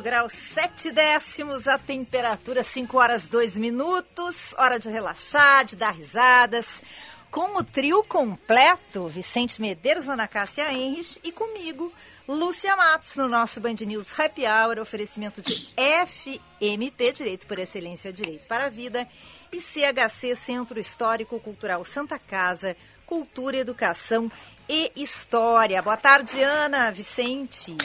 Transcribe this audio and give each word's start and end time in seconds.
18 0.00 0.02
graus 0.02 0.32
7 0.32 0.90
décimos, 0.90 1.68
a 1.68 1.78
temperatura 1.78 2.62
5 2.62 2.98
horas 2.98 3.26
2 3.26 3.56
minutos. 3.56 4.54
Hora 4.56 4.78
de 4.78 4.88
relaxar, 4.88 5.64
de 5.64 5.76
dar 5.76 5.92
risadas. 5.92 6.82
Com 7.30 7.56
o 7.56 7.62
trio 7.62 8.02
completo, 8.02 9.06
Vicente 9.06 9.60
Medeiros, 9.60 10.08
Ana 10.08 10.26
Cássia 10.26 10.72
Henrich 10.72 11.20
e 11.22 11.30
comigo, 11.30 11.92
Lúcia 12.26 12.74
Matos, 12.74 13.14
no 13.14 13.28
nosso 13.28 13.60
Band 13.60 13.76
News 13.86 14.18
Happy 14.18 14.42
Hour, 14.46 14.80
oferecimento 14.80 15.40
de 15.40 15.72
FMP, 15.76 17.12
Direito 17.12 17.46
por 17.46 17.58
Excelência, 17.58 18.12
Direito 18.12 18.48
para 18.48 18.64
a 18.64 18.68
Vida, 18.68 19.06
e 19.52 19.60
CHC, 19.60 20.34
Centro 20.34 20.80
Histórico 20.80 21.38
Cultural 21.38 21.84
Santa 21.84 22.18
Casa, 22.18 22.76
Cultura, 23.06 23.58
Educação 23.58 24.30
e 24.68 24.90
História. 24.96 25.80
Boa 25.82 25.96
tarde, 25.96 26.42
Ana, 26.42 26.90
Vicente. 26.90 27.76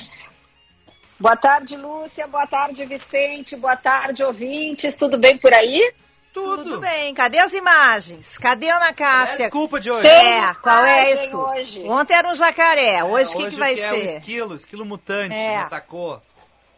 Boa 1.19 1.35
tarde, 1.35 1.77
Lúcia. 1.77 2.27
Boa 2.27 2.45
tarde, 2.45 2.85
Vicente. 2.85 3.55
Boa 3.55 3.75
tarde, 3.77 4.23
ouvintes. 4.23 4.95
Tudo 4.97 5.17
bem 5.17 5.37
por 5.37 5.53
aí? 5.53 5.93
Tudo. 6.33 6.63
Tudo 6.65 6.79
bem. 6.81 7.13
Cadê 7.13 7.39
as 7.39 7.53
imagens? 7.53 8.37
Cadê 8.37 8.69
a 8.69 8.75
Ana 8.75 8.91
Cássia? 8.93 9.43
É 9.43 9.45
a 9.45 9.49
desculpa 9.49 9.79
de 9.79 9.89
hoje. 9.89 10.05
É, 10.05 10.53
qual 10.55 10.83
é 10.83 11.13
a 11.13 11.15
desculpa? 11.15 11.51
hoje. 11.51 11.83
Ontem 11.87 12.13
era 12.15 12.27
um 12.27 12.35
jacaré. 12.35 13.03
Hoje 13.03 13.33
o 13.33 13.37
que, 13.37 13.49
que 13.51 13.55
vai 13.55 13.73
é 13.73 13.77
ser? 13.77 13.91
o 13.93 13.95
esquilo, 14.17 14.55
esquilo 14.55 14.85
mutante, 14.85 15.33
É. 15.33 15.57
atacou. 15.57 16.21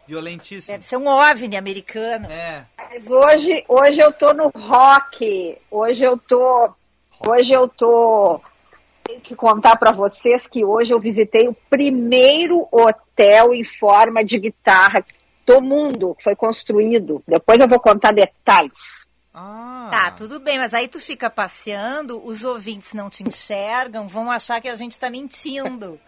Violentíssimo. 0.06 0.72
Deve 0.72 0.84
ser 0.84 0.96
um 0.96 1.06
OVNI 1.06 1.56
americano. 1.56 2.30
É. 2.30 2.64
Mas 2.78 3.10
hoje, 3.10 3.64
hoje 3.68 4.00
eu 4.00 4.10
tô 4.12 4.32
no 4.32 4.48
rock. 4.54 5.58
Hoje 5.70 6.04
eu 6.04 6.16
tô. 6.16 6.70
Hoje 7.26 7.52
eu 7.52 7.68
tô. 7.68 8.40
Tenho 9.08 9.20
que 9.22 9.34
contar 9.34 9.74
para 9.78 9.90
vocês 9.90 10.46
que 10.46 10.62
hoje 10.62 10.92
eu 10.92 11.00
visitei 11.00 11.48
o 11.48 11.56
primeiro 11.70 12.68
hotel 12.70 13.54
em 13.54 13.64
forma 13.64 14.22
de 14.22 14.38
guitarra 14.38 15.02
do 15.46 15.62
mundo 15.62 16.14
que 16.14 16.24
foi 16.24 16.36
construído. 16.36 17.22
Depois 17.26 17.58
eu 17.58 17.66
vou 17.66 17.80
contar 17.80 18.12
detalhes. 18.12 19.08
Ah. 19.32 19.88
Tá, 19.90 20.10
tudo 20.10 20.38
bem, 20.38 20.58
mas 20.58 20.74
aí 20.74 20.88
tu 20.88 21.00
fica 21.00 21.30
passeando, 21.30 22.22
os 22.22 22.44
ouvintes 22.44 22.92
não 22.92 23.08
te 23.08 23.22
enxergam, 23.22 24.06
vão 24.06 24.30
achar 24.30 24.60
que 24.60 24.68
a 24.68 24.76
gente 24.76 25.00
tá 25.00 25.08
mentindo. 25.08 25.98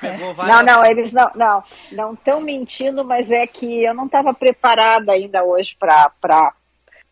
Não, 0.46 0.62
não, 0.62 0.86
eles 0.86 1.12
não, 1.12 1.30
não, 1.34 1.64
não 1.92 2.14
estão 2.14 2.40
mentindo, 2.40 3.04
mas 3.04 3.30
é 3.30 3.46
que 3.46 3.84
eu 3.84 3.92
não 3.92 4.06
estava 4.06 4.32
preparada 4.32 5.12
ainda 5.12 5.44
hoje 5.44 5.76
para 5.78 6.54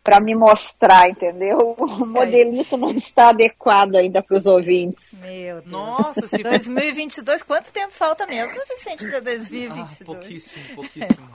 para 0.07 0.21
me 0.21 0.33
mostrar, 0.33 1.09
entendeu? 1.09 1.75
O 1.97 2.05
modelito 2.05 2.77
não 2.77 2.91
está 2.91 3.29
adequado 3.29 3.95
ainda 3.95 4.21
para 4.23 4.37
os 4.37 4.45
ouvintes. 4.45 5.11
Meu 5.21 5.55
Deus. 5.61 5.65
Nossa, 5.65 6.25
se... 6.27 6.37
2022, 6.43 7.43
quanto 7.43 7.71
tempo 7.73 7.91
falta 7.91 8.25
mesmo, 8.25 8.53
Vicente, 8.69 9.05
para 9.05 9.17
Ah, 9.17 9.21
2022? 9.21 9.99
pouquíssimo, 10.05 10.63
pouquíssimo. 10.75 11.29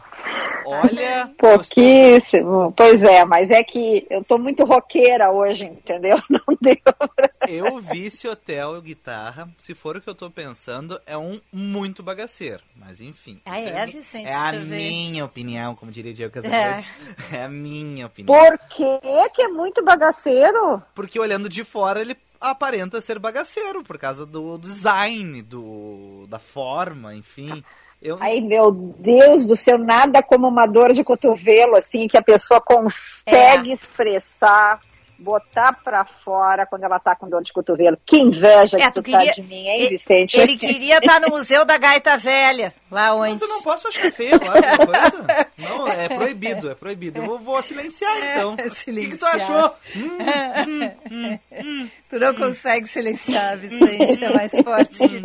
Olha... 0.64 1.30
Pouquíssimo, 1.36 2.72
pois 2.76 3.02
é, 3.02 3.24
mas 3.24 3.50
é 3.50 3.62
que 3.62 4.06
eu 4.08 4.22
tô 4.24 4.38
muito 4.38 4.64
roqueira 4.64 5.30
hoje, 5.32 5.66
entendeu? 5.66 6.16
Não 6.30 6.40
deu 6.60 6.76
pra... 7.16 7.30
Eu 7.48 7.78
vi 7.78 8.06
esse 8.06 8.26
hotel 8.28 8.80
guitarra, 8.80 9.48
se 9.58 9.74
for 9.74 9.96
o 9.96 10.00
que 10.00 10.08
eu 10.08 10.14
tô 10.14 10.30
pensando, 10.30 11.00
é 11.06 11.18
um 11.18 11.40
muito 11.52 12.02
bagaceiro. 12.02 12.62
Mas 12.76 13.00
enfim. 13.00 13.40
Ah, 13.44 13.58
é, 13.60 13.84
mi- 13.86 13.92
Vicente? 13.92 14.26
É 14.28 14.34
a 14.34 14.52
minha 14.52 15.24
opinião, 15.24 15.74
como 15.74 15.90
diria 15.90 16.12
Diego 16.14 16.32
Casagrande. 16.32 16.86
É. 17.32 17.42
a 17.42 17.48
minha 17.48 18.06
opinião. 18.06 18.32
Por 18.34 18.58
quê 18.70 19.00
que 19.34 19.42
é 19.42 19.48
muito 19.48 19.84
bagaceiro? 19.84 20.82
Porque 20.94 21.18
olhando 21.18 21.48
de 21.48 21.64
fora 21.64 22.00
ele 22.00 22.16
aparenta 22.40 23.00
ser 23.00 23.18
bagaceiro, 23.18 23.82
por 23.84 23.98
causa 23.98 24.26
do 24.26 24.58
design, 24.58 25.42
do 25.42 26.26
da 26.28 26.38
forma, 26.38 27.14
enfim. 27.14 27.62
Eu, 28.00 28.18
Ai, 28.20 28.40
meu 28.40 28.72
Deus 28.72 29.46
do 29.46 29.54
céu, 29.54 29.78
nada 29.78 30.22
como 30.22 30.48
uma 30.48 30.66
dor 30.66 30.92
de 30.92 31.04
cotovelo, 31.04 31.76
assim, 31.76 32.08
que 32.08 32.16
a 32.16 32.22
pessoa 32.22 32.60
consegue 32.60 33.70
É. 33.70 33.74
expressar, 33.74 34.80
botar 35.22 35.72
pra 35.82 36.04
fora 36.04 36.66
quando 36.66 36.84
ela 36.84 36.98
tá 36.98 37.14
com 37.14 37.28
dor 37.28 37.42
de 37.42 37.52
cotovelo. 37.52 37.96
Que 38.04 38.18
inveja 38.18 38.78
É, 38.78 38.82
que 38.82 38.92
tu 38.92 39.02
tu 39.02 39.10
tá 39.10 39.18
queria- 39.18 39.32
de 39.32 39.42
mim, 39.42 39.66
hein, 39.68 39.88
Vicente? 39.88 40.36
Ele 40.38 40.56
queria 40.56 40.98
estar 40.98 41.20
no 41.20 41.28
Museu 41.28 41.64
da 41.64 41.78
Gaita 41.78 42.16
Velha, 42.18 42.74
lá 42.90 43.16
Mas 43.16 43.32
onde. 43.32 43.42
eu 43.44 43.48
não 43.48 43.62
posso 43.62 43.88
achar 43.88 44.10
feio 44.12 44.34
agora 44.34 44.72
alguma 44.72 45.10
coisa. 45.10 45.46
Não, 45.58 45.88
é 45.88 46.08
proibido, 46.08 46.70
é 46.70 46.74
proibido. 46.74 47.20
Eu 47.20 47.26
vou, 47.26 47.38
vou 47.38 47.62
silenciar 47.62 48.16
então. 48.18 48.52
O 48.54 48.56
que, 48.56 48.62
que 48.64 48.70
tu 48.70 48.74
silenciar. 48.76 49.34
achou? 49.36 49.76
Hum, 49.96 51.38
Tu 52.10 52.18
não 52.18 52.34
consegue 52.34 52.86
silenciar, 52.86 53.56
Vicente, 53.56 54.22
é 54.24 54.34
mais 54.34 54.52
forte 54.52 55.08
que. 55.08 55.22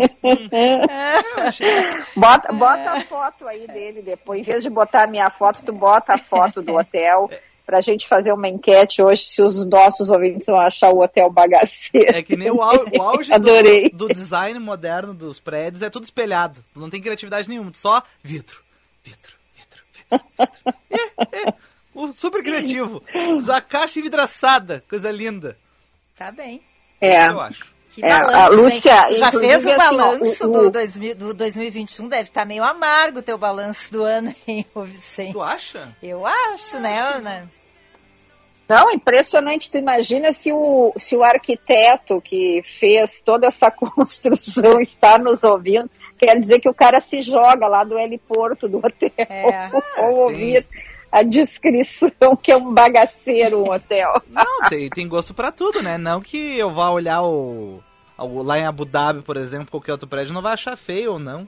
eu 1.38 1.44
achei. 1.44 1.68
Bota, 2.16 2.54
bota 2.54 2.92
a 2.92 3.02
foto 3.02 3.48
aí 3.48 3.68
dele 3.68 4.02
depois. 4.02 4.40
Em 4.40 4.44
vez 4.44 4.64
de 4.64 4.70
botar 4.70 5.04
a 5.04 5.08
minha 5.08 5.30
foto, 5.30 5.64
tu 5.64 5.74
bota 5.74 6.14
a 6.14 6.18
foto 6.18 6.62
do 6.62 6.76
hotel 6.76 7.30
pra 7.68 7.82
gente 7.82 8.08
fazer 8.08 8.32
uma 8.34 8.48
enquete 8.48 9.02
hoje 9.02 9.24
se 9.26 9.42
os 9.42 9.64
nossos 9.68 10.10
ouvintes 10.10 10.48
vão 10.48 10.60
achar 10.60 10.90
o 10.90 11.02
hotel 11.02 11.30
bagaceiro. 11.30 12.16
É 12.18 12.24
que 12.24 12.36
nem 12.36 12.50
o, 12.50 12.62
au- 12.62 12.86
o 12.98 13.02
auge 13.02 13.32
Adorei. 13.36 13.90
do, 13.90 14.08
do 14.08 14.14
design 14.16 14.58
moderno 14.60 15.14
dos 15.14 15.40
prédios 15.40 15.82
é 15.84 15.90
tudo 15.90 16.06
espelhado. 16.06 16.64
Tu 16.74 16.80
não 16.80 16.90
tem 16.90 17.02
criatividade 17.02 17.48
nenhuma, 17.50 17.72
só 17.76 18.02
vidro, 18.24 18.58
vidro, 19.04 19.34
vidro, 19.54 19.80
vidro. 19.94 20.24
vidro. 20.40 20.68
É, 21.34 21.50
é. 21.50 21.54
O 21.94 22.12
super 22.14 22.42
criativo. 22.44 23.04
Usar 23.36 23.60
caixa 23.62 24.00
envidraçada, 24.00 24.84
coisa 24.90 25.12
linda. 25.12 25.58
Tá 26.16 26.32
bem. 26.32 26.62
É. 27.02 27.28
Eu 27.28 27.42
acho. 27.42 27.66
Que 27.90 28.06
É, 28.06 28.10
balanço, 28.10 28.38
a 28.38 28.48
Lúcia, 28.50 29.10
hein? 29.10 29.18
Já 29.18 29.32
fez 29.32 29.66
o 29.66 29.70
assim, 29.70 29.78
balanço 29.78 30.46
o- 30.46 30.52
do, 30.52 30.60
o- 30.68 30.72
2000 30.72 31.16
do 31.16 31.34
2021? 31.34 32.08
Deve 32.08 32.22
estar 32.30 32.46
meio 32.46 32.64
amargo 32.64 33.18
o 33.20 33.24
teu 33.24 33.38
balanço 33.40 33.92
do 33.92 34.04
ano, 34.04 34.34
hein, 34.48 34.64
ô 34.76 34.84
Vicente? 34.84 35.34
Tu 35.34 35.42
acha? 35.42 35.96
Eu 36.04 36.26
acho, 36.28 36.80
né, 36.80 37.00
Ana? 37.00 37.50
Não, 38.68 38.92
impressionante. 38.92 39.72
Tu 39.72 39.78
imagina 39.78 40.34
se 40.34 40.52
o, 40.52 40.92
se 40.98 41.16
o 41.16 41.24
arquiteto 41.24 42.20
que 42.22 42.62
fez 42.64 43.22
toda 43.22 43.48
essa 43.48 43.70
construção 43.72 44.80
está 44.82 45.18
nos 45.18 45.44
ouvindo. 45.44 45.90
Quer 46.18 46.40
dizer 46.40 46.60
que 46.60 46.68
o 46.70 46.74
cara 46.74 47.00
se 47.00 47.22
joga 47.22 47.68
lá 47.68 47.84
do 47.84 47.98
heliporto 47.98 48.68
do 48.68 48.80
hotel 48.80 49.12
É. 49.18 49.70
ou 50.04 50.16
ouvir 50.24 50.68
a 51.12 51.22
descrição 51.24 52.12
que 52.42 52.52
é 52.52 52.58
um 52.58 52.74
bagaceiro 52.74 53.64
um 53.64 53.72
hotel. 53.72 54.22
Não, 54.28 54.68
tem, 54.70 54.90
tem 54.90 55.08
gosto 55.08 55.34
pra 55.34 55.52
tudo, 55.52 55.82
né? 55.82 55.98
Não 55.98 56.20
que 56.20 56.58
eu 56.58 56.72
vá 56.72 56.90
olhar 56.90 57.22
o, 57.22 57.82
o- 58.18 58.42
Lá 58.42 58.58
em 58.60 58.66
Abu 58.66 58.84
Dhabi, 58.84 59.22
por 59.22 59.38
exemplo, 59.38 59.70
qualquer 59.72 59.92
outro 59.92 60.08
prédio, 60.08 60.34
não 60.34 60.42
vai 60.42 60.54
achar 60.54 60.76
feio 60.76 61.14
ou 61.14 61.20
não. 61.20 61.48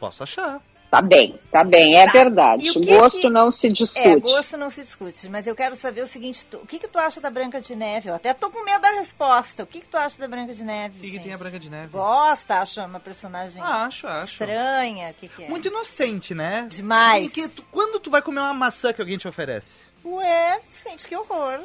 Posso 0.00 0.22
achar. 0.24 0.60
Tá 0.90 1.02
bem, 1.02 1.38
tá 1.52 1.62
bem, 1.62 1.96
é 1.96 2.06
Tá. 2.06 2.12
verdade. 2.12 2.70
O 2.70 2.80
que 2.80 2.96
Gosto 2.96 3.20
que- 3.20 3.28
não 3.28 3.50
se 3.50 3.68
discute. 3.70 4.08
É, 4.08 4.16
gosto 4.18 4.56
não 4.56 4.70
se 4.70 4.82
discute, 4.82 5.28
mas 5.28 5.46
eu 5.46 5.54
quero 5.54 5.76
saber 5.76 6.02
o 6.02 6.06
seguinte, 6.06 6.46
tu- 6.50 6.56
o 6.58 6.66
que 6.66 6.78
que 6.78 6.88
tu 6.88 6.98
acha 6.98 7.20
da 7.20 7.28
Branca 7.28 7.60
de 7.60 7.76
Neve? 7.76 8.08
Eu 8.08 8.14
até 8.14 8.32
tô 8.32 8.50
com 8.50 8.64
medo 8.64 8.80
da 8.80 8.92
resposta. 8.92 9.64
O 9.64 9.66
que 9.66 9.80
que 9.80 9.86
tu 9.86 9.98
acha 9.98 10.18
da 10.18 10.26
Branca 10.26 10.54
de 10.54 10.64
Neve, 10.64 10.96
O 10.96 11.00
que, 11.02 11.10
que 11.10 11.18
tem 11.20 11.34
a 11.34 11.36
Branca 11.36 11.58
de 11.58 11.68
Neve? 11.68 11.88
Gosta, 11.88 12.60
acha 12.60 12.86
uma 12.86 12.98
personagem 13.00 13.60
Ah, 13.60 13.84
acho, 13.84 14.06
acho. 14.06 14.32
estranha, 14.32 15.10
o 15.10 15.14
que 15.14 15.28
que 15.28 15.44
é? 15.44 15.48
Muito 15.50 15.68
inocente, 15.68 16.34
né? 16.34 16.66
Demais. 16.70 17.24
Porque 17.26 17.48
tu- 17.48 17.64
quando 17.70 18.00
tu 18.00 18.10
vai 18.10 18.22
comer 18.22 18.40
uma 18.40 18.54
maçã 18.54 18.90
que 18.90 19.02
alguém 19.02 19.18
te 19.18 19.28
oferece? 19.28 19.72
Ué, 20.02 20.58
Vicente, 20.66 21.06
que 21.06 21.14
horror. 21.14 21.60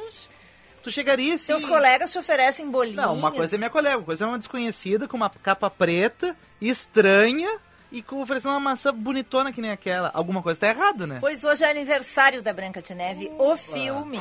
Tu 0.83 0.91
chegaria 0.91 1.35
assim. 1.35 1.45
Seus 1.45 1.63
colegas 1.63 2.11
te 2.11 2.19
oferecem 2.19 2.69
bolinhos. 2.69 2.97
Não, 2.97 3.13
uma 3.15 3.31
coisa 3.31 3.55
é 3.55 3.57
minha 3.57 3.69
colega, 3.69 3.97
uma 3.99 4.03
coisa 4.03 4.25
é 4.25 4.27
uma 4.27 4.37
desconhecida 4.37 5.07
com 5.07 5.15
uma 5.15 5.29
capa 5.29 5.69
preta, 5.69 6.35
estranha 6.59 7.49
e 7.93 8.01
com 8.01 8.21
oferecendo 8.21 8.51
uma 8.51 8.59
maçã 8.59 8.93
bonitona 8.93 9.53
que 9.53 9.61
nem 9.61 9.71
aquela. 9.71 10.11
Alguma 10.13 10.41
coisa 10.43 10.59
tá 10.59 10.67
errada, 10.67 11.07
né? 11.07 11.19
Pois 11.21 11.43
hoje 11.45 11.63
é 11.63 11.69
aniversário 11.69 12.41
da 12.41 12.51
Branca 12.51 12.81
de 12.81 12.93
Neve, 12.93 13.31
o 13.37 13.55
filme. 13.55 14.17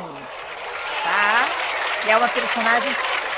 Tá? 1.02 1.48
E 2.06 2.10
é 2.10 2.16
uma 2.16 2.28
personagem 2.28 2.94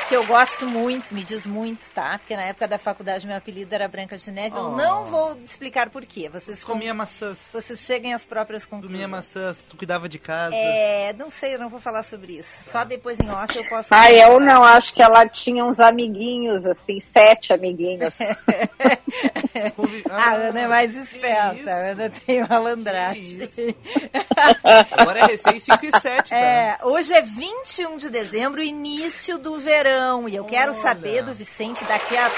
que 0.09 0.15
eu 0.15 0.27
gosto 0.27 0.67
muito, 0.67 1.15
me 1.15 1.25
diz 1.25 1.47
muito, 1.47 1.91
tá? 1.91 2.19
Porque 2.19 2.37
na 2.37 2.43
época 2.43 2.69
da 2.69 2.77
faculdade 2.79 3.27
meu 3.27 3.35
apelido 3.37 3.75
era 3.75 3.89
Branca 3.89 4.19
de 4.19 4.31
Neve. 4.31 4.55
Eu 4.55 4.65
Oh. 4.65 4.77
não 4.77 5.07
vou 5.07 5.35
explicar 5.43 5.89
por 5.89 6.05
quê. 6.05 6.29
Vocês 6.29 6.63
com- 6.63 6.73
Comia 6.75 6.93
maçãs. 6.93 7.39
Vocês 7.51 7.81
cheguem 7.81 8.13
às 8.13 8.23
próprias 8.23 8.67
Comia 8.67 8.83
conclusões. 8.83 9.09
maçãs, 9.11 9.57
tu 9.69 9.79
cuidava 9.79 10.07
de 10.07 10.19
casa. 10.19 10.55
É, 10.55 11.15
não 11.15 11.31
sei, 11.31 11.55
eu 11.55 11.59
não 11.59 11.71
vou 11.71 11.81
falar 11.81 12.03
sobre 12.03 12.35
isso. 12.35 12.71
Só 12.71 12.85
depois 12.85 13.19
em 13.19 13.31
off 13.31 13.57
eu 13.57 13.67
posso. 13.67 13.95
Ah, 13.95 14.13
eu 14.13 14.39
não, 14.41 14.63
acho 14.63 14.93
que 14.93 15.03
ela 15.03 15.27
tinha 15.27 15.65
uns 15.65 15.81
amiguinhos, 15.81 16.67
assim, 16.67 17.01
sete 17.01 17.55
amiguinhos. 17.55 18.19
Convi- 19.77 20.05
A 20.11 20.33
Ana 20.49 20.61
é 20.61 20.67
mais 20.69 20.95
esperta, 20.95 21.55
isso? 21.55 21.69
a 21.71 21.73
Ana 21.73 22.11
tem 22.27 22.47
malandragem. 22.49 23.49
Agora 24.93 25.21
é 25.21 25.27
recém 25.27 25.61
5 25.61 25.87
e 25.87 26.01
7, 26.01 26.31
tá? 26.31 26.37
É, 26.37 26.79
hoje 26.83 27.13
é 27.13 27.23
21 27.23 27.97
de 27.97 28.11
dezembro, 28.11 28.63
início 28.63 29.39
do 29.39 29.59
verão. 29.59 30.29
E 30.29 30.37
eu 30.37 30.45
quero 30.45 30.73
Olha. 30.73 30.81
saber 30.83 31.23
do 31.23 31.35
Vicente 31.35 31.85
daqui 31.85 32.17
a. 32.17 32.31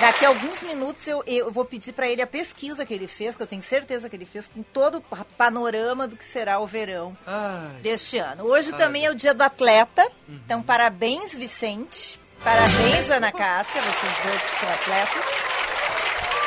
Daqui 0.00 0.24
a 0.24 0.28
alguns 0.30 0.64
minutos 0.64 1.06
eu, 1.06 1.22
eu 1.28 1.52
vou 1.52 1.64
pedir 1.64 1.92
para 1.92 2.08
ele 2.08 2.20
a 2.20 2.26
pesquisa 2.26 2.84
que 2.84 2.92
ele 2.92 3.06
fez, 3.06 3.36
que 3.36 3.42
eu 3.42 3.46
tenho 3.46 3.62
certeza 3.62 4.08
que 4.08 4.16
ele 4.16 4.24
fez, 4.24 4.48
com 4.48 4.60
todo 4.60 4.98
o 4.98 5.00
pa- 5.00 5.24
panorama 5.38 6.08
do 6.08 6.16
que 6.16 6.24
será 6.24 6.58
o 6.58 6.66
verão 6.66 7.16
Ai, 7.24 7.80
deste 7.82 8.18
ano. 8.18 8.44
Hoje 8.46 8.70
Ai, 8.72 8.78
também 8.78 9.04
é 9.06 9.10
o 9.10 9.14
dia 9.14 9.32
do 9.32 9.42
atleta, 9.42 10.04
então 10.28 10.60
parabéns, 10.60 11.36
Vicente. 11.36 12.18
Parabéns, 12.42 13.08
Ana 13.10 13.30
Cássia, 13.30 13.80
vocês 13.80 14.12
dois 14.24 14.42
que 14.42 14.58
são 14.58 14.68
atletas. 14.70 15.24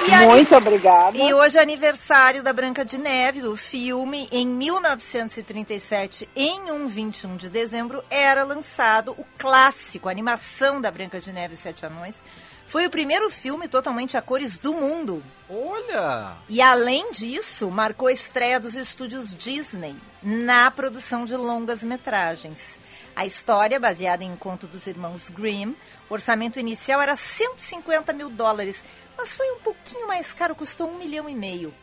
E 0.03 0.13
a 0.13 0.27
Muito 0.27 0.55
obrigada. 0.55 1.17
e 1.17 1.33
hoje 1.33 1.57
é 1.57 1.61
aniversário 1.61 2.43
da 2.43 2.53
Branca 2.53 2.83
de 2.85 2.97
Neve, 2.97 3.41
do 3.41 3.55
filme. 3.55 4.27
Em 4.31 4.45
1937, 4.45 6.29
em 6.35 6.69
um 6.71 6.87
21 6.87 7.35
de 7.37 7.49
dezembro, 7.49 8.03
era 8.09 8.43
lançado 8.43 9.13
o 9.13 9.25
clássico, 9.37 10.07
a 10.07 10.11
animação 10.11 10.79
da 10.79 10.91
Branca 10.91 11.19
de 11.19 11.31
Neve 11.31 11.53
e 11.55 11.57
Sete 11.57 11.85
Anões. 11.85 12.21
Foi 12.67 12.85
o 12.85 12.89
primeiro 12.89 13.29
filme 13.29 13.67
totalmente 13.67 14.17
a 14.17 14.21
cores 14.21 14.57
do 14.57 14.73
mundo. 14.73 15.23
olha! 15.49 16.33
E 16.49 16.61
além 16.61 17.11
disso, 17.11 17.69
marcou 17.71 18.07
a 18.07 18.11
estreia 18.13 18.59
dos 18.59 18.75
estúdios 18.75 19.33
Disney 19.35 19.95
na 20.21 20.69
produção 20.71 21.25
de 21.25 21.35
longas 21.35 21.83
metragens. 21.83 22.77
A 23.15 23.25
história, 23.25 23.79
baseada 23.79 24.23
em 24.25 24.35
conto 24.35 24.67
dos 24.67 24.87
irmãos 24.87 25.29
Grimm, 25.29 25.73
o 26.09 26.13
orçamento 26.13 26.59
inicial 26.59 27.01
era 27.01 27.15
150 27.15 28.11
mil 28.11 28.29
dólares, 28.29 28.83
mas 29.17 29.35
foi 29.35 29.49
um 29.51 29.59
pouquinho 29.59 30.07
mais 30.07 30.33
caro, 30.33 30.55
custou 30.55 30.89
um 30.89 30.97
milhão 30.97 31.29
e 31.29 31.35
meio. 31.35 31.73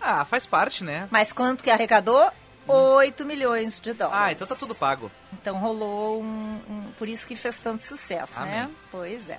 Ah, 0.00 0.24
faz 0.24 0.46
parte, 0.46 0.84
né? 0.84 1.08
Mas 1.10 1.32
quanto 1.32 1.62
que 1.64 1.70
arrecadou? 1.70 2.30
8 2.66 3.24
milhões 3.24 3.80
de 3.80 3.92
dólares. 3.94 4.20
Ah, 4.22 4.32
então 4.32 4.46
tá 4.46 4.54
tudo 4.54 4.74
pago. 4.74 5.10
Então 5.32 5.56
rolou 5.58 6.22
um, 6.22 6.60
um- 6.68 6.92
Por 6.98 7.08
isso 7.08 7.26
que 7.26 7.34
fez 7.34 7.56
tanto 7.58 7.84
sucesso, 7.84 8.38
né? 8.40 8.62
Amém. 8.64 8.76
Pois 8.90 9.28
é. 9.28 9.38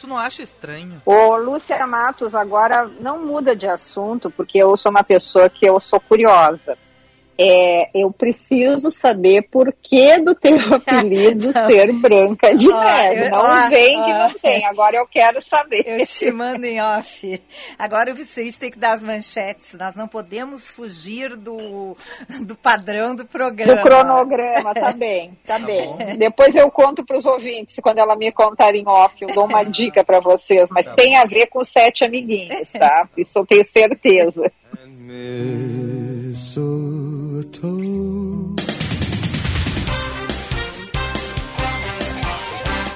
Tu 0.00 0.06
não 0.08 0.18
acha 0.18 0.42
estranho? 0.42 1.00
Ô, 1.06 1.36
Lúcia 1.36 1.86
Matos, 1.86 2.34
agora 2.34 2.90
não 3.00 3.24
muda 3.24 3.54
de 3.54 3.68
assunto, 3.68 4.30
porque 4.32 4.58
eu 4.58 4.76
sou 4.76 4.90
uma 4.90 5.04
pessoa 5.04 5.48
que 5.48 5.64
eu 5.64 5.80
sou 5.80 6.00
curiosa. 6.00 6.76
É, 7.38 7.88
eu 7.94 8.12
preciso 8.12 8.90
saber 8.90 9.48
por 9.50 9.72
que 9.82 10.18
do 10.20 10.34
teu 10.34 10.56
apelido 10.74 11.50
ser 11.52 11.90
Branca 11.92 12.54
de 12.54 12.68
Ó, 12.70 12.84
Neve. 12.84 13.26
eu- 13.26 13.30
Não 13.30 13.40
ó, 13.40 13.68
vem 13.70 13.94
que 14.04 14.12
ó. 14.12 14.18
não 14.18 14.30
tem, 14.34 14.64
agora 14.66 14.96
eu 14.96 15.06
quero 15.06 15.40
saber. 15.42 15.82
Eu 15.86 16.04
te 16.06 16.30
mando 16.30 16.66
em 16.66 16.80
off. 16.80 17.42
Agora 17.78 18.12
o 18.12 18.14
Vicente 18.14 18.58
tem 18.58 18.70
que 18.70 18.78
dar 18.78 18.92
as 18.92 19.02
manchetes. 19.02 19.72
Nós 19.74 19.94
não 19.94 20.06
podemos 20.06 20.70
fugir 20.70 21.34
do, 21.36 21.96
do 22.42 22.54
padrão 22.54 23.16
do 23.16 23.24
programa. 23.24 23.76
Do 23.76 23.82
cronograma, 23.82 24.74
tá 24.74 24.92
bem, 24.92 25.36
tá, 25.46 25.58
bem. 25.58 25.86
bom. 25.86 25.98
Depois 26.18 26.54
eu 26.54 26.70
conto 26.70 27.04
para 27.04 27.16
os 27.16 27.24
ouvintes, 27.26 27.76
quando 27.82 27.98
ela 27.98 28.14
me 28.14 28.30
contar 28.30 28.74
em 28.74 28.86
off, 28.86 29.14
eu 29.20 29.34
dou 29.34 29.46
uma 29.46 29.64
dica 29.64 30.04
para 30.04 30.20
vocês, 30.20 30.68
mas 30.70 30.84
Tá 30.86 30.92
tem 30.94 31.16
a 31.16 31.24
ver 31.24 31.46
com 31.46 31.64
sete 31.64 32.04
amiguinhos, 32.04 32.70
tá? 32.72 33.08
Isso 33.16 33.38
eu 33.38 33.46
tenho 33.46 33.64
certeza. 33.64 34.52
Mistletoe. 37.42 38.54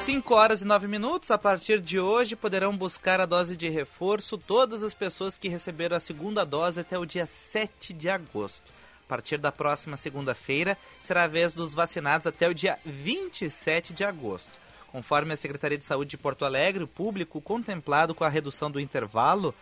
5 0.05 0.35
horas 0.35 0.63
e 0.63 0.65
9 0.65 0.87
minutos. 0.87 1.31
A 1.31 1.39
partir 1.39 1.81
de 1.81 1.99
hoje 1.99 2.37
poderão 2.37 2.77
buscar 2.77 3.21
a 3.21 3.27
dose 3.27 3.57
de 3.57 3.69
reforço 3.69 4.39
todas 4.39 4.83
as 4.83 4.95
pessoas 4.95 5.37
que 5.37 5.49
receberam 5.49 5.97
a 5.97 6.01
segunda 6.01 6.45
dose 6.45 6.81
até 6.81 6.99
o 6.99 7.05
dia 7.05 7.27
7 7.27 7.93
de 7.93 8.09
agosto. 8.09 8.63
A 9.05 9.09
partir 9.09 9.39
da 9.39 9.53
próxima 9.53 9.97
segunda-feira 9.97 10.77
será 11.03 11.25
a 11.25 11.29
vez 11.29 11.55
dos 11.55 11.75
vacinados 11.75 12.27
até 12.27 12.49
o 12.49 12.55
dia 12.55 12.79
27 12.85 13.93
de 13.93 14.05
agosto. 14.05 14.51
Conforme 14.91 15.35
a 15.35 15.37
Secretaria 15.37 15.79
de 15.79 15.85
Saúde 15.85 16.11
de 16.11 16.19
Porto 16.19 16.45
Alegre, 16.45 16.85
o 16.85 16.89
público 16.89 17.41
contemplado 17.41 18.15
com 18.15 18.25
a 18.25 18.29
redução 18.29 18.71
do 18.71 18.81
intervalo 18.81 19.55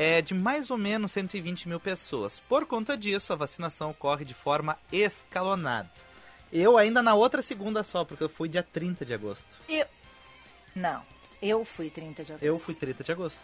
é 0.00 0.22
de 0.22 0.32
mais 0.32 0.70
ou 0.70 0.78
menos 0.78 1.10
120 1.10 1.68
mil 1.68 1.80
pessoas. 1.80 2.40
Por 2.48 2.64
conta 2.66 2.96
disso, 2.96 3.32
a 3.32 3.36
vacinação 3.36 3.90
ocorre 3.90 4.24
de 4.24 4.32
forma 4.32 4.78
escalonada. 4.92 5.90
Eu 6.52 6.78
ainda 6.78 7.02
na 7.02 7.16
outra 7.16 7.42
segunda 7.42 7.82
só, 7.82 8.04
porque 8.04 8.22
eu 8.22 8.28
fui 8.28 8.48
dia 8.48 8.62
30 8.62 9.04
de 9.04 9.12
agosto. 9.12 9.44
Eu... 9.68 9.84
Não, 10.72 11.02
eu 11.42 11.64
fui 11.64 11.90
30 11.90 12.22
de 12.22 12.32
agosto. 12.32 12.44
Eu 12.44 12.60
fui 12.60 12.74
30 12.74 13.02
de 13.02 13.10
agosto. 13.10 13.40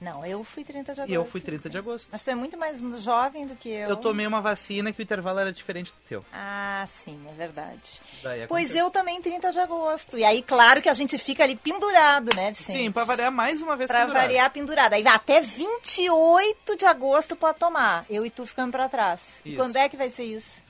Não, 0.00 0.24
eu 0.26 0.44
fui 0.44 0.62
30 0.62 0.94
de 0.94 1.00
agosto. 1.00 1.10
E 1.10 1.14
eu 1.14 1.24
fui 1.24 1.40
30 1.40 1.70
de 1.70 1.78
agosto. 1.78 2.08
Mas 2.12 2.22
tu 2.22 2.30
é 2.30 2.34
muito 2.34 2.56
mais 2.58 2.78
jovem 3.02 3.46
do 3.46 3.56
que 3.56 3.68
eu. 3.70 3.88
Eu 3.88 3.96
tomei 3.96 4.26
uma 4.26 4.42
vacina 4.42 4.92
que 4.92 5.00
o 5.00 5.02
intervalo 5.02 5.38
era 5.38 5.50
diferente 5.52 5.90
do 5.90 5.98
teu. 6.06 6.24
Ah, 6.32 6.84
sim, 6.86 7.18
é 7.30 7.32
verdade. 7.32 8.00
Pois 8.46 8.74
eu 8.76 8.90
também 8.90 9.20
30 9.22 9.50
de 9.52 9.58
agosto. 9.58 10.18
E 10.18 10.24
aí, 10.24 10.42
claro 10.42 10.82
que 10.82 10.88
a 10.90 10.94
gente 10.94 11.16
fica 11.16 11.44
ali 11.44 11.56
pendurado, 11.56 12.34
né, 12.36 12.50
Vicente? 12.50 12.76
Sim, 12.78 12.92
pra 12.92 13.04
variar 13.04 13.32
mais 13.32 13.62
uma 13.62 13.74
vez 13.74 13.88
Pra 13.88 14.00
pendurado. 14.02 14.22
variar 14.22 14.50
pendurado. 14.50 14.92
Aí 14.92 15.02
vai 15.02 15.14
até 15.14 15.40
28 15.40 16.76
de 16.76 16.84
agosto 16.84 17.34
pode 17.34 17.58
tomar. 17.58 18.04
Eu 18.10 18.26
e 18.26 18.30
tu 18.30 18.44
ficando 18.44 18.72
pra 18.72 18.88
trás. 18.88 19.20
E 19.44 19.50
Isso. 19.50 19.56
quando 19.56 19.76
é 19.76 19.88
que 19.88 19.96
vai 19.96 20.10
ser 20.10 20.24
isso? 20.24 20.64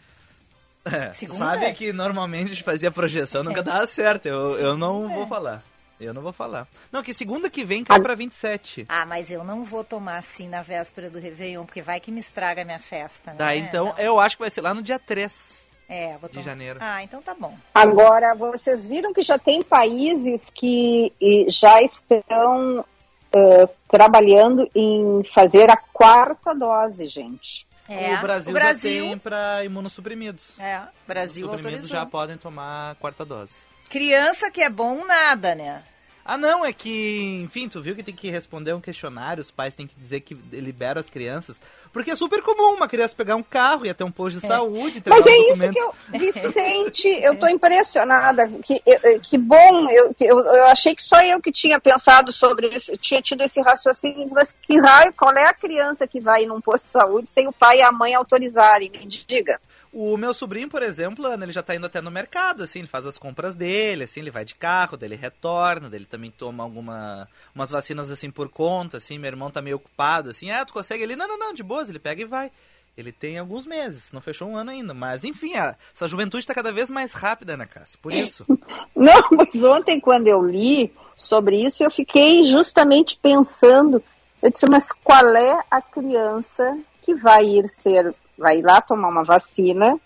É, 0.84 1.12
Segunda? 1.12 1.38
Sabe 1.44 1.72
que 1.74 1.92
normalmente 1.92 2.44
a 2.44 2.54
gente 2.54 2.62
fazia 2.62 2.92
projeção, 2.92 3.42
nunca 3.42 3.60
dava 3.60 3.86
certo. 3.88 4.26
Eu, 4.26 4.56
eu 4.56 4.76
não 4.76 5.08
vou 5.08 5.26
falar. 5.26 5.64
Eu 5.98 6.12
não 6.12 6.20
vou 6.22 6.32
falar. 6.32 6.66
Não, 6.92 7.02
que 7.02 7.14
segunda 7.14 7.48
que 7.48 7.64
vem 7.64 7.82
cai 7.82 8.00
pra 8.00 8.14
27. 8.14 8.84
Ah, 8.88 9.06
mas 9.06 9.30
eu 9.30 9.42
não 9.42 9.64
vou 9.64 9.82
tomar 9.82 10.18
assim 10.18 10.48
na 10.48 10.62
véspera 10.62 11.08
do 11.08 11.18
Réveillon, 11.18 11.64
porque 11.64 11.80
vai 11.82 11.98
que 12.00 12.12
me 12.12 12.20
estraga 12.20 12.62
a 12.62 12.64
minha 12.64 12.78
festa, 12.78 13.30
né? 13.32 13.38
Tá, 13.38 13.56
então 13.56 13.86
Não. 13.86 13.98
eu 13.98 14.20
acho 14.20 14.36
que 14.36 14.42
vai 14.42 14.50
ser 14.50 14.60
lá 14.60 14.74
no 14.74 14.82
dia 14.82 14.98
3. 14.98 15.54
É, 15.88 16.16
vou 16.18 16.28
de 16.28 16.42
janeiro. 16.42 16.78
Ah, 16.82 17.02
então 17.02 17.22
tá 17.22 17.32
bom. 17.34 17.56
Agora, 17.74 18.34
vocês 18.34 18.86
viram 18.88 19.12
que 19.12 19.22
já 19.22 19.38
tem 19.38 19.62
países 19.62 20.50
que 20.52 21.12
já 21.48 21.80
estão 21.80 22.84
eh, 23.32 23.68
trabalhando 23.88 24.68
em 24.74 25.22
fazer 25.32 25.70
a 25.70 25.76
quarta 25.76 26.52
dose, 26.54 27.06
gente. 27.06 27.66
É, 27.88 28.14
o 28.14 28.20
Brasil, 28.20 28.50
o 28.50 28.54
Brasil, 28.54 29.04
já 29.04 29.10
tem 29.10 29.18
pra 29.18 29.64
imunossuprimidos. 29.64 30.58
é, 30.58 30.80
o 30.80 30.82
Brasil 31.06 31.44
Imunossuprimidos 31.44 31.84
autorizou. 31.84 31.88
já 31.88 32.04
podem 32.04 32.36
tomar 32.36 32.90
a 32.90 32.94
quarta 32.96 33.24
dose. 33.24 33.54
Criança 33.88 34.50
que 34.50 34.60
é 34.60 34.70
bom, 34.70 35.04
nada, 35.04 35.54
né? 35.54 35.82
Ah, 36.28 36.36
não, 36.36 36.64
é 36.64 36.72
que, 36.72 37.42
enfim, 37.44 37.68
tu 37.68 37.80
viu 37.80 37.94
que 37.94 38.02
tem 38.02 38.14
que 38.14 38.28
responder 38.28 38.72
um 38.72 38.80
questionário, 38.80 39.40
os 39.40 39.52
pais 39.52 39.76
têm 39.76 39.86
que 39.86 39.94
dizer 39.94 40.20
que 40.22 40.34
liberam 40.34 41.00
as 41.00 41.08
crianças. 41.08 41.56
Porque 41.92 42.10
é 42.10 42.16
super 42.16 42.42
comum 42.42 42.74
uma 42.74 42.88
criança 42.88 43.14
pegar 43.14 43.36
um 43.36 43.44
carro 43.44 43.86
e 43.86 43.90
até 43.90 44.04
um 44.04 44.10
posto 44.10 44.40
de 44.40 44.46
saúde, 44.46 44.98
entregar 44.98 45.16
Mas 45.16 45.24
é 45.24 45.52
isso 45.52 45.70
que 45.70 45.78
eu, 45.78 45.94
Vicente, 46.18 47.08
eu 47.22 47.38
tô 47.38 47.46
impressionada. 47.46 48.48
Que, 48.62 48.82
que 49.22 49.38
bom, 49.38 49.88
eu, 49.88 50.14
eu, 50.20 50.38
eu 50.40 50.66
achei 50.66 50.96
que 50.96 51.02
só 51.02 51.22
eu 51.22 51.40
que 51.40 51.52
tinha 51.52 51.78
pensado 51.78 52.32
sobre 52.32 52.68
isso, 52.68 52.96
tinha 52.98 53.22
tido 53.22 53.42
esse 53.42 53.62
raciocínio, 53.62 54.28
mas 54.32 54.54
que 54.62 54.80
raio, 54.80 55.14
qual 55.16 55.32
é 55.32 55.46
a 55.46 55.54
criança 55.54 56.08
que 56.08 56.20
vai 56.20 56.44
num 56.44 56.60
posto 56.60 56.86
de 56.86 56.90
saúde 56.90 57.30
sem 57.30 57.46
o 57.46 57.52
pai 57.52 57.78
e 57.78 57.82
a 57.82 57.92
mãe 57.92 58.14
autorizarem? 58.14 58.90
Me 58.90 59.06
diga. 59.06 59.60
O 59.98 60.14
meu 60.18 60.34
sobrinho, 60.34 60.68
por 60.68 60.82
exemplo, 60.82 61.26
ele 61.32 61.52
já 61.52 61.62
tá 61.62 61.74
indo 61.74 61.86
até 61.86 62.02
no 62.02 62.10
mercado, 62.10 62.62
assim, 62.62 62.80
ele 62.80 62.86
faz 62.86 63.06
as 63.06 63.16
compras 63.16 63.54
dele, 63.54 64.04
assim, 64.04 64.20
ele 64.20 64.30
vai 64.30 64.44
de 64.44 64.54
carro, 64.54 64.94
daí 64.94 65.08
ele 65.08 65.16
retorna, 65.16 65.88
daí 65.88 66.00
ele 66.00 66.04
também 66.04 66.30
toma 66.30 66.62
alguma, 66.62 67.26
umas 67.54 67.70
vacinas, 67.70 68.10
assim, 68.10 68.30
por 68.30 68.50
conta, 68.50 68.98
assim, 68.98 69.18
meu 69.18 69.28
irmão 69.28 69.50
tá 69.50 69.62
meio 69.62 69.76
ocupado, 69.76 70.28
assim, 70.28 70.50
ah, 70.50 70.66
tu 70.66 70.74
consegue 70.74 71.02
ele? 71.02 71.16
Não, 71.16 71.26
não, 71.26 71.38
não, 71.38 71.54
de 71.54 71.62
boas, 71.62 71.88
ele 71.88 71.98
pega 71.98 72.20
e 72.20 72.26
vai. 72.26 72.52
Ele 72.94 73.10
tem 73.10 73.38
alguns 73.38 73.64
meses, 73.66 74.12
não 74.12 74.20
fechou 74.20 74.46
um 74.48 74.56
ano 74.58 74.70
ainda, 74.70 74.92
mas 74.92 75.24
enfim, 75.24 75.54
a- 75.54 75.74
essa 75.94 76.06
juventude 76.06 76.46
tá 76.46 76.52
cada 76.52 76.72
vez 76.72 76.90
mais 76.90 77.14
rápida, 77.14 77.56
né, 77.56 77.64
Cássia? 77.64 77.98
Por 78.02 78.12
isso. 78.12 78.44
Não, 78.94 79.22
mas 79.30 79.64
ontem 79.64 79.98
quando 79.98 80.26
eu 80.28 80.42
li 80.46 80.92
sobre 81.16 81.64
isso, 81.64 81.82
eu 81.82 81.90
fiquei 81.90 82.44
justamente 82.44 83.18
pensando, 83.18 84.02
eu 84.42 84.50
disse, 84.50 84.66
mas 84.68 84.92
qual 84.92 85.26
é 85.34 85.58
a 85.70 85.80
criança 85.80 86.78
que 87.02 87.14
vai 87.14 87.44
ir 87.44 87.66
ser, 87.68 88.14
vai 88.38 88.58
ir 88.58 88.62
lá 88.62 88.80
tomar 88.80 89.08
uma 89.08 89.24
vacina 89.24 89.98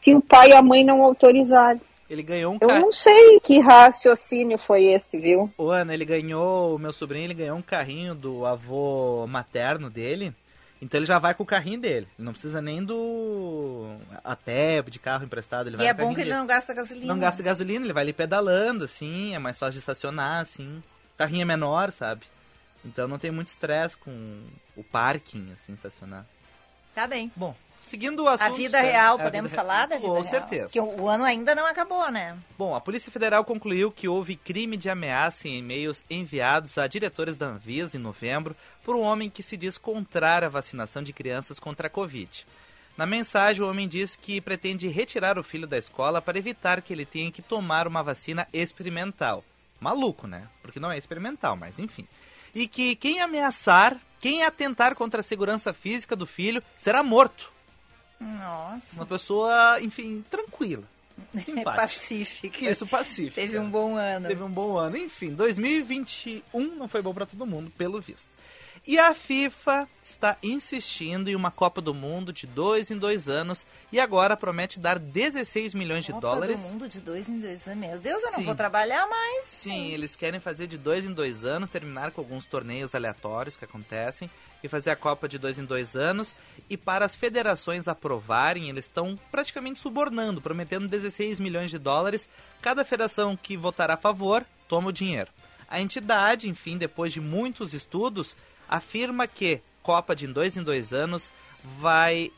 se 0.00 0.14
o 0.14 0.20
pai 0.20 0.50
e 0.50 0.52
a 0.52 0.62
mãe 0.62 0.84
não 0.84 1.02
autorizarem. 1.02 1.80
Ele 2.10 2.22
ganhou 2.22 2.54
um 2.54 2.58
Eu 2.60 2.68
não 2.68 2.92
sei 2.92 3.40
que 3.40 3.58
raciocínio 3.60 4.58
foi 4.58 4.84
esse, 4.84 5.18
viu? 5.18 5.50
Ô, 5.56 5.70
Ana, 5.70 5.94
ele 5.94 6.04
ganhou, 6.04 6.74
o 6.74 6.78
meu 6.78 6.92
sobrinho, 6.92 7.24
ele 7.24 7.34
ganhou 7.34 7.56
um 7.56 7.62
carrinho 7.62 8.14
do 8.14 8.44
avô 8.44 9.26
materno 9.26 9.88
dele. 9.88 10.34
Então 10.80 10.98
ele 10.98 11.06
já 11.06 11.18
vai 11.18 11.32
com 11.32 11.44
o 11.44 11.46
carrinho 11.46 11.80
dele. 11.80 12.08
Ele 12.18 12.26
não 12.26 12.32
precisa 12.32 12.60
nem 12.60 12.84
do 12.84 13.96
a 14.24 14.34
pé, 14.34 14.82
de 14.82 14.98
carro 14.98 15.24
emprestado. 15.24 15.68
Ele 15.68 15.76
E 15.76 15.78
vai 15.78 15.86
é 15.86 15.94
com 15.94 16.02
o 16.02 16.04
bom 16.06 16.10
que 16.10 16.16
carrinho 16.16 16.22
ele 16.24 16.30
dele. 16.30 16.40
não 16.40 16.46
gasta 16.46 16.74
gasolina. 16.74 17.06
Não 17.06 17.18
gasta 17.20 17.42
gasolina, 17.42 17.86
ele 17.86 17.92
vai 17.92 18.02
ali 18.02 18.12
pedalando, 18.12 18.84
assim, 18.84 19.34
é 19.34 19.38
mais 19.38 19.58
fácil 19.58 19.74
de 19.74 19.78
estacionar, 19.78 20.40
assim. 20.42 20.82
O 21.14 21.18
carrinho 21.18 21.42
é 21.42 21.44
menor, 21.46 21.92
sabe? 21.92 22.22
Então 22.84 23.06
não 23.06 23.16
tem 23.18 23.30
muito 23.30 23.46
estresse 23.48 23.96
com 23.96 24.10
o 24.76 24.82
parking, 24.82 25.52
assim, 25.52 25.72
estacionar. 25.72 26.26
Tá 26.94 27.06
bem. 27.06 27.30
Bom, 27.36 27.54
seguindo 27.82 28.24
o 28.24 28.28
assunto... 28.28 28.52
A 28.52 28.56
vida 28.56 28.80
real, 28.80 29.18
é, 29.18 29.22
podemos 29.22 29.50
vida 29.50 29.62
falar 29.62 29.86
da 29.86 29.96
vida 29.96 30.08
Com 30.08 30.14
real? 30.14 30.24
certeza. 30.24 30.64
Porque 30.64 30.80
o, 30.80 31.02
o 31.02 31.08
ano 31.08 31.24
ainda 31.24 31.54
não 31.54 31.66
acabou, 31.66 32.10
né? 32.10 32.36
Bom, 32.56 32.74
a 32.74 32.80
Polícia 32.80 33.12
Federal 33.12 33.44
concluiu 33.44 33.90
que 33.90 34.08
houve 34.08 34.36
crime 34.36 34.76
de 34.76 34.88
ameaça 34.88 35.48
em 35.48 35.58
e-mails 35.58 36.04
enviados 36.08 36.78
a 36.78 36.86
diretores 36.86 37.36
da 37.36 37.46
Anvisa 37.46 37.96
em 37.96 38.00
novembro 38.00 38.56
por 38.84 38.96
um 38.96 39.00
homem 39.02 39.28
que 39.28 39.42
se 39.42 39.56
diz 39.56 39.76
contrário 39.76 40.46
à 40.46 40.50
vacinação 40.50 41.02
de 41.02 41.12
crianças 41.12 41.58
contra 41.58 41.86
a 41.86 41.90
Covid. 41.90 42.46
Na 42.96 43.06
mensagem, 43.06 43.62
o 43.62 43.68
homem 43.70 43.88
diz 43.88 44.14
que 44.14 44.40
pretende 44.40 44.86
retirar 44.88 45.38
o 45.38 45.42
filho 45.42 45.66
da 45.66 45.78
escola 45.78 46.20
para 46.20 46.38
evitar 46.38 46.82
que 46.82 46.92
ele 46.92 47.06
tenha 47.06 47.32
que 47.32 47.40
tomar 47.40 47.88
uma 47.88 48.02
vacina 48.02 48.46
experimental. 48.52 49.42
Maluco, 49.80 50.26
né? 50.26 50.46
Porque 50.62 50.78
não 50.78 50.92
é 50.92 50.98
experimental, 50.98 51.56
mas 51.56 51.78
enfim. 51.78 52.06
E 52.54 52.68
que 52.68 52.94
quem 52.94 53.20
ameaçar, 53.20 53.96
quem 54.20 54.44
atentar 54.44 54.94
contra 54.94 55.20
a 55.20 55.24
segurança 55.24 55.72
física 55.72 56.14
do 56.14 56.26
filho, 56.26 56.62
será 56.76 57.02
morto. 57.02 57.50
Nossa. 58.22 58.94
Uma 58.96 59.06
pessoa, 59.06 59.80
enfim, 59.80 60.24
tranquila. 60.30 60.84
É 61.34 61.40
Simpática. 61.40 61.72
pacífica. 61.82 62.70
Isso, 62.70 62.86
pacífica. 62.86 63.40
Teve 63.40 63.58
um 63.58 63.68
bom 63.70 63.96
ano. 63.96 64.28
Teve 64.28 64.42
um 64.42 64.48
bom 64.50 64.76
ano. 64.76 64.96
Enfim, 64.96 65.30
2021 65.34 66.42
não 66.74 66.88
foi 66.88 67.00
bom 67.02 67.12
pra 67.12 67.26
todo 67.26 67.46
mundo, 67.46 67.70
pelo 67.76 68.00
visto. 68.00 68.28
E 68.84 68.98
a 68.98 69.14
FIFA 69.14 69.88
está 70.02 70.36
insistindo 70.42 71.30
em 71.30 71.36
uma 71.36 71.52
Copa 71.52 71.80
do 71.80 71.94
Mundo 71.94 72.32
de 72.32 72.48
dois 72.48 72.90
em 72.90 72.98
dois 72.98 73.28
anos 73.28 73.64
e 73.92 74.00
agora 74.00 74.36
promete 74.36 74.80
dar 74.80 74.98
16 74.98 75.72
milhões 75.72 76.04
de 76.04 76.10
Copa 76.10 76.26
dólares. 76.26 76.56
do 76.60 76.62
mundo 76.66 76.88
de 76.88 77.00
dois 77.00 77.28
em 77.28 77.38
dois 77.38 77.64
anos. 77.68 77.78
Meu 77.78 77.98
Deus, 78.00 78.20
eu 78.24 78.32
não 78.32 78.38
Sim. 78.40 78.44
vou 78.44 78.56
trabalhar 78.56 79.06
mais. 79.06 79.44
Sim, 79.44 79.92
eles 79.92 80.16
querem 80.16 80.40
fazer 80.40 80.66
de 80.66 80.76
dois 80.76 81.04
em 81.04 81.12
dois 81.12 81.44
anos, 81.44 81.70
terminar 81.70 82.10
com 82.10 82.20
alguns 82.20 82.44
torneios 82.44 82.92
aleatórios 82.92 83.56
que 83.56 83.64
acontecem 83.64 84.28
e 84.64 84.68
fazer 84.68 84.90
a 84.90 84.96
Copa 84.96 85.28
de 85.28 85.38
dois 85.38 85.58
em 85.58 85.64
dois 85.64 85.94
anos. 85.94 86.34
E 86.68 86.76
para 86.76 87.04
as 87.04 87.14
federações 87.14 87.86
aprovarem, 87.86 88.68
eles 88.68 88.86
estão 88.86 89.16
praticamente 89.30 89.78
subornando, 89.78 90.40
prometendo 90.40 90.88
16 90.88 91.38
milhões 91.38 91.70
de 91.70 91.78
dólares. 91.78 92.28
Cada 92.60 92.84
federação 92.84 93.36
que 93.36 93.56
votar 93.56 93.92
a 93.92 93.96
favor 93.96 94.44
toma 94.66 94.88
o 94.88 94.92
dinheiro. 94.92 95.30
A 95.68 95.80
entidade, 95.80 96.50
enfim, 96.50 96.76
depois 96.76 97.14
de 97.14 97.20
muitos 97.20 97.72
estudos, 97.72 98.36
afirma 98.68 99.26
que 99.26 99.60
Copa 99.82 100.14
de 100.14 100.26
dois 100.28 100.56
em 100.56 100.62
dois 100.62 100.92
anos 100.92 101.28
vai 101.78 102.30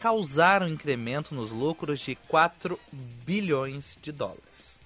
causar 0.00 0.62
um 0.62 0.68
incremento 0.68 1.32
nos 1.32 1.52
lucros 1.52 2.00
de 2.00 2.16
4 2.26 2.78
bilhões 2.92 3.96
de 4.02 4.10
dólares. 4.10 4.80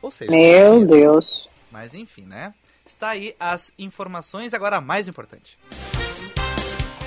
Ou 0.00 0.10
seja, 0.12 0.30
Meu 0.30 0.86
Deus. 0.86 1.48
mas 1.70 1.94
enfim, 1.94 2.22
né? 2.22 2.54
Está 2.86 3.10
aí 3.10 3.34
as 3.40 3.72
informações. 3.76 4.54
Agora 4.54 4.76
a 4.76 4.80
mais 4.80 5.08
importante. 5.08 5.58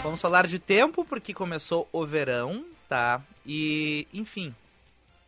Vamos 0.04 0.20
falar 0.20 0.48
de 0.48 0.60
tempo, 0.60 1.06
porque 1.06 1.34
começou 1.34 1.88
o 1.92 2.06
verão, 2.06 2.66
tá? 2.90 3.22
E, 3.46 4.08
enfim, 4.14 4.54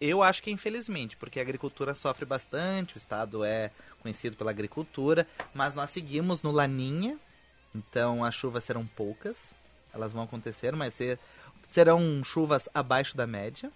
eu 0.01 0.22
acho 0.22 0.44
que 0.44 0.51
infelizmente, 0.51 1.15
porque 1.15 1.39
a 1.39 1.42
agricultura 1.44 1.96
sofre 1.96 2.25
bastante, 2.25 2.96
o 2.96 2.98
estado 2.98 3.44
é 3.44 3.72
conhecido 4.04 4.36
pela 4.36 4.52
agricultura, 4.52 5.26
mas 5.54 5.74
nós 5.74 5.90
seguimos 5.90 6.44
no 6.44 6.52
Laninha, 6.52 7.18
então 7.74 8.24
as 8.24 8.36
chuvas 8.36 8.64
serão 8.64 8.86
poucas, 8.86 9.38
elas 9.94 10.14
vão 10.14 10.24
acontecer, 10.24 10.76
mas 10.76 10.94
ser, 10.94 11.18
serão 11.70 12.24
chuvas 12.24 12.70
abaixo 12.74 13.18
da 13.18 13.26
média, 13.26 13.72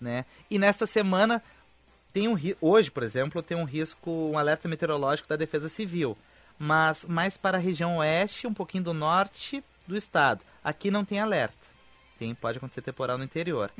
né? 0.00 0.26
E 0.50 0.58
nesta 0.58 0.86
semana 0.86 1.42
tem 2.12 2.28
um 2.28 2.36
hoje, 2.60 2.90
por 2.90 3.02
exemplo, 3.02 3.42
tem 3.42 3.56
um 3.56 3.64
risco, 3.64 4.10
um 4.10 4.36
alerta 4.36 4.68
meteorológico 4.68 5.28
da 5.28 5.36
Defesa 5.36 5.68
Civil, 5.68 6.18
mas 6.58 7.04
mais 7.04 7.36
para 7.36 7.56
a 7.56 7.60
região 7.60 7.98
oeste, 7.98 8.46
um 8.46 8.52
pouquinho 8.54 8.84
do 8.84 8.92
norte 8.92 9.64
do 9.86 9.96
estado. 9.96 10.44
Aqui 10.62 10.90
não 10.90 11.04
tem 11.04 11.20
alerta. 11.20 11.72
Tem, 12.18 12.34
pode 12.34 12.58
acontecer 12.58 12.82
temporal 12.82 13.18
no 13.18 13.24
interior. 13.24 13.70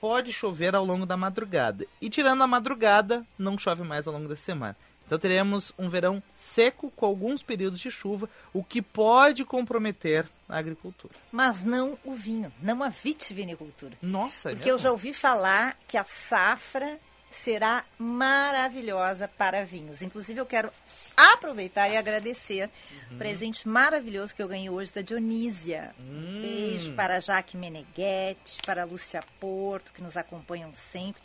Pode 0.00 0.32
chover 0.32 0.74
ao 0.74 0.84
longo 0.84 1.06
da 1.06 1.16
madrugada. 1.16 1.86
E 2.00 2.10
tirando 2.10 2.42
a 2.42 2.46
madrugada, 2.46 3.24
não 3.38 3.56
chove 3.56 3.84
mais 3.84 4.06
ao 4.06 4.12
longo 4.12 4.28
da 4.28 4.34
semana. 4.34 4.76
Então 5.08 5.18
teremos 5.18 5.72
um 5.78 5.88
verão 5.88 6.22
seco 6.36 6.92
com 6.94 7.06
alguns 7.06 7.42
períodos 7.42 7.80
de 7.80 7.90
chuva, 7.90 8.28
o 8.52 8.62
que 8.62 8.82
pode 8.82 9.42
comprometer 9.42 10.28
a 10.46 10.58
agricultura. 10.58 11.14
Mas 11.32 11.64
não 11.64 11.98
o 12.04 12.12
vinho, 12.12 12.52
não 12.60 12.82
a 12.82 12.90
vitivinicultura. 12.90 13.96
Nossa, 14.02 14.50
é 14.50 14.54
Porque 14.54 14.70
eu 14.70 14.76
já 14.76 14.90
ouvi 14.90 15.14
falar 15.14 15.78
que 15.88 15.96
a 15.96 16.04
safra 16.04 17.00
será 17.30 17.84
maravilhosa 17.98 19.28
para 19.28 19.64
vinhos. 19.64 20.02
Inclusive, 20.02 20.40
eu 20.40 20.46
quero 20.46 20.70
aproveitar 21.16 21.88
e 21.88 21.96
agradecer 21.96 22.70
o 23.12 23.16
presente 23.16 23.68
maravilhoso 23.68 24.34
que 24.34 24.42
eu 24.42 24.48
ganhei 24.48 24.70
hoje 24.70 24.92
da 24.92 25.00
Dionísia. 25.00 25.94
Um 25.98 26.42
beijo 26.42 26.92
para 26.92 27.20
Jaque 27.20 27.56
Meneghetti, 27.56 28.58
para 28.64 28.82
a 28.82 28.84
Lúcia 28.84 29.22
Porto, 29.40 29.92
que 29.92 30.02
nos 30.02 30.16
acompanham 30.16 30.72
sempre. 30.74 31.20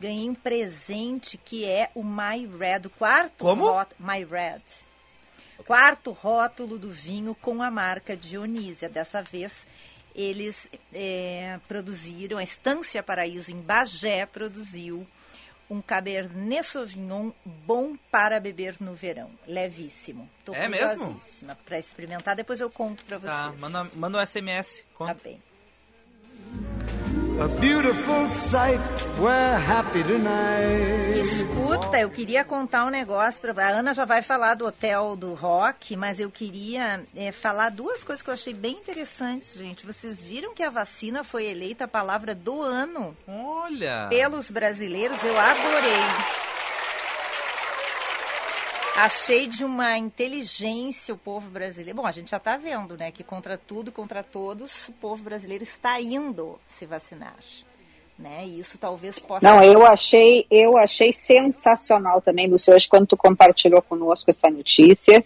Ganhei 0.00 0.28
um 0.30 0.34
presente 0.34 1.36
que 1.36 1.64
é 1.64 1.90
o 1.94 2.04
My 2.04 2.46
Red, 2.46 2.86
o 2.86 2.90
quarto 2.90 3.44
Como? 3.44 3.64
rótulo. 3.66 3.96
My 4.00 4.24
Red. 4.24 4.62
Quarto 5.66 6.12
rótulo 6.12 6.78
do 6.78 6.90
vinho 6.90 7.34
com 7.34 7.62
a 7.62 7.70
marca 7.70 8.16
Dionísia. 8.16 8.88
Dessa 8.88 9.22
vez, 9.22 9.66
eles 10.14 10.70
eh, 10.94 11.58
produziram, 11.66 12.38
a 12.38 12.44
Estância 12.44 13.02
Paraíso 13.02 13.50
em 13.50 13.60
Bagé 13.60 14.24
produziu 14.24 15.06
um 15.68 15.82
Cabernet 15.82 16.62
Sauvignon 16.64 17.30
bom 17.44 17.94
para 18.10 18.40
beber 18.40 18.76
no 18.80 18.94
verão. 18.94 19.30
Levíssimo. 19.46 20.30
Tô 20.44 20.54
É 20.54 20.66
mesmo? 20.68 21.20
para 21.66 21.78
experimentar. 21.78 22.34
Depois 22.36 22.60
eu 22.60 22.70
conto 22.70 23.04
para 23.04 23.18
vocês. 23.18 23.30
Tá, 23.32 23.52
manda, 23.58 23.84
manda 23.94 24.18
um 24.18 24.26
SMS. 24.26 24.78
Tá 24.78 24.84
Conta. 24.94 25.16
bem. 25.22 25.42
A 27.40 27.46
beautiful 27.46 28.28
sight, 28.28 28.80
we're 29.20 29.58
happy 29.58 30.02
tonight. 30.02 31.20
Escuta, 31.20 32.00
eu 32.00 32.10
queria 32.10 32.44
contar 32.44 32.84
um 32.84 32.90
negócio 32.90 33.40
para 33.40 33.68
a 33.68 33.68
Ana 33.68 33.94
já 33.94 34.04
vai 34.04 34.22
falar 34.22 34.54
do 34.54 34.66
hotel 34.66 35.14
do 35.14 35.34
Rock, 35.34 35.94
mas 35.94 36.18
eu 36.18 36.32
queria 36.32 37.00
eh, 37.14 37.30
falar 37.30 37.70
duas 37.70 38.02
coisas 38.02 38.24
que 38.24 38.30
eu 38.30 38.34
achei 38.34 38.52
bem 38.52 38.72
interessantes, 38.72 39.54
gente. 39.56 39.86
Vocês 39.86 40.20
viram 40.20 40.52
que 40.52 40.64
a 40.64 40.70
vacina 40.70 41.22
foi 41.22 41.46
eleita 41.46 41.84
a 41.84 41.88
palavra 41.88 42.34
do 42.34 42.60
ano 42.60 43.16
Olha! 43.28 44.08
pelos 44.10 44.50
brasileiros? 44.50 45.22
Eu 45.22 45.38
adorei. 45.38 46.57
Achei 49.00 49.46
de 49.46 49.64
uma 49.64 49.96
inteligência 49.96 51.14
o 51.14 51.16
povo 51.16 51.48
brasileiro. 51.50 51.98
Bom, 51.98 52.04
a 52.04 52.10
gente 52.10 52.32
já 52.32 52.36
está 52.36 52.56
vendo, 52.56 52.96
né, 52.96 53.12
que 53.12 53.22
contra 53.22 53.56
tudo, 53.56 53.92
contra 53.92 54.24
todos, 54.24 54.88
o 54.88 54.92
povo 54.94 55.22
brasileiro 55.22 55.62
está 55.62 56.00
indo 56.00 56.58
se 56.66 56.84
vacinar, 56.84 57.36
né? 58.18 58.44
E 58.44 58.58
isso 58.58 58.76
talvez 58.76 59.20
possa 59.20 59.48
Não, 59.48 59.62
eu 59.62 59.86
achei, 59.86 60.44
eu 60.50 60.76
achei 60.76 61.12
sensacional 61.12 62.20
também, 62.20 62.48
Lúcia, 62.48 62.74
hoje 62.74 62.88
quando 62.88 63.06
tu 63.06 63.16
compartilhou 63.16 63.80
conosco 63.80 64.30
essa 64.30 64.50
notícia. 64.50 65.24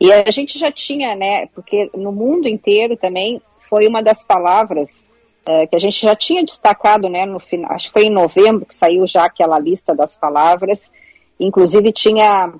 E 0.00 0.12
a 0.12 0.28
gente 0.28 0.58
já 0.58 0.72
tinha, 0.72 1.14
né, 1.14 1.46
porque 1.54 1.92
no 1.94 2.10
mundo 2.10 2.48
inteiro 2.48 2.96
também 2.96 3.40
foi 3.70 3.86
uma 3.86 4.02
das 4.02 4.24
palavras 4.24 5.04
eh, 5.46 5.68
que 5.68 5.76
a 5.76 5.78
gente 5.78 6.02
já 6.02 6.16
tinha 6.16 6.42
destacado, 6.42 7.08
né, 7.08 7.24
no 7.24 7.38
final, 7.38 7.70
acho 7.70 7.86
que 7.86 7.92
foi 7.92 8.06
em 8.06 8.10
novembro 8.10 8.66
que 8.66 8.74
saiu 8.74 9.06
já 9.06 9.26
aquela 9.26 9.60
lista 9.60 9.94
das 9.94 10.16
palavras. 10.16 10.90
Inclusive 11.38 11.92
tinha 11.92 12.52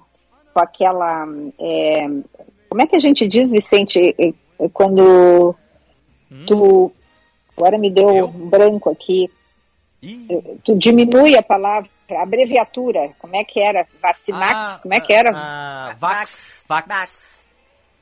com 0.53 0.61
aquela, 0.61 1.27
eh, 1.59 2.07
como 2.69 2.83
é 2.83 2.87
que 2.87 2.97
a 2.97 2.99
gente 2.99 3.27
diz, 3.27 3.51
Vicente, 3.51 4.15
eh, 4.19 4.35
eh, 4.59 4.69
quando 4.73 5.55
tu, 6.47 6.93
agora 7.57 7.79
me 7.79 7.91
deu 7.91 8.15
Eu? 8.15 8.27
um 8.27 8.49
branco 8.49 8.91
aqui, 8.91 9.31
Ih, 10.03 10.27
tu 10.65 10.77
diminui 10.77 11.37
a 11.37 11.43
palavra, 11.43 11.89
a 12.11 12.23
abreviatura, 12.23 13.15
como 13.19 13.37
é 13.37 13.45
que 13.45 13.61
era? 13.61 13.87
Vacimax? 14.03 14.53
ah, 14.53 14.79
como 14.83 14.95
é 14.95 15.01
que 15.01 15.13
era? 15.13 15.31
ah, 15.35 15.97
Vax. 15.99 16.65
Vax. 16.69 16.89
Vax. 16.89 17.47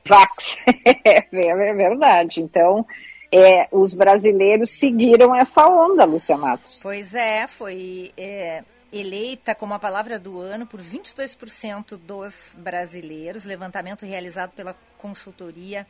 Vax. 0.07 0.57
é 1.31 1.73
verdade. 1.73 2.41
Então, 2.41 2.85
é, 3.31 3.67
os 3.71 3.93
brasileiros 3.93 4.71
seguiram 4.71 5.33
essa 5.33 5.65
onda, 5.65 6.03
Lúcia 6.03 6.37
Matos. 6.37 6.81
Pois 6.83 7.13
é, 7.13 7.47
foi 7.47 8.11
é, 8.17 8.63
eleita 8.91 9.55
como 9.55 9.73
a 9.73 9.79
palavra 9.79 10.19
do 10.19 10.39
ano 10.39 10.65
por 10.65 10.81
22% 10.81 11.97
dos 11.97 12.55
brasileiros, 12.57 13.45
levantamento 13.45 14.05
realizado 14.05 14.51
pela 14.51 14.75
consultoria 14.97 15.87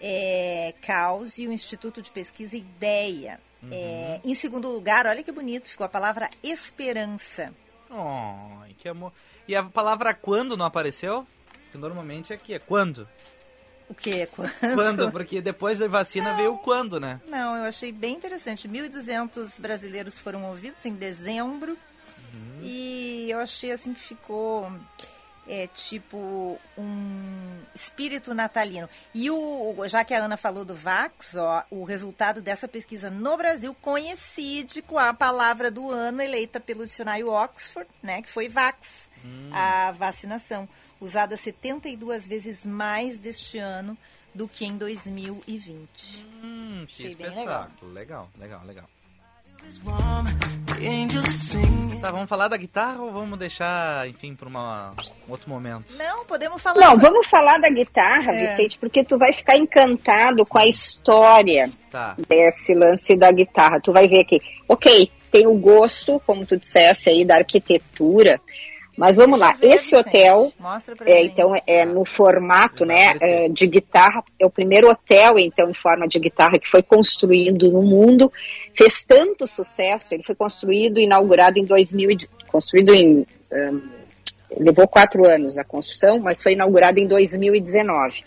é, 0.00 0.74
Caos 0.82 1.38
e 1.38 1.46
o 1.46 1.52
Instituto 1.52 2.02
de 2.02 2.10
Pesquisa 2.10 2.56
Ideia. 2.56 3.40
É, 3.70 4.20
em 4.24 4.34
segundo 4.34 4.68
lugar, 4.68 5.06
olha 5.06 5.22
que 5.22 5.30
bonito, 5.30 5.68
ficou 5.68 5.86
a 5.86 5.88
palavra 5.88 6.28
esperança. 6.42 7.54
Oh, 7.88 8.64
que 8.76 8.88
amor. 8.88 9.12
E 9.46 9.54
a 9.54 9.62
palavra 9.62 10.12
quando 10.12 10.56
não 10.56 10.66
apareceu? 10.66 11.24
Que 11.70 11.78
normalmente 11.78 12.32
aqui 12.32 12.54
é 12.54 12.58
quando. 12.58 13.08
O 13.88 13.94
que? 13.94 14.26
Quando? 14.34 14.74
Quando, 14.74 15.12
porque 15.12 15.42
depois 15.42 15.78
da 15.78 15.86
vacina 15.86 16.34
veio 16.34 16.54
o 16.54 16.58
quando, 16.58 16.98
né? 16.98 17.20
Não, 17.28 17.54
eu 17.56 17.64
achei 17.64 17.92
bem 17.92 18.14
interessante. 18.14 18.66
1.200 18.66 19.60
brasileiros 19.60 20.18
foram 20.18 20.48
ouvidos 20.48 20.86
em 20.86 20.94
dezembro. 20.94 21.76
E 22.62 23.28
eu 23.30 23.38
achei 23.38 23.72
assim 23.72 23.92
que 23.92 24.00
ficou 24.00 24.70
é, 25.46 25.66
tipo 25.68 26.58
um 26.78 27.60
espírito 27.74 28.34
natalino. 28.34 28.88
E 29.14 29.30
o, 29.30 29.76
já 29.86 30.04
que 30.04 30.14
a 30.14 30.24
Ana 30.24 30.36
falou 30.36 30.64
do 30.64 30.74
Vax, 30.74 31.34
ó, 31.36 31.64
o 31.70 31.84
resultado 31.84 32.40
dessa 32.40 32.68
pesquisa 32.68 33.10
no 33.10 33.36
Brasil 33.36 33.74
coincide 33.80 34.82
com 34.82 34.98
a 34.98 35.12
palavra 35.12 35.70
do 35.70 35.90
ano 35.90 36.22
eleita 36.22 36.60
pelo 36.60 36.86
dicionário 36.86 37.28
Oxford, 37.28 37.88
né, 38.02 38.22
que 38.22 38.28
foi 38.28 38.48
Vax, 38.48 39.10
a 39.52 39.92
vacinação, 39.92 40.68
usada 41.00 41.36
72 41.36 42.26
vezes 42.26 42.66
mais 42.66 43.18
deste 43.18 43.58
ano 43.58 43.96
do 44.34 44.48
que 44.48 44.64
em 44.64 44.76
2020. 44.76 46.26
Hum, 46.42 46.84
que 46.88 47.04
Achei 47.04 47.14
bem 47.14 47.28
espetáculo. 47.28 47.92
Legal, 47.92 48.30
legal, 48.38 48.64
legal. 48.64 48.88
warm, 48.88 49.01
Tá, 52.00 52.10
vamos 52.10 52.28
falar 52.28 52.48
da 52.48 52.56
guitarra 52.56 53.00
ou 53.02 53.12
vamos 53.12 53.38
deixar, 53.38 54.08
enfim, 54.08 54.34
para 54.34 54.48
um 54.48 54.92
outro 55.28 55.48
momento? 55.48 55.92
Não, 55.96 56.24
podemos 56.24 56.60
falar 56.60 56.80
Não, 56.80 56.90
sobre- 56.92 57.06
vamos 57.06 57.26
falar 57.28 57.58
da 57.58 57.70
guitarra, 57.70 58.34
É. 58.34 58.46
Vicente, 58.46 58.78
porque 58.78 59.04
tu 59.04 59.16
vai 59.18 59.32
ficar 59.32 59.56
encantado 59.56 60.44
com 60.44 60.58
a 60.58 60.66
história 60.66 61.70
Tá. 61.90 62.16
desse 62.28 62.74
lance 62.74 63.16
da 63.16 63.30
guitarra. 63.30 63.80
Tu 63.80 63.92
vai 63.92 64.08
ver 64.08 64.20
aqui. 64.20 64.40
Ok, 64.68 65.10
tem 65.30 65.46
o 65.46 65.54
gosto, 65.54 66.20
como 66.26 66.44
tu 66.44 66.56
dissesse 66.56 67.08
aí, 67.08 67.24
da 67.24 67.36
arquitetura. 67.36 68.40
Mas 68.94 69.16
vamos 69.16 69.38
lá, 69.40 69.52
Deixa 69.52 69.64
eu 69.64 69.68
ver, 69.70 69.74
esse 69.76 69.96
Vicente. 69.96 70.08
hotel, 70.08 70.52
é, 71.06 71.22
então 71.24 71.62
é 71.66 71.82
no 71.86 72.04
formato 72.04 72.84
né, 72.84 73.14
é, 73.22 73.48
de 73.48 73.66
guitarra, 73.66 74.22
é 74.38 74.44
o 74.44 74.50
primeiro 74.50 74.90
hotel 74.90 75.38
então 75.38 75.70
em 75.70 75.72
forma 75.74 76.06
de 76.06 76.18
guitarra 76.18 76.58
que 76.58 76.68
foi 76.68 76.82
construído 76.82 77.72
no 77.72 77.80
mundo, 77.80 78.30
fez 78.74 79.04
tanto 79.04 79.46
sucesso, 79.46 80.14
ele 80.14 80.22
foi 80.22 80.34
construído, 80.34 80.98
inaugurado 81.00 81.58
em 81.58 81.64
2000, 81.64 82.10
e- 82.10 82.16
construído 82.50 82.94
em, 82.94 83.26
ahn, 83.52 83.80
levou 84.58 84.86
quatro 84.86 85.26
anos 85.26 85.58
a 85.58 85.64
construção, 85.64 86.18
mas 86.18 86.42
foi 86.42 86.52
inaugurado 86.52 86.98
em 87.00 87.06
2019. 87.06 88.24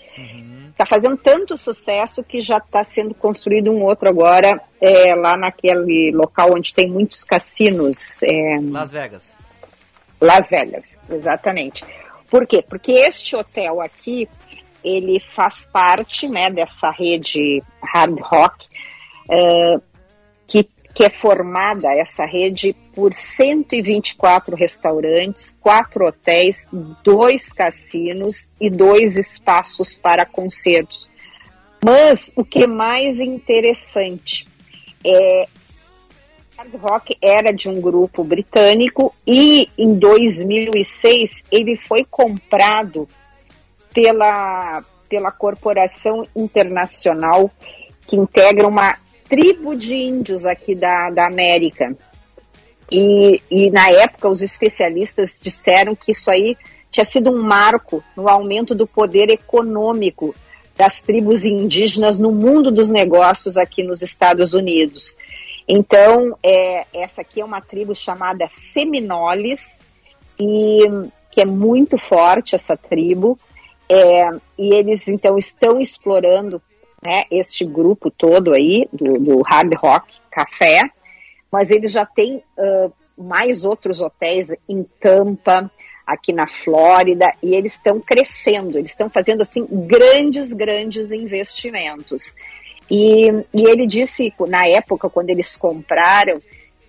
Está 0.72 0.86
fazendo 0.86 1.16
tanto 1.18 1.56
sucesso 1.56 2.24
que 2.24 2.42
já 2.42 2.58
está 2.58 2.84
sendo 2.84 3.14
construído 3.14 3.72
um 3.72 3.84
outro 3.84 4.10
agora 4.10 4.60
é, 4.82 5.16
lá 5.16 5.38
naquele 5.38 6.12
local 6.14 6.54
onde 6.54 6.74
tem 6.74 6.90
muitos 6.90 7.24
cassinos. 7.24 8.22
é, 8.22 8.60
Las 8.62 8.92
Vegas. 8.92 9.32
Las 10.20 10.50
Vegas, 10.50 11.00
exatamente. 11.10 11.86
Por 12.30 12.46
quê? 12.48 12.64
Porque 12.68 12.92
este 12.92 13.36
hotel 13.36 13.80
aqui, 13.80 14.28
ele 14.84 15.20
faz 15.20 15.66
parte 15.72 16.28
né, 16.28 16.50
dessa 16.50 16.90
rede 16.92 17.62
hard 17.82 18.20
rock, 18.20 18.68
eh, 19.30 19.78
que, 20.96 21.04
é 21.04 21.10
formada, 21.10 21.94
essa 21.94 22.26
rede, 22.26 22.74
por 22.94 23.14
124 23.14 24.56
restaurantes, 24.56 25.54
quatro 25.60 26.08
hotéis, 26.08 26.70
dois 27.04 27.52
cassinos 27.52 28.50
e 28.62 28.70
dois 28.70 29.18
espaços 29.18 29.98
para 29.98 30.26
concertos. 30.26 31.10
Mas 31.84 32.32
o 32.34 32.46
que 32.46 32.64
é 32.64 32.68
mais 32.68 33.20
interessante 33.20 34.48
é 35.06 35.48
Hard 36.58 36.74
Rock 36.76 37.18
era 37.22 37.52
de 37.52 37.68
um 37.68 37.82
grupo 37.82 38.24
britânico 38.24 39.14
e 39.28 39.68
em 39.78 40.00
2006 40.00 41.44
ele 41.52 41.76
foi 41.76 42.06
comprado 42.06 43.06
pela, 43.94 44.82
pela 45.10 45.30
corporação 45.30 46.26
internacional 46.34 47.52
que 48.08 48.16
integra 48.16 48.66
uma 48.66 48.98
tribo 49.28 49.76
de 49.76 49.96
índios 49.96 50.46
aqui 50.46 50.76
da, 50.76 51.10
da 51.10 51.26
América. 51.26 51.96
E, 52.92 53.42
e 53.50 53.72
na 53.72 53.90
época 53.90 54.30
os 54.30 54.42
especialistas 54.42 55.40
disseram 55.42 55.96
que 55.96 56.12
isso 56.12 56.30
aí 56.30 56.56
tinha 56.92 57.06
sido 57.06 57.32
um 57.32 57.42
marco 57.42 58.04
no 58.16 58.30
aumento 58.30 58.76
do 58.76 58.88
poder 58.88 59.30
econômico 59.30 60.36
das 60.78 61.02
tribos 61.02 61.46
indígenas 61.46 62.20
no 62.20 62.32
mundo 62.32 62.70
dos 62.70 62.90
negócios 62.90 63.58
aqui 63.58 63.82
nos 63.82 64.02
Estados 64.02 64.54
Unidos. 64.54 65.18
Então, 65.68 66.38
é, 66.44 66.86
essa 66.94 67.22
aqui 67.22 67.42
é 67.42 67.46
uma 67.46 67.62
tribo 67.62 67.96
chamada 67.96 68.48
Seminoles, 68.50 69.78
e 70.40 70.84
que 71.32 71.42
é 71.42 71.46
muito 71.46 71.98
forte 71.98 72.56
essa 72.56 72.78
tribo, 72.78 73.38
é, 73.90 74.30
e 74.58 74.74
eles 74.74 75.08
então 75.08 75.38
estão 75.38 75.80
explorando 75.80 76.62
né, 77.06 77.26
este 77.30 77.64
grupo 77.64 78.10
todo 78.10 78.54
aí 78.54 78.88
do, 78.92 79.20
do 79.20 79.42
hard 79.42 79.74
rock 79.76 80.14
café, 80.32 80.90
mas 81.52 81.70
eles 81.70 81.92
já 81.92 82.06
têm 82.06 82.44
ah, 82.58 82.90
mais 83.18 83.64
outros 83.64 84.02
hotéis 84.02 84.50
em 84.68 84.84
Tampa, 85.00 85.72
aqui 86.06 86.32
na 86.32 86.46
Flórida, 86.46 87.34
e 87.42 87.56
eles 87.56 87.74
estão 87.74 88.00
crescendo, 88.00 88.78
eles 88.78 88.92
estão 88.92 89.10
fazendo 89.10 89.42
assim 89.42 89.66
grandes, 89.70 90.54
grandes 90.54 91.12
investimentos. 91.12 92.36
E, 92.90 93.28
e 93.54 93.64
ele 93.68 93.88
disse, 93.88 94.32
na 94.48 94.68
época, 94.68 95.10
quando 95.10 95.32
eles 95.32 95.56
compraram, 95.56 96.40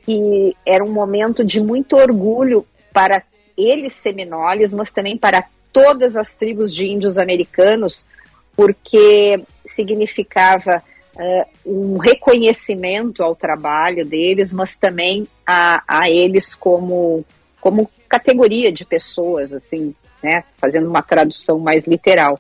que 0.03 0.55
era 0.67 0.85
um 0.85 0.93
momento 0.93 1.43
de 1.43 1.61
muito 1.61 1.97
orgulho 1.97 2.67
para 2.93 3.23
eles 3.57 3.95
seminoles, 3.95 4.75
mas 4.75 4.91
também 4.91 5.17
para 5.17 5.45
todas 5.73 6.15
as 6.15 6.35
tribos 6.35 6.73
de 6.73 6.87
índios 6.87 7.17
americanos, 7.17 8.07
porque 8.55 9.41
significava 9.67 10.83
uh, 11.15 11.47
um 11.65 11.99
reconhecimento 11.99 13.23
ao 13.23 13.35
trabalho 13.35 14.05
deles, 14.05 14.53
mas 14.53 14.77
também 14.77 15.27
a, 15.47 15.83
a 15.87 16.11
eles 16.11 16.55
como, 16.55 17.25
como 17.61 17.91
categoria 18.09 18.73
de 18.73 18.85
pessoas, 18.85 19.53
assim, 19.53 19.95
né, 20.23 20.45
fazendo 20.59 20.89
uma 20.89 21.03
tradução 21.03 21.59
mais 21.59 21.87
literal. 21.87 22.39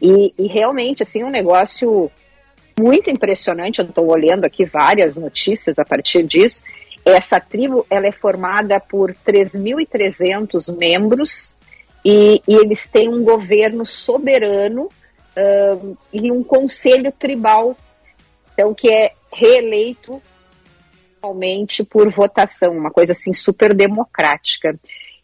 E, 0.00 0.34
e 0.38 0.46
realmente, 0.46 1.02
assim, 1.02 1.22
um 1.22 1.30
negócio 1.30 2.10
muito 2.78 3.10
impressionante, 3.10 3.80
eu 3.80 3.84
estou 3.84 4.06
olhando 4.06 4.44
aqui 4.44 4.64
várias 4.64 5.16
notícias 5.16 5.78
a 5.78 5.84
partir 5.84 6.24
disso, 6.24 6.62
essa 7.04 7.40
tribo 7.40 7.84
ela 7.90 8.06
é 8.06 8.12
formada 8.12 8.78
por 8.78 9.12
3.300 9.26 10.76
membros 10.76 11.54
e, 12.04 12.40
e, 12.46 12.54
eles 12.54 12.88
têm 12.88 13.08
um 13.08 13.24
governo 13.24 13.84
soberano 13.84 14.88
uh, 15.36 15.96
e 16.12 16.30
um 16.30 16.42
conselho 16.42 17.12
tribal, 17.12 17.76
então 18.52 18.74
que 18.74 18.90
é 18.90 19.12
reeleito 19.32 20.22
normalmente 21.22 21.84
por 21.84 22.10
votação, 22.10 22.76
uma 22.76 22.90
coisa 22.90 23.12
assim 23.12 23.32
super 23.32 23.72
democrática. 23.72 24.78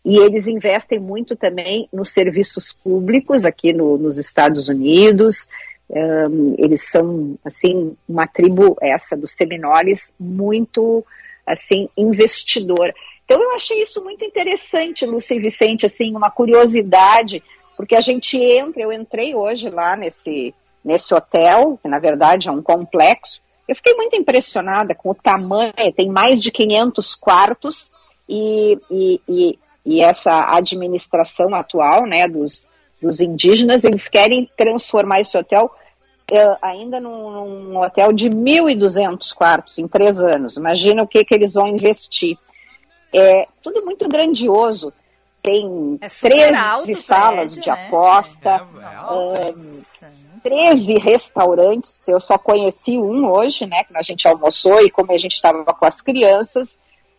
E 0.05 0.17
eles 0.17 0.47
investem 0.47 0.99
muito 0.99 1.35
também 1.37 1.89
nos 1.93 2.11
serviços 2.11 2.73
públicos 2.73 3.45
aqui 3.45 3.73
no, 3.73 3.99
nos 3.99 4.17
Estados 4.17 4.69
Unidos. 4.69 5.49
Um, 5.91 6.55
eles 6.57 6.89
são 6.89 7.37
assim 7.45 7.97
uma 8.09 8.27
tribo 8.27 8.77
essa 8.81 9.17
dos 9.17 9.33
Seminoles 9.33 10.15
muito 10.19 11.05
assim 11.45 11.89
investidora. 11.97 12.95
Então 13.25 13.43
eu 13.43 13.53
achei 13.53 13.83
isso 13.83 14.03
muito 14.03 14.25
interessante, 14.25 15.05
Lúcia 15.05 15.35
e 15.35 15.41
Vicente, 15.41 15.85
assim, 15.85 16.17
uma 16.17 16.31
curiosidade, 16.31 17.43
porque 17.79 17.95
a 17.95 18.01
gente 18.01 18.37
entra, 18.37 18.83
eu 18.83 18.93
entrei 18.93 19.37
hoje 19.37 19.71
lá 19.71 19.95
nesse, 19.95 20.53
nesse 20.85 21.15
hotel, 21.15 21.79
que 21.81 21.89
na 21.89 22.01
verdade 22.01 22.49
é 22.49 22.53
um 22.53 22.61
complexo, 22.61 23.41
eu 23.69 23.77
fiquei 23.77 23.95
muito 23.95 24.17
impressionada 24.17 24.97
com 24.97 25.11
o 25.11 25.15
tamanho, 25.15 25.93
tem 25.95 26.11
mais 26.11 26.43
de 26.43 26.51
500 26.51 27.15
quartos 27.15 27.93
e, 28.29 28.77
e, 28.91 29.21
e, 29.29 29.59
e 29.87 30.01
essa 30.01 30.57
administração 30.57 31.55
atual, 31.55 32.05
né, 32.05 32.27
dos, 32.27 32.69
dos 33.01 33.21
indígenas, 33.21 33.85
eles 33.85 34.09
querem 34.09 34.51
transformar 34.57 35.21
esse 35.21 35.39
hotel 35.39 35.71
uh, 36.33 36.59
ainda 36.61 36.99
num, 36.99 37.31
num, 37.31 37.79
hotel 37.79 38.13
de 38.13 38.29
1.200 38.29 39.33
quartos 39.33 39.79
em 39.79 39.87
três 39.87 40.19
anos. 40.19 40.57
Imagina 40.57 41.05
o 41.05 41.07
que, 41.07 41.25
que 41.25 41.33
eles 41.33 41.55
vão 41.55 41.69
investir. 41.69 42.37
É 43.15 43.47
tudo 43.63 43.85
muito 43.85 44.09
grandioso. 44.09 44.93
Tem 45.43 45.99
é 46.01 46.09
13 46.09 47.03
salas 47.03 47.55
prédio, 47.55 47.63
de 47.63 47.69
né? 47.69 47.87
aposta, 47.87 48.67
É, 48.77 48.95
é 48.95 49.53
um, 49.55 49.83
13 50.43 50.95
restaurantes. 50.99 52.07
Eu 52.09 52.21
só 52.21 52.37
conheci 52.37 52.99
um 52.99 53.31
hoje, 53.31 53.67
né? 53.67 53.85
Que 53.85 53.97
a 53.97 54.03
gente 54.03 54.27
almoçou 54.27 54.81
e 54.81 54.91
como 54.91 55.13
a 55.13 55.19
gente 55.19 55.35
estava 55.35 55.65
com 55.65 55.87
as 55.87 56.01
crianças, 56.01 56.77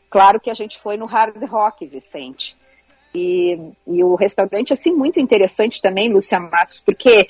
claro 0.10 0.40
que 0.40 0.50
a 0.50 0.54
gente 0.54 0.80
foi 0.80 0.98
no 0.98 1.06
Hard 1.06 1.42
Rock, 1.46 1.86
Vicente. 1.86 2.58
E, 3.14 3.60
e 3.88 4.04
o 4.04 4.16
restaurante, 4.16 4.74
assim, 4.74 4.92
muito 4.92 5.20
interessante 5.20 5.82
também, 5.82 6.12
Lúcia 6.12 6.40
Matos, 6.40 6.80
porque 6.80 7.28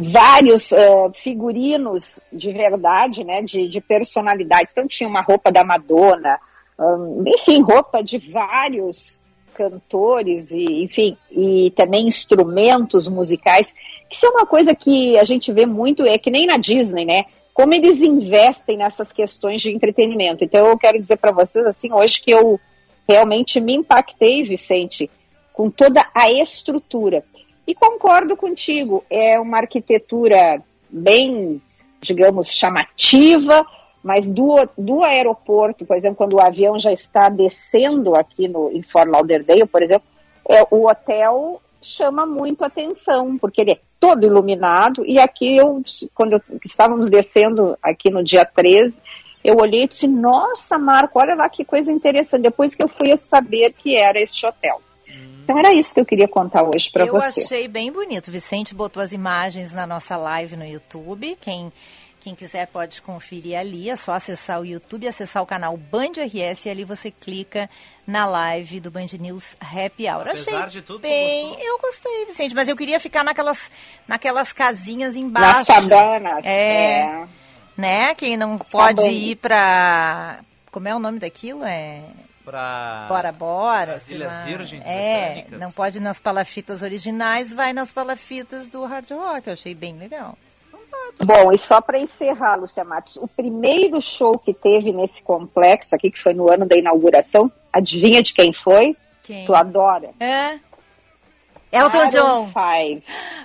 vários 0.00 0.70
uh, 0.70 1.10
figurinos 1.12 2.20
de 2.32 2.52
verdade, 2.52 3.24
né, 3.24 3.42
de, 3.42 3.68
de, 3.68 3.80
personalidades. 3.80 4.70
Então 4.70 4.86
tinha 4.86 5.08
uma 5.08 5.20
roupa 5.20 5.50
da 5.50 5.64
Madonna, 5.64 6.38
um, 6.78 7.24
enfim, 7.26 7.60
roupa 7.60 8.02
de 8.02 8.18
vários 8.18 9.20
cantores 9.58 10.52
e, 10.52 10.84
enfim, 10.84 11.16
e 11.32 11.72
também 11.74 12.06
instrumentos 12.06 13.08
musicais, 13.08 13.66
que 14.08 14.14
isso 14.14 14.24
é 14.24 14.30
uma 14.30 14.46
coisa 14.46 14.72
que 14.72 15.18
a 15.18 15.24
gente 15.24 15.52
vê 15.52 15.66
muito, 15.66 16.04
é 16.04 16.16
que 16.16 16.30
nem 16.30 16.46
na 16.46 16.56
Disney, 16.56 17.04
né? 17.04 17.24
Como 17.52 17.74
eles 17.74 18.00
investem 18.00 18.76
nessas 18.76 19.10
questões 19.10 19.60
de 19.60 19.72
entretenimento. 19.72 20.44
Então 20.44 20.64
eu 20.64 20.78
quero 20.78 21.00
dizer 21.00 21.16
para 21.16 21.32
vocês 21.32 21.66
assim, 21.66 21.92
hoje 21.92 22.20
que 22.20 22.30
eu 22.30 22.60
realmente 23.08 23.60
me 23.60 23.74
impactei, 23.74 24.44
Vicente, 24.44 25.10
com 25.52 25.68
toda 25.68 26.06
a 26.14 26.30
estrutura. 26.30 27.24
E 27.66 27.74
concordo 27.74 28.36
contigo, 28.36 29.04
é 29.10 29.40
uma 29.40 29.58
arquitetura 29.58 30.62
bem, 30.88 31.60
digamos, 32.00 32.46
chamativa, 32.46 33.66
mas 34.02 34.28
do, 34.28 34.68
do 34.76 35.02
aeroporto, 35.02 35.84
por 35.84 35.96
exemplo, 35.96 36.16
quando 36.16 36.34
o 36.34 36.40
avião 36.40 36.78
já 36.78 36.92
está 36.92 37.28
descendo 37.28 38.14
aqui 38.14 38.48
no, 38.48 38.70
em 38.70 38.82
Fort 38.82 39.08
Lauderdale, 39.08 39.66
por 39.66 39.82
exemplo, 39.82 40.06
é, 40.48 40.66
o 40.70 40.88
hotel 40.88 41.60
chama 41.80 42.26
muito 42.26 42.64
atenção, 42.64 43.38
porque 43.38 43.60
ele 43.60 43.72
é 43.72 43.80
todo 44.00 44.24
iluminado, 44.24 45.04
e 45.04 45.18
aqui 45.18 45.56
eu, 45.56 45.82
quando 46.14 46.34
eu, 46.34 46.40
estávamos 46.64 47.08
descendo 47.08 47.76
aqui 47.82 48.10
no 48.10 48.22
dia 48.22 48.44
13, 48.44 49.00
eu 49.42 49.56
olhei 49.56 49.84
e 49.84 49.88
disse, 49.88 50.06
nossa, 50.06 50.78
Marco, 50.78 51.18
olha 51.18 51.34
lá 51.34 51.48
que 51.48 51.64
coisa 51.64 51.92
interessante, 51.92 52.42
depois 52.42 52.74
que 52.74 52.82
eu 52.82 52.88
fui 52.88 53.16
saber 53.16 53.72
que 53.72 53.96
era 53.96 54.20
este 54.20 54.46
hotel. 54.46 54.80
Então 55.48 55.58
era 55.58 55.72
isso 55.72 55.94
que 55.94 56.00
eu 56.00 56.04
queria 56.04 56.28
contar 56.28 56.62
hoje 56.62 56.90
para 56.90 57.06
você. 57.06 57.40
Eu 57.40 57.44
achei 57.44 57.68
bem 57.68 57.90
bonito. 57.90 58.30
Vicente 58.30 58.74
botou 58.74 59.02
as 59.02 59.12
imagens 59.12 59.72
na 59.72 59.86
nossa 59.86 60.14
live 60.14 60.56
no 60.56 60.66
YouTube. 60.66 61.38
Quem 61.40 61.72
quem 62.28 62.34
quiser 62.34 62.66
pode 62.66 63.00
conferir 63.00 63.58
ali, 63.58 63.88
é 63.88 63.96
só 63.96 64.12
acessar 64.12 64.60
o 64.60 64.66
YouTube, 64.66 65.08
acessar 65.08 65.42
o 65.42 65.46
canal 65.46 65.74
Band 65.78 66.12
RS 66.18 66.66
e 66.66 66.70
ali 66.70 66.84
você 66.84 67.10
clica 67.10 67.70
na 68.06 68.26
live 68.26 68.80
do 68.80 68.90
Band 68.90 69.06
News 69.18 69.56
Happy 69.60 70.06
Hour. 70.06 70.28
Apesar 70.28 70.64
Achei 70.64 70.80
de 70.80 70.82
tudo, 70.82 71.00
bem, 71.00 71.56
eu 71.58 71.78
gostei, 71.78 72.26
Vicente, 72.26 72.54
mas 72.54 72.68
eu 72.68 72.76
queria 72.76 73.00
ficar 73.00 73.24
naquelas, 73.24 73.70
naquelas 74.06 74.52
casinhas 74.52 75.16
embaixo. 75.16 75.58
Nas 75.58 75.66
cabanas. 75.66 76.44
É, 76.44 77.00
é. 77.00 77.28
né? 77.76 78.14
Quem 78.14 78.36
não 78.36 78.58
pode 78.58 79.08
ir 79.08 79.36
para 79.36 80.40
como 80.70 80.86
é 80.86 80.94
o 80.94 80.98
nome 80.98 81.18
daquilo? 81.18 81.64
É 81.64 82.02
Pra... 82.44 83.04
Bora, 83.08 83.30
bora. 83.30 83.94
As 83.96 84.10
Ilhas 84.10 84.32
lá. 84.32 84.42
Virgens 84.44 84.82
É, 84.86 85.32
Britânicas. 85.32 85.60
não 85.60 85.70
pode 85.70 85.98
ir 85.98 86.00
nas 86.00 86.18
palafitas 86.18 86.80
originais, 86.80 87.52
vai 87.52 87.74
nas 87.74 87.92
palafitas 87.92 88.68
do 88.68 88.86
Hard 88.86 89.10
Rock. 89.10 89.48
Eu 89.48 89.52
achei 89.52 89.74
bem 89.74 89.98
legal. 89.98 90.36
Bom, 91.24 91.52
e 91.52 91.58
só 91.58 91.80
para 91.80 91.98
encerrar, 91.98 92.56
Lúcia 92.56 92.84
Matos, 92.84 93.16
o 93.16 93.26
primeiro 93.26 94.00
show 94.00 94.38
que 94.38 94.54
teve 94.54 94.92
nesse 94.92 95.22
complexo 95.22 95.94
aqui, 95.94 96.10
que 96.10 96.20
foi 96.20 96.32
no 96.32 96.50
ano 96.50 96.66
da 96.66 96.76
inauguração, 96.76 97.50
adivinha 97.72 98.22
de 98.22 98.32
quem 98.32 98.52
foi? 98.52 98.96
Quem? 99.24 99.44
Tu 99.44 99.54
adora? 99.54 100.10
É? 100.20 100.58
Elton 101.70 101.98
Maroon 101.98 102.10
John. 102.10 102.46
5. 102.46 103.02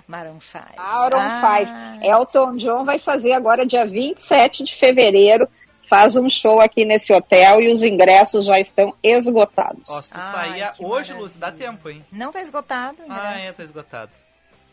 Maroon 0.08 0.39
5. 0.39 0.63
Maroon 0.78 1.19
Ah, 1.19 1.97
5. 1.99 2.06
Elton 2.06 2.56
John 2.58 2.86
vai 2.86 2.99
fazer 2.99 3.34
agora 3.34 3.65
dia 3.65 3.86
27 3.86 4.63
de 4.63 4.76
fevereiro, 4.76 5.47
faz 5.89 6.15
um 6.15 6.30
show 6.30 6.62
aqui 6.62 6.86
nesse 6.86 7.12
hotel 7.12 7.60
e 7.60 7.71
os 7.71 7.84
ingressos 7.84 8.45
já 8.45 8.60
estão 8.60 8.93
esgotados. 9.04 9.89
Ó, 9.89 9.99
se 9.99 10.12
tu 10.12 10.17
Ai, 10.17 10.32
sair 10.60 10.71
que 10.73 10.86
hoje, 10.86 10.89
maravilha. 11.12 11.17
Lúcia, 11.19 11.39
dá 11.39 11.52
tempo, 11.52 11.89
hein? 11.89 12.06
Não 12.12 12.32
tá 12.32 12.41
esgotado. 12.41 12.97
Ah, 13.10 13.39
é, 13.39 13.52
tá 13.52 13.63
esgotado. 13.63 14.12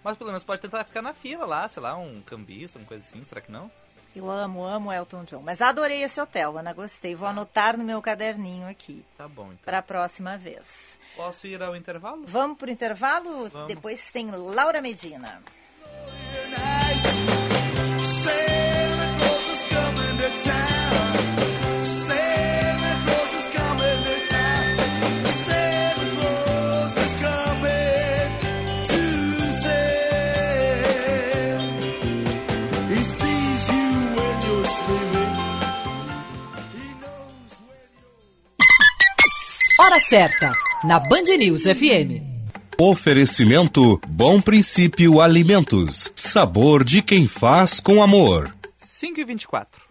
Mas 0.02 0.16
pelo 0.16 0.30
menos 0.30 0.42
pode 0.44 0.62
tentar 0.62 0.84
ficar 0.84 1.02
na 1.02 1.12
fila 1.12 1.44
lá, 1.44 1.68
sei 1.68 1.82
lá, 1.82 1.94
um 1.96 2.22
cambista, 2.22 2.78
uma 2.78 2.86
coisa 2.86 3.04
assim, 3.06 3.22
será 3.24 3.40
que 3.40 3.52
não? 3.52 3.70
Eu 4.16 4.28
amo, 4.28 4.64
amo 4.64 4.92
Elton 4.92 5.22
John. 5.24 5.40
Mas 5.44 5.62
adorei 5.62 6.02
esse 6.02 6.20
hotel, 6.20 6.58
Ana, 6.58 6.72
gostei. 6.72 7.14
Vou 7.14 7.28
anotar 7.28 7.76
no 7.76 7.84
meu 7.84 8.02
caderninho 8.02 8.66
aqui 8.68 9.04
Tá 9.16 9.28
bom, 9.28 9.44
então. 9.46 9.58
para 9.64 9.78
a 9.78 9.82
próxima 9.82 10.36
vez. 10.36 10.98
Posso 11.14 11.46
ir 11.46 11.62
ao 11.62 11.76
intervalo? 11.76 12.24
Vamos 12.26 12.58
pro 12.58 12.68
intervalo? 12.70 13.48
Vamos. 13.48 13.68
Depois 13.68 14.10
tem 14.10 14.28
Laura 14.30 14.80
Medina. 14.82 15.40
Santa 18.02 19.06
Claus 19.18 19.48
is 19.52 19.62
coming 19.68 20.16
to 20.16 20.30
town. 20.42 21.84
Santa 21.84 22.96
Claus 23.04 23.34
is 23.34 23.46
coming 27.14 27.39
Hora 39.90 39.98
certa, 39.98 40.52
na 40.84 41.00
Band 41.00 41.36
News 41.36 41.64
FM. 41.64 42.22
Oferecimento 42.78 44.00
Bom 44.06 44.40
Princípio 44.40 45.20
Alimentos. 45.20 46.12
Sabor 46.14 46.84
de 46.84 47.02
quem 47.02 47.26
faz 47.26 47.80
com 47.80 48.00
amor. 48.00 48.54
5 48.78 49.18
e 49.18 49.24
24. 49.24 49.82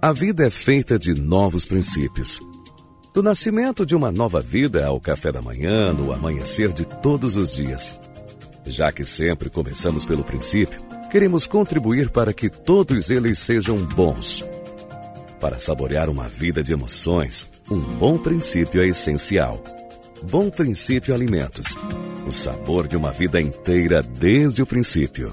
A 0.00 0.12
vida 0.12 0.46
é 0.46 0.50
feita 0.50 0.96
de 0.96 1.20
novos 1.20 1.66
princípios. 1.66 2.38
Do 3.12 3.20
nascimento 3.20 3.84
de 3.84 3.96
uma 3.96 4.12
nova 4.12 4.40
vida 4.40 4.86
ao 4.86 5.00
café 5.00 5.32
da 5.32 5.42
manhã, 5.42 5.92
no 5.92 6.12
amanhecer 6.12 6.72
de 6.72 6.84
todos 6.84 7.36
os 7.36 7.52
dias. 7.52 7.98
Já 8.64 8.92
que 8.92 9.02
sempre 9.02 9.50
começamos 9.50 10.06
pelo 10.06 10.22
princípio, 10.22 10.83
queremos 11.14 11.46
contribuir 11.46 12.10
para 12.10 12.32
que 12.32 12.50
todos 12.50 13.08
eles 13.08 13.38
sejam 13.38 13.76
bons. 13.76 14.44
Para 15.38 15.60
saborear 15.60 16.10
uma 16.10 16.26
vida 16.26 16.60
de 16.60 16.72
emoções, 16.72 17.48
um 17.70 17.78
bom 17.78 18.18
princípio 18.18 18.82
é 18.82 18.88
essencial. 18.88 19.62
Bom 20.28 20.50
Princípio 20.50 21.14
Alimentos. 21.14 21.76
O 22.26 22.32
sabor 22.32 22.88
de 22.88 22.96
uma 22.96 23.12
vida 23.12 23.40
inteira 23.40 24.02
desde 24.02 24.60
o 24.60 24.66
princípio. 24.66 25.32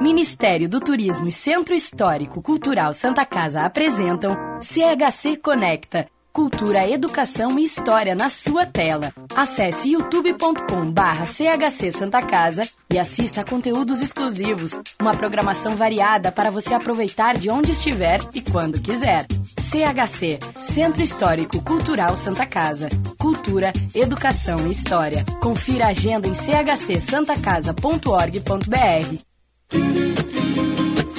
Ministério 0.00 0.66
do 0.66 0.80
Turismo 0.80 1.28
e 1.28 1.32
Centro 1.32 1.74
Histórico 1.74 2.40
Cultural 2.40 2.94
Santa 2.94 3.26
Casa 3.26 3.60
apresentam 3.60 4.34
CHC 4.58 5.36
Conecta. 5.36 6.08
Cultura, 6.32 6.88
educação 6.88 7.58
e 7.58 7.64
história 7.64 8.14
na 8.14 8.30
sua 8.30 8.64
tela. 8.64 9.12
Acesse 9.36 9.92
youtube.com 9.92 10.90
barra 10.90 11.26
CHC 11.26 11.92
Santa 11.92 12.22
Casa 12.22 12.62
e 12.90 12.98
assista 12.98 13.42
a 13.42 13.44
conteúdos 13.44 14.00
exclusivos. 14.00 14.74
Uma 14.98 15.14
programação 15.14 15.76
variada 15.76 16.32
para 16.32 16.50
você 16.50 16.72
aproveitar 16.72 17.36
de 17.36 17.50
onde 17.50 17.72
estiver 17.72 18.22
e 18.32 18.40
quando 18.40 18.80
quiser. 18.80 19.26
CHC, 19.58 20.38
Centro 20.62 21.02
Histórico 21.02 21.62
Cultural 21.62 22.16
Santa 22.16 22.46
Casa. 22.46 22.88
Cultura, 23.18 23.70
educação 23.94 24.66
e 24.66 24.70
história. 24.70 25.26
Confira 25.42 25.84
a 25.86 25.90
agenda 25.90 26.26
em 26.26 26.34
chcsantacasa.org.br. 26.34 29.29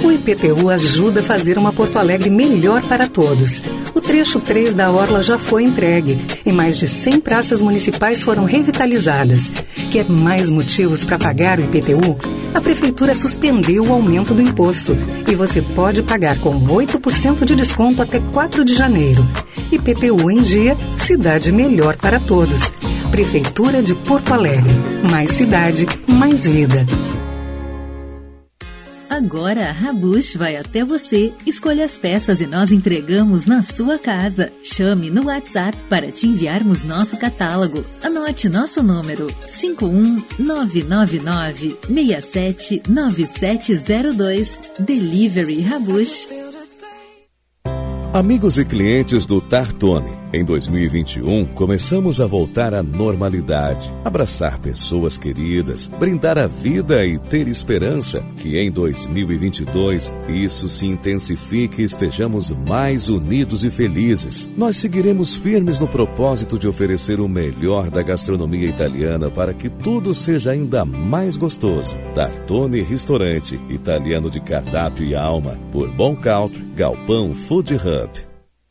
O 0.03 0.11
IPTU 0.11 0.69
ajuda 0.69 1.19
a 1.19 1.23
fazer 1.23 1.57
uma 1.57 1.71
Porto 1.71 1.97
Alegre 1.97 2.29
melhor 2.29 2.81
para 2.83 3.07
todos. 3.07 3.61
O 3.93 4.01
trecho 4.01 4.39
3 4.39 4.73
da 4.73 4.91
Orla 4.91 5.21
já 5.21 5.37
foi 5.37 5.63
entregue 5.63 6.17
e 6.45 6.51
mais 6.51 6.77
de 6.77 6.87
100 6.87 7.19
praças 7.21 7.61
municipais 7.61 8.23
foram 8.23 8.45
revitalizadas. 8.45 9.51
Quer 9.91 10.09
mais 10.09 10.49
motivos 10.49 11.05
para 11.05 11.19
pagar 11.19 11.59
o 11.59 11.63
IPTU? 11.63 12.17
A 12.53 12.59
Prefeitura 12.59 13.15
suspendeu 13.15 13.85
o 13.85 13.93
aumento 13.93 14.33
do 14.33 14.41
imposto 14.41 14.97
e 15.27 15.35
você 15.35 15.61
pode 15.61 16.03
pagar 16.03 16.37
com 16.39 16.59
8% 16.59 17.45
de 17.45 17.55
desconto 17.55 18.01
até 18.01 18.19
4 18.19 18.65
de 18.65 18.73
janeiro. 18.73 19.25
IPTU 19.71 20.29
em 20.29 20.41
dia, 20.41 20.75
cidade 20.97 21.51
melhor 21.51 21.95
para 21.95 22.19
todos. 22.19 22.71
Prefeitura 23.11 23.81
de 23.81 23.93
Porto 23.93 24.33
Alegre. 24.33 24.73
Mais 25.09 25.31
cidade, 25.31 25.87
mais 26.07 26.45
vida. 26.45 26.85
Agora 29.23 29.69
a 29.69 29.71
Rabush 29.71 30.36
vai 30.36 30.55
até 30.55 30.84
você, 30.84 31.31
escolha 31.45 31.86
as 31.86 31.95
peças 31.95 32.41
e 32.41 32.47
nós 32.47 32.71
entregamos 32.71 33.45
na 33.45 33.62
sua 33.62 33.99
casa. 33.99 34.51
Chame 34.63 35.12
no 35.12 35.27
WhatsApp 35.27 35.77
para 35.88 36.12
te 36.12 36.25
enviarmos 36.25 36.81
nosso 36.81 37.15
catálogo. 37.17 37.86
Anote 38.01 38.49
nosso 38.49 38.81
número 38.81 39.27
51999 39.60 41.77
679702. 41.88 44.60
Delivery 44.79 45.62
Rabush. 45.62 46.27
Amigos 48.12 48.57
e 48.57 48.65
clientes 48.65 49.27
do 49.27 49.39
Tartone, 49.39 50.17
em 50.33 50.43
2021 50.43 51.45
começamos 51.47 52.21
a 52.21 52.25
voltar 52.25 52.73
à 52.73 52.81
normalidade, 52.81 53.93
abraçar 54.03 54.59
pessoas 54.59 55.17
queridas, 55.17 55.87
brindar 55.87 56.37
a 56.37 56.47
vida 56.47 57.05
e 57.05 57.17
ter 57.17 57.47
esperança 57.47 58.23
que 58.37 58.57
em 58.57 58.71
2022 58.71 60.13
isso 60.29 60.67
se 60.67 60.87
intensifique 60.87 61.81
e 61.81 61.85
estejamos 61.85 62.51
mais 62.67 63.09
unidos 63.09 63.63
e 63.63 63.69
felizes. 63.69 64.49
Nós 64.55 64.77
seguiremos 64.77 65.35
firmes 65.35 65.79
no 65.79 65.87
propósito 65.87 66.57
de 66.57 66.67
oferecer 66.67 67.19
o 67.19 67.27
melhor 67.27 67.89
da 67.89 68.01
gastronomia 68.01 68.67
italiana 68.67 69.29
para 69.29 69.53
que 69.53 69.69
tudo 69.69 70.13
seja 70.13 70.51
ainda 70.51 70.85
mais 70.85 71.37
gostoso. 71.37 71.97
Tartone 72.13 72.81
Restaurante, 72.81 73.59
italiano 73.69 74.29
de 74.29 74.39
cardápio 74.39 75.05
e 75.05 75.15
alma, 75.15 75.57
por 75.71 75.89
Bom 75.89 76.15
Country, 76.15 76.63
Galpão 76.75 77.33
Food 77.33 77.75
Hub. 77.75 78.30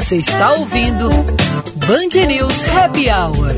Você 0.00 0.16
está 0.16 0.54
ouvindo 0.54 1.10
Band 1.10 2.26
News 2.26 2.64
Happy 2.64 3.10
Hour. 3.10 3.54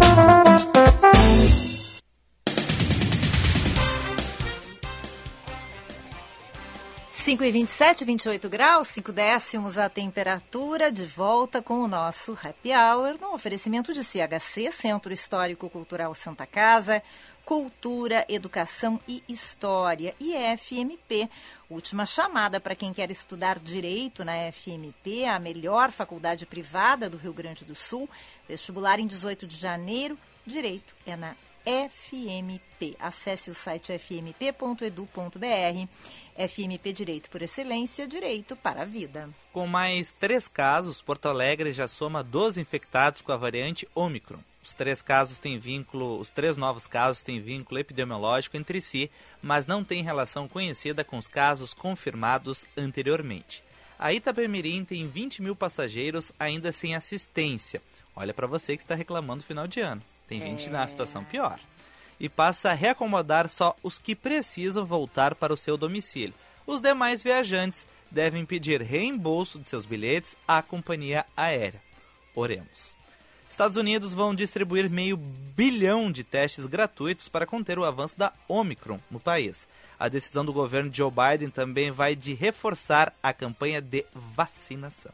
Cinco 7.13 7.45
e 7.45 7.53
27, 7.53 8.05
28 8.05 8.49
graus, 8.49 8.89
5 8.89 9.13
décimos 9.13 9.79
a 9.79 9.89
temperatura, 9.89 10.91
de 10.91 11.05
volta 11.05 11.63
com 11.63 11.75
o 11.75 11.87
nosso 11.87 12.33
Happy 12.33 12.73
Hour, 12.73 13.21
no 13.21 13.33
oferecimento 13.33 13.95
de 13.95 14.03
CHC, 14.03 14.73
Centro 14.73 15.13
Histórico 15.13 15.71
Cultural 15.71 16.13
Santa 16.17 16.45
Casa, 16.45 17.01
Cultura, 17.45 18.25
Educação 18.29 19.01
e 19.07 19.23
História, 19.29 20.15
e 20.21 20.33
FMP. 20.57 21.29
Última 21.69 22.07
chamada 22.07 22.61
para 22.61 22.75
quem 22.75 22.93
quer 22.93 23.11
estudar 23.11 23.59
Direito 23.59 24.25
na 24.25 24.33
FMP, 24.53 25.25
a 25.25 25.39
melhor 25.39 25.91
faculdade 25.91 26.47
privada 26.47 27.11
do 27.11 27.17
Rio 27.17 27.33
Grande 27.33 27.65
do 27.65 27.75
Sul. 27.75 28.09
Vestibular 28.49 28.99
em 28.99 29.07
18 29.07 29.47
de 29.47 29.57
janeiro, 29.57 30.19
Direito 30.47 30.95
é 31.07 31.17
na 31.17 31.35
FMP. 31.65 32.97
Acesse 32.99 33.51
o 33.51 33.55
site 33.55 33.93
fmp.edu.br. 33.99 35.39
FMP 36.37 36.93
Direito 36.93 37.31
por 37.31 37.43
Excelência, 37.43 38.07
Direito 38.07 38.57
para 38.57 38.83
a 38.83 38.85
Vida. 38.85 39.31
Com 39.53 39.67
mais 39.67 40.13
três 40.13 40.49
casos, 40.49 41.01
Porto 41.01 41.27
Alegre 41.27 41.73
já 41.73 41.87
soma 41.87 42.23
12 42.23 42.61
infectados 42.61 43.21
com 43.21 43.33
a 43.33 43.37
variante 43.37 43.89
Omicron. 43.95 44.41
Os 44.63 44.75
três 44.75 45.03
casos 45.03 45.39
têm 45.39 45.59
vínculo, 45.59 46.19
os 46.19 46.31
três 46.31 46.57
novos 46.57 46.87
casos 46.87 47.23
têm 47.23 47.41
vínculo 47.41 47.81
epidemiológico 47.81 48.57
entre 48.57 48.81
si, 48.81 49.11
mas 49.43 49.67
não 49.67 49.83
têm 49.83 50.03
relação 50.03 50.47
conhecida 50.47 51.03
com 51.03 51.19
os 51.19 51.27
casos 51.27 51.75
confirmados 51.75 52.65
anteriormente. 52.77 53.63
A 53.99 54.13
Itapemirim 54.13 54.85
tem 54.85 55.07
20 55.09 55.43
mil 55.43 55.57
passageiros 55.57 56.33
ainda 56.39 56.73
sem 56.73 56.95
assistência. 56.95 57.83
Olha 58.15 58.33
para 58.33 58.47
você 58.47 58.77
que 58.77 58.83
está 58.83 58.95
reclamando 58.95 59.43
final 59.43 59.67
de 59.67 59.81
ano. 59.81 60.03
Tem 60.29 60.41
gente 60.41 60.71
na 60.71 60.87
situação 60.87 61.25
pior. 61.25 61.59
E 62.19 62.29
passa 62.29 62.71
a 62.71 62.75
reacomodar 62.75 63.49
só 63.49 63.77
os 63.83 63.99
que 63.99 64.15
precisam 64.15 64.85
voltar 64.85 65.35
para 65.35 65.53
o 65.53 65.57
seu 65.57 65.77
domicílio. 65.77 66.35
Os 66.67 66.81
demais 66.81 67.23
viajantes 67.23 67.85
devem 68.11 68.45
pedir 68.45 68.81
reembolso 68.81 69.59
de 69.59 69.69
seus 69.69 69.85
bilhetes 69.85 70.37
à 70.47 70.63
companhia 70.63 71.27
aérea. 71.37 71.81
Oremos. 72.35 73.02
Estados 73.53 73.77
Unidos 73.77 74.15
vão 74.15 74.35
distribuir 74.35 74.89
meio 74.89 75.15
bilhão 75.15 76.11
de 76.11 76.25
testes 76.25 76.65
gratuitos 76.65 77.29
para 77.29 77.47
conter 77.47 77.79
o 77.79 77.85
avanço 77.85 78.19
da 78.19 78.33
Omicron 78.49 78.99
no 79.11 79.21
país. 79.21 79.69
A 80.01 80.09
decisão 80.09 80.43
do 80.43 80.55
governo 80.55 80.91
Joe 80.91 81.11
Biden 81.11 81.51
também 81.51 81.91
vai 81.91 82.17
de 82.17 82.33
reforçar 82.33 83.13
a 83.23 83.31
campanha 83.31 83.83
de 83.83 84.07
vacinação. 84.35 85.13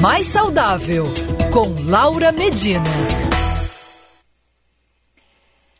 Mais 0.00 0.28
saudável 0.28 1.06
com 1.52 1.90
Laura 1.90 2.30
Medina. 2.30 2.84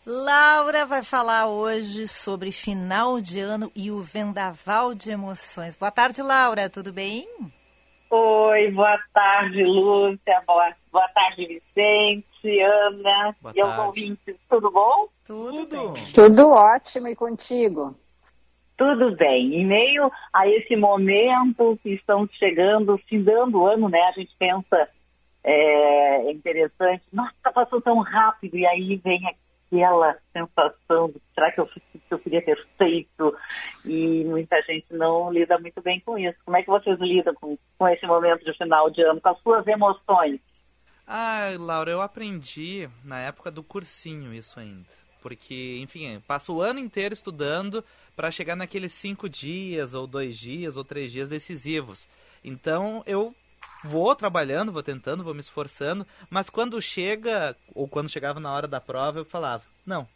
Laura 0.05 0.85
vai 0.85 1.05
falar 1.05 1.47
hoje 1.47 2.09
sobre 2.09 2.51
final 2.51 3.21
de 3.21 3.39
ano 3.39 3.71
e 3.73 3.93
o 3.93 4.03
vendaval 4.03 4.97
de 4.97 5.11
emoções. 5.11 5.77
Boa 5.77 5.93
tarde, 5.93 6.21
Laura, 6.21 6.69
tudo 6.69 6.93
bem? 6.93 7.29
Oi, 8.13 8.73
boa 8.73 8.99
tarde, 9.15 9.63
Lúcia. 9.63 10.43
Boa, 10.45 10.75
boa 10.91 11.09
tarde, 11.11 11.47
Vicente, 11.47 12.61
Ana 12.61 13.37
Boa 13.41 13.55
e 13.55 13.61
aos 13.61 13.79
ouvintes. 13.79 14.35
Tudo 14.49 14.69
bom? 14.69 15.07
Tudo. 15.25 15.95
Tudo 16.13 16.51
ótimo 16.51 17.07
e 17.07 17.15
contigo. 17.15 17.95
Tudo 18.77 19.15
bem. 19.15 19.55
Em 19.55 19.65
meio 19.65 20.11
a 20.33 20.49
esse 20.49 20.75
momento 20.75 21.79
que 21.85 21.91
estamos 21.91 22.35
chegando, 22.35 22.99
findando 23.09 23.61
o 23.61 23.67
ano, 23.67 23.89
né? 23.89 24.01
A 24.01 24.13
gente 24.13 24.35
pensa, 24.37 24.89
é, 25.45 26.27
é 26.27 26.33
interessante, 26.33 27.05
nossa, 27.13 27.33
passou 27.55 27.81
tão 27.81 28.01
rápido, 28.01 28.57
e 28.57 28.67
aí 28.67 28.97
vem 28.97 29.21
aquela 29.71 30.19
sensação 30.33 31.09
de 31.09 31.21
será 31.33 31.53
que 31.53 31.61
eu 31.61 31.67
que 31.67 32.01
eu 32.11 32.19
queria 32.19 32.43
ter 32.43 32.67
feito? 32.77 33.37
E 33.85 34.25
muita 34.25 34.61
gente 34.63 34.87
não 34.91 35.33
lida 35.33 35.59
muito 35.59 35.81
bem 35.81 36.01
com 36.01 36.19
isso. 36.19 36.37
Como 36.45 36.57
é 36.57 36.63
que 36.63 36.69
vocês 36.69 36.99
lidam 36.99 37.35
com, 37.35 37.57
com 37.79 37.89
esse 37.89 38.05
momento 38.07 38.45
de 38.45 38.53
final 38.57 38.91
de 38.91 39.01
ano, 39.03 39.21
com 39.21 39.29
as 39.29 39.41
suas 39.41 39.67
emoções? 39.67 40.41
Ah, 41.07 41.51
Laura, 41.59 41.91
eu 41.91 42.03
aprendi 42.03 42.89
na 43.05 43.21
época 43.21 43.51
do 43.51 43.63
cursinho 43.63 44.35
isso 44.35 44.59
ainda. 44.59 44.89
Porque, 45.23 45.79
enfim, 45.81 46.21
passo 46.27 46.57
o 46.57 46.63
ano 46.63 46.81
inteiro 46.81 47.13
estudando 47.13 47.85
para 48.17 48.31
chegar 48.31 48.57
naqueles 48.57 48.93
cinco 48.93 49.29
dias, 49.29 49.93
ou 49.95 50.07
dois 50.07 50.37
dias, 50.37 50.77
ou 50.77 50.85
três 50.85 51.13
dias 51.13 51.29
decisivos. 51.29 52.09
Então 52.43 53.03
eu 53.07 53.35
vou 53.85 54.15
trabalhando, 54.15 54.73
vou 54.73 54.83
tentando, 54.83 55.25
vou 55.25 55.35
me 55.35 55.41
esforçando, 55.41 56.07
mas 56.29 56.51
quando 56.51 56.81
chega, 56.81 57.57
ou 57.75 57.89
quando 57.89 58.09
chegava 58.09 58.41
na 58.41 58.53
hora 58.53 58.69
da 58.69 58.81
prova, 58.81 59.21
eu 59.21 59.25
falava: 59.25 59.65
não, 59.85 60.07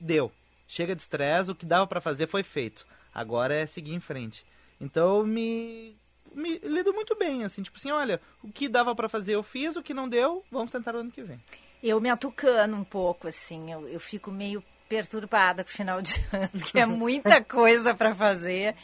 deu. 0.00 0.32
Chega 0.66 0.94
de 0.94 1.02
estresse, 1.02 1.50
o 1.50 1.54
que 1.54 1.66
dava 1.66 1.86
para 1.86 2.00
fazer 2.00 2.26
foi 2.26 2.42
feito. 2.42 2.86
Agora 3.14 3.54
é 3.54 3.66
seguir 3.66 3.94
em 3.94 4.00
frente. 4.00 4.44
Então 4.80 5.18
eu 5.18 5.26
me, 5.26 5.96
me 6.34 6.58
lido 6.58 6.92
muito 6.92 7.14
bem, 7.16 7.44
assim, 7.44 7.62
tipo 7.62 7.78
assim, 7.78 7.90
olha, 7.90 8.20
o 8.42 8.50
que 8.50 8.68
dava 8.68 8.94
para 8.94 9.08
fazer 9.08 9.34
eu 9.34 9.42
fiz, 9.42 9.76
o 9.76 9.82
que 9.82 9.94
não 9.94 10.08
deu, 10.08 10.44
vamos 10.50 10.72
tentar 10.72 10.92
no 10.92 11.00
ano 11.00 11.12
que 11.12 11.22
vem. 11.22 11.40
Eu 11.82 12.00
me 12.00 12.10
atucano 12.10 12.76
um 12.76 12.84
pouco, 12.84 13.28
assim, 13.28 13.70
eu, 13.70 13.86
eu 13.88 14.00
fico 14.00 14.30
meio 14.30 14.64
perturbada 14.88 15.62
com 15.62 15.70
o 15.70 15.72
final 15.72 16.02
de 16.02 16.14
ano, 16.32 16.48
porque 16.50 16.78
é 16.78 16.86
muita 16.86 17.42
coisa 17.42 17.94
para 17.94 18.14
fazer. 18.14 18.74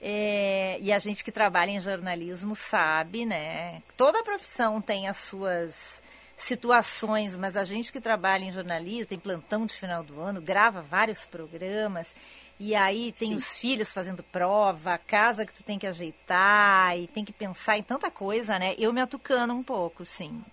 É, 0.00 0.78
e 0.80 0.92
a 0.92 0.98
gente 0.98 1.24
que 1.24 1.32
trabalha 1.32 1.70
em 1.70 1.80
jornalismo 1.80 2.54
sabe, 2.54 3.26
né? 3.26 3.82
Toda 3.96 4.22
profissão 4.22 4.80
tem 4.80 5.08
as 5.08 5.16
suas 5.16 6.02
situações, 6.36 7.36
mas 7.36 7.56
a 7.56 7.64
gente 7.64 7.92
que 7.92 8.00
trabalha 8.00 8.44
em 8.44 8.52
jornalismo, 8.52 9.08
tem 9.08 9.18
plantão 9.18 9.66
de 9.66 9.74
final 9.74 10.04
do 10.04 10.20
ano, 10.20 10.40
grava 10.40 10.80
vários 10.80 11.26
programas, 11.26 12.14
e 12.60 12.76
aí 12.76 13.10
tem 13.10 13.34
os 13.34 13.58
filhos 13.58 13.92
fazendo 13.92 14.22
prova, 14.22 14.94
a 14.94 14.98
casa 14.98 15.44
que 15.44 15.52
tu 15.52 15.64
tem 15.64 15.78
que 15.78 15.86
ajeitar, 15.86 16.96
e 16.96 17.08
tem 17.08 17.24
que 17.24 17.32
pensar 17.32 17.76
em 17.76 17.82
tanta 17.82 18.08
coisa, 18.08 18.56
né? 18.56 18.76
Eu 18.78 18.92
me 18.92 19.00
atucano 19.00 19.52
um 19.52 19.64
pouco, 19.64 20.04
sim. 20.04 20.44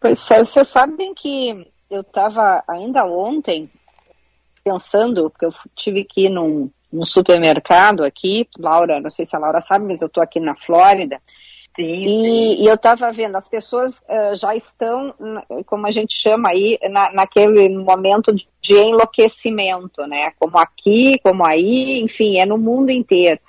Pois 0.00 0.30
é, 0.30 0.38
vocês 0.42 0.68
sabem 0.68 1.12
que 1.12 1.70
eu 1.90 2.00
estava 2.00 2.64
ainda 2.66 3.04
ontem 3.04 3.70
pensando, 4.64 5.28
porque 5.28 5.44
eu 5.44 5.54
tive 5.74 6.04
que 6.04 6.26
ir 6.26 6.30
num, 6.30 6.70
num 6.94 7.04
supermercado 7.04 8.04
aqui, 8.04 8.48
Laura, 8.56 9.00
não 9.00 9.10
sei 9.10 9.26
se 9.26 9.34
a 9.34 9.38
Laura 9.38 9.60
sabe, 9.60 9.84
mas 9.86 10.00
eu 10.00 10.06
estou 10.06 10.22
aqui 10.22 10.38
na 10.38 10.54
Flórida, 10.54 11.20
Sim, 11.74 11.82
e, 11.82 12.62
e 12.62 12.66
eu 12.68 12.76
estava 12.76 13.10
vendo, 13.10 13.34
as 13.34 13.48
pessoas 13.48 13.98
uh, 14.02 14.36
já 14.36 14.54
estão, 14.54 15.12
como 15.66 15.88
a 15.88 15.90
gente 15.90 16.14
chama 16.16 16.50
aí, 16.50 16.78
na, 16.88 17.12
naquele 17.12 17.68
momento 17.68 18.32
de, 18.32 18.48
de 18.62 18.74
enlouquecimento, 18.74 20.06
né? 20.06 20.30
Como 20.38 20.56
aqui, 20.56 21.18
como 21.18 21.44
aí, 21.44 22.00
enfim, 22.00 22.38
é 22.38 22.46
no 22.46 22.56
mundo 22.56 22.90
inteiro. 22.90 23.40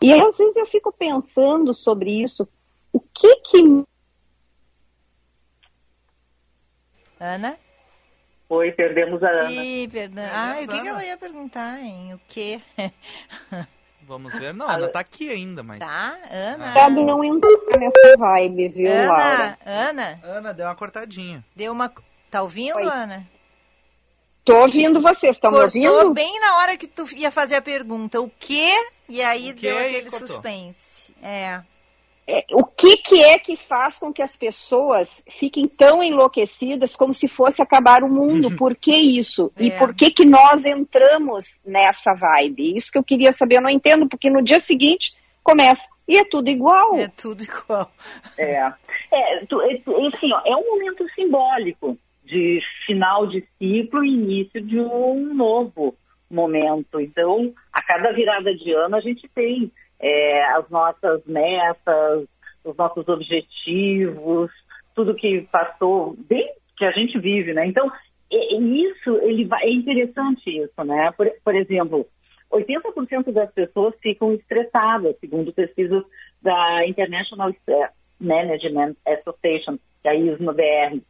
E 0.00 0.12
aí, 0.12 0.20
às 0.20 0.38
vezes 0.38 0.54
eu 0.54 0.66
fico 0.66 0.92
pensando 0.92 1.74
sobre 1.74 2.22
isso. 2.22 2.48
O 2.92 3.00
que 3.00 3.36
que. 3.36 3.84
Ana? 7.18 7.58
Oi, 8.48 8.72
perdemos 8.72 9.22
a 9.22 9.28
Ana. 9.28 9.50
Ih, 9.52 9.88
perdão. 9.88 10.24
Ah, 10.32 10.56
o 10.62 10.68
que, 10.68 10.80
que 10.80 10.88
ela 10.88 11.04
ia 11.04 11.16
perguntar, 11.16 11.80
hein? 11.80 12.14
O 12.14 12.20
quê? 12.28 12.60
Vamos 14.02 14.34
ver. 14.34 14.52
Não, 14.52 14.68
Ana 14.68 14.86
tá 14.88 15.00
aqui 15.00 15.30
ainda, 15.30 15.62
mas. 15.62 15.78
Tá, 15.78 16.18
Ana. 16.30 16.64
Cuidado 16.72 17.02
não 17.04 17.24
entrar 17.24 17.50
nessa 17.78 18.16
vibe, 18.18 18.68
viu, 18.68 18.92
Ana, 18.92 19.08
Laura? 19.12 19.58
Ana. 19.64 20.20
Ana, 20.22 20.54
deu 20.54 20.66
uma 20.66 20.74
cortadinha. 20.74 21.44
Deu 21.56 21.72
uma. 21.72 21.90
Tá 22.30 22.42
ouvindo, 22.42 22.76
Oi. 22.76 22.84
Ana? 22.84 23.26
Tô 24.44 24.56
ouvindo 24.60 25.00
vocês, 25.00 25.36
estão 25.36 25.54
ouvindo? 25.54 26.12
bem 26.12 26.38
na 26.38 26.58
hora 26.58 26.76
que 26.76 26.86
tu 26.86 27.06
ia 27.16 27.30
fazer 27.30 27.54
a 27.56 27.62
pergunta. 27.62 28.20
O 28.20 28.30
quê? 28.38 28.70
E 29.08 29.22
aí 29.22 29.52
O 29.52 29.54
deu 29.54 29.78
aquele 29.78 30.10
suspense. 30.10 31.14
É. 31.22 31.62
É, 32.26 32.42
o 32.52 32.64
que, 32.64 32.96
que 32.96 33.22
é 33.22 33.38
que 33.38 33.54
faz 33.56 33.98
com 33.98 34.10
que 34.12 34.22
as 34.22 34.34
pessoas 34.34 35.22
fiquem 35.28 35.68
tão 35.68 36.02
enlouquecidas 36.02 36.96
como 36.96 37.12
se 37.12 37.28
fosse 37.28 37.60
acabar 37.60 38.02
o 38.02 38.08
mundo? 38.08 38.50
Por 38.56 38.74
que 38.76 38.94
isso? 38.94 39.52
E 39.60 39.68
É. 39.68 39.78
por 39.78 39.94
que, 39.94 40.10
que 40.10 40.24
nós 40.24 40.64
entramos 40.64 41.60
nessa 41.66 42.14
vibe? 42.14 42.74
Isso 42.76 42.90
que 42.90 42.96
eu 42.96 43.04
queria 43.04 43.30
saber, 43.32 43.56
eu 43.56 43.62
não 43.62 43.68
entendo, 43.68 44.08
porque 44.08 44.30
no 44.30 44.42
dia 44.42 44.58
seguinte 44.58 45.12
começa. 45.42 45.86
E 46.08 46.16
é 46.16 46.24
tudo 46.24 46.48
igual. 46.48 46.96
É 46.98 47.08
tudo 47.08 47.42
igual. 47.42 47.90
É, 48.38 48.72
é, 49.12 49.44
tu- 49.46 49.60
é, 49.60 49.74
assim, 49.74 50.32
ó, 50.32 50.40
é 50.46 50.56
um 50.56 50.64
momento 50.70 51.06
simbólico 51.14 51.98
de 52.24 52.58
final 52.86 53.26
de 53.26 53.46
ciclo 53.58 54.02
e 54.02 54.08
início 54.14 54.62
de 54.62 54.80
um 54.80 55.34
novo 55.34 55.94
momento. 56.30 56.98
Então, 57.00 57.52
a 57.72 57.82
cada 57.82 58.12
virada 58.12 58.54
de 58.54 58.72
ano 58.72 58.96
a 58.96 59.00
gente 59.00 59.28
tem 59.34 59.70
é, 60.04 60.44
as 60.52 60.68
nossas 60.68 61.24
metas, 61.24 62.26
os 62.62 62.76
nossos 62.76 63.08
objetivos, 63.08 64.50
tudo 64.94 65.14
que 65.14 65.48
passou, 65.50 66.14
bem 66.28 66.52
que 66.76 66.84
a 66.84 66.90
gente 66.90 67.18
vive, 67.18 67.54
né? 67.54 67.66
Então, 67.66 67.90
e 68.30 68.82
isso 68.84 69.16
ele 69.22 69.46
vai, 69.46 69.62
é 69.64 69.72
interessante 69.72 70.50
isso, 70.50 70.84
né? 70.84 71.10
Por, 71.12 71.30
por 71.42 71.54
exemplo, 71.54 72.06
80% 72.52 73.32
das 73.32 73.50
pessoas 73.52 73.94
ficam 74.02 74.34
estressadas, 74.34 75.16
segundo 75.20 75.52
pesquisas 75.54 76.04
da 76.42 76.86
International 76.86 77.48
Stress 77.50 77.94
Management 78.20 78.96
Association, 79.06 79.78
da 80.02 80.14
ISMA-BR. 80.14 81.00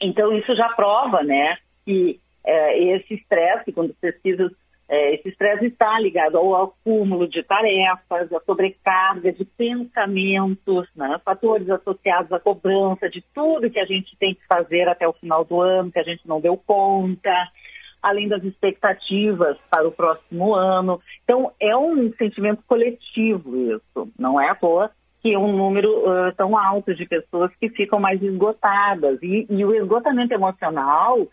Então, 0.00 0.36
isso 0.36 0.56
já 0.56 0.68
prova, 0.70 1.22
né, 1.22 1.56
que 1.84 2.20
eh, 2.44 2.96
esse 2.96 3.14
estresse, 3.14 3.72
quando 3.72 3.94
pesquisas, 3.94 4.50
eh, 4.88 5.14
esse 5.14 5.28
estresse 5.28 5.66
está 5.66 5.98
ligado 6.00 6.38
ao 6.38 6.64
acúmulo 6.64 7.28
de 7.28 7.42
tarefas, 7.42 8.32
à 8.32 8.40
sobrecarga 8.40 9.32
de 9.32 9.44
pensamentos, 9.44 10.88
né, 10.96 11.20
fatores 11.24 11.68
associados 11.68 12.32
à 12.32 12.40
cobrança 12.40 13.08
de 13.08 13.22
tudo 13.34 13.70
que 13.70 13.78
a 13.78 13.84
gente 13.84 14.16
tem 14.18 14.34
que 14.34 14.46
fazer 14.46 14.88
até 14.88 15.06
o 15.06 15.12
final 15.12 15.44
do 15.44 15.60
ano, 15.60 15.92
que 15.92 15.98
a 15.98 16.04
gente 16.04 16.26
não 16.26 16.40
deu 16.40 16.56
conta, 16.56 17.30
além 18.02 18.28
das 18.28 18.42
expectativas 18.44 19.58
para 19.70 19.86
o 19.86 19.92
próximo 19.92 20.54
ano. 20.54 21.00
Então, 21.24 21.52
é 21.60 21.76
um 21.76 22.12
sentimento 22.14 22.62
coletivo 22.66 23.56
isso, 23.56 24.08
não 24.18 24.40
é 24.40 24.48
à 24.48 24.54
toa 24.54 24.90
que 25.20 25.34
é 25.34 25.38
um 25.38 25.56
número 25.56 26.08
ah, 26.08 26.32
tão 26.36 26.56
alto 26.56 26.94
de 26.94 27.04
pessoas 27.06 27.50
que 27.56 27.68
ficam 27.70 27.98
mais 27.98 28.22
esgotadas. 28.22 29.18
E, 29.22 29.46
e 29.50 29.64
o 29.64 29.74
esgotamento 29.74 30.32
emocional, 30.32 31.26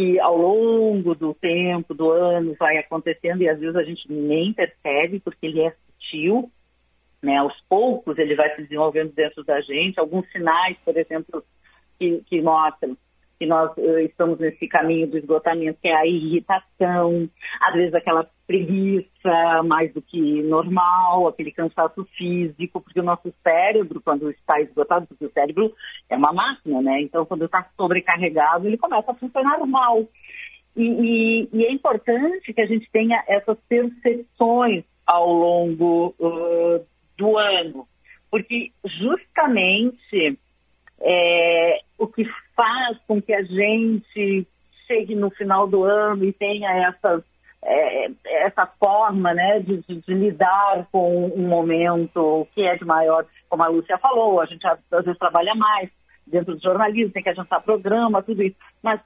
que 0.00 0.18
ao 0.18 0.34
longo 0.34 1.14
do 1.14 1.34
tempo, 1.34 1.92
do 1.92 2.10
ano, 2.10 2.56
vai 2.58 2.78
acontecendo 2.78 3.42
e 3.42 3.50
às 3.50 3.60
vezes 3.60 3.76
a 3.76 3.82
gente 3.82 4.10
nem 4.10 4.50
percebe 4.50 5.20
porque 5.20 5.44
ele 5.44 5.60
é 5.60 5.74
sutil, 6.00 6.50
né? 7.20 7.36
Aos 7.36 7.52
poucos 7.68 8.16
ele 8.16 8.34
vai 8.34 8.48
se 8.56 8.62
desenvolvendo 8.62 9.12
dentro 9.12 9.44
da 9.44 9.60
gente. 9.60 10.00
Alguns 10.00 10.26
sinais, 10.32 10.78
por 10.82 10.96
exemplo, 10.96 11.44
que, 11.98 12.22
que 12.24 12.40
mostram 12.40 12.96
que 13.40 13.46
nós 13.46 13.72
eh, 13.78 14.02
estamos 14.04 14.38
nesse 14.38 14.68
caminho 14.68 15.06
do 15.06 15.16
esgotamento, 15.16 15.78
que 15.80 15.88
é 15.88 15.96
a 15.96 16.06
irritação, 16.06 17.26
às 17.62 17.72
vezes 17.72 17.94
aquela 17.94 18.28
preguiça 18.46 19.62
mais 19.64 19.90
do 19.94 20.02
que 20.02 20.42
normal, 20.42 21.26
aquele 21.26 21.50
cansaço 21.50 22.06
físico, 22.18 22.82
porque 22.82 23.00
o 23.00 23.02
nosso 23.02 23.32
cérebro, 23.42 24.02
quando 24.02 24.30
está 24.30 24.60
esgotado, 24.60 25.06
porque 25.06 25.24
o 25.24 25.32
cérebro 25.32 25.72
é 26.10 26.16
uma 26.16 26.34
máquina, 26.34 26.82
né? 26.82 27.00
Então, 27.00 27.24
quando 27.24 27.46
está 27.46 27.66
sobrecarregado, 27.78 28.66
ele 28.66 28.76
começa 28.76 29.10
a 29.10 29.14
funcionar 29.14 29.58
mal. 29.66 30.06
E, 30.76 30.82
e- 30.84 31.48
e 31.50 31.64
é 31.64 31.72
importante 31.72 32.52
que 32.52 32.60
a 32.60 32.66
gente 32.66 32.90
tenha 32.92 33.24
essas 33.26 33.56
percepções 33.66 34.84
ao 35.06 35.32
longo 35.32 36.14
uh, 36.20 36.84
do 37.16 37.38
ano, 37.38 37.88
porque 38.30 38.70
justamente 38.84 40.38
é, 41.00 41.80
o 41.98 42.06
que 42.06 42.24
faz 42.56 42.98
com 43.06 43.20
que 43.20 43.32
a 43.32 43.42
gente 43.42 44.46
chegue 44.86 45.14
no 45.14 45.30
final 45.30 45.66
do 45.66 45.84
ano 45.84 46.24
e 46.24 46.32
tenha 46.32 46.70
essas, 46.88 47.22
é, 47.62 48.10
essa 48.24 48.66
forma 48.66 49.32
né, 49.32 49.60
de, 49.60 49.78
de- 49.78 50.00
de 50.00 50.14
lidar 50.14 50.86
com 50.90 51.26
um 51.26 51.46
momento 51.48 52.46
que 52.54 52.62
é 52.62 52.76
de 52.76 52.84
maior, 52.84 53.24
como 53.48 53.62
a 53.62 53.68
Lúcia 53.68 53.98
falou, 53.98 54.40
a 54.40 54.46
gente 54.46 54.66
às 54.66 54.78
vezes 55.04 55.18
trabalha 55.18 55.54
mais 55.54 55.88
dentro 56.26 56.54
do 56.54 56.62
jornalismo, 56.62 57.12
tem 57.12 57.22
que 57.22 57.28
adiantar 57.30 57.62
programa, 57.62 58.22
tudo 58.22 58.42
isso, 58.42 58.56
mas 58.82 59.00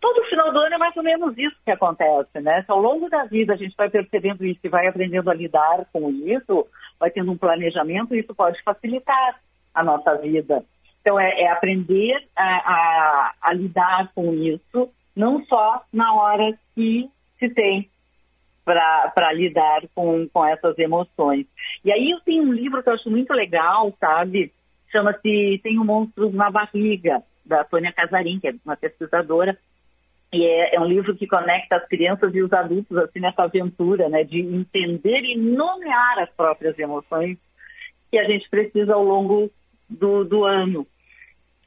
todo 0.00 0.24
final 0.24 0.52
do 0.52 0.58
ano 0.58 0.74
é 0.74 0.78
mais 0.78 0.96
ou 0.96 1.02
menos 1.02 1.36
isso 1.38 1.56
que 1.64 1.70
acontece, 1.70 2.40
né? 2.40 2.62
Se 2.62 2.70
ao 2.70 2.80
longo 2.80 3.08
da 3.08 3.24
vida 3.24 3.54
a 3.54 3.56
gente 3.56 3.74
vai 3.76 3.88
percebendo 3.88 4.44
isso 4.44 4.60
e 4.62 4.68
vai 4.68 4.86
aprendendo 4.86 5.30
a 5.30 5.34
lidar 5.34 5.86
com 5.92 6.10
isso, 6.10 6.66
vai 6.98 7.10
tendo 7.10 7.32
um 7.32 7.36
planejamento, 7.38 8.14
isso 8.14 8.34
pode 8.34 8.60
facilitar 8.62 9.40
a 9.74 9.82
nossa 9.82 10.14
vida. 10.16 10.64
Então, 11.02 11.18
é, 11.18 11.42
é 11.42 11.48
aprender 11.50 12.16
a, 12.36 12.44
a- 12.44 13.34
a 13.42 13.52
lidar 13.52 14.10
com 14.14 14.32
isso, 14.32 14.88
não 15.14 15.44
só 15.46 15.82
na 15.92 16.14
hora 16.14 16.56
que 16.74 17.10
se 17.38 17.50
tem 17.50 17.90
para 18.64 19.32
lidar 19.32 19.82
com, 19.94 20.28
com 20.28 20.44
essas 20.46 20.78
emoções. 20.78 21.46
E 21.84 21.90
aí 21.92 22.10
eu 22.10 22.20
tenho 22.20 22.44
um 22.44 22.52
livro 22.52 22.80
que 22.82 22.88
eu 22.88 22.94
acho 22.94 23.10
muito 23.10 23.32
legal, 23.32 23.92
sabe? 23.98 24.52
Chama-se 24.92 25.60
Tenho 25.64 25.84
Monstros 25.84 26.32
na 26.32 26.48
Barriga, 26.50 27.22
da 27.44 27.64
Tônia 27.64 27.92
Casarim, 27.92 28.38
que 28.38 28.46
é 28.48 28.54
uma 28.64 28.76
pesquisadora. 28.76 29.58
E 30.32 30.44
é, 30.44 30.76
é 30.76 30.80
um 30.80 30.86
livro 30.86 31.16
que 31.16 31.26
conecta 31.26 31.76
as 31.76 31.88
crianças 31.88 32.32
e 32.34 32.40
os 32.40 32.52
adultos 32.52 32.96
assim 32.96 33.18
nessa 33.18 33.42
aventura, 33.42 34.08
né, 34.08 34.22
de 34.22 34.40
entender 34.40 35.22
e 35.24 35.36
nomear 35.36 36.20
as 36.20 36.30
próprias 36.30 36.78
emoções 36.78 37.36
que 38.10 38.18
a 38.18 38.24
gente 38.24 38.48
precisa 38.48 38.94
ao 38.94 39.02
longo 39.02 39.50
do, 39.88 40.24
do 40.24 40.44
ano. 40.44 40.86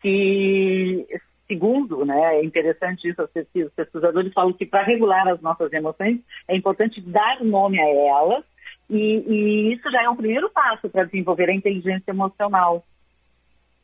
Que, 0.05 1.07
segundo, 1.47 2.05
né, 2.05 2.35
é 2.35 2.45
interessante 2.45 3.09
isso, 3.09 3.23
os 3.23 3.73
pesquisadores 3.73 4.31
falam 4.33 4.53
que 4.53 4.63
para 4.63 4.83
regular 4.83 5.27
as 5.27 5.41
nossas 5.41 5.73
emoções 5.73 6.19
é 6.47 6.55
importante 6.55 7.01
dar 7.01 7.43
nome 7.43 7.79
a 7.79 7.89
elas 7.89 8.43
e, 8.87 9.23
e 9.27 9.73
isso 9.73 9.89
já 9.89 10.03
é 10.03 10.09
um 10.09 10.15
primeiro 10.15 10.47
passo 10.51 10.87
para 10.89 11.05
desenvolver 11.05 11.49
a 11.49 11.55
inteligência 11.55 12.11
emocional, 12.11 12.85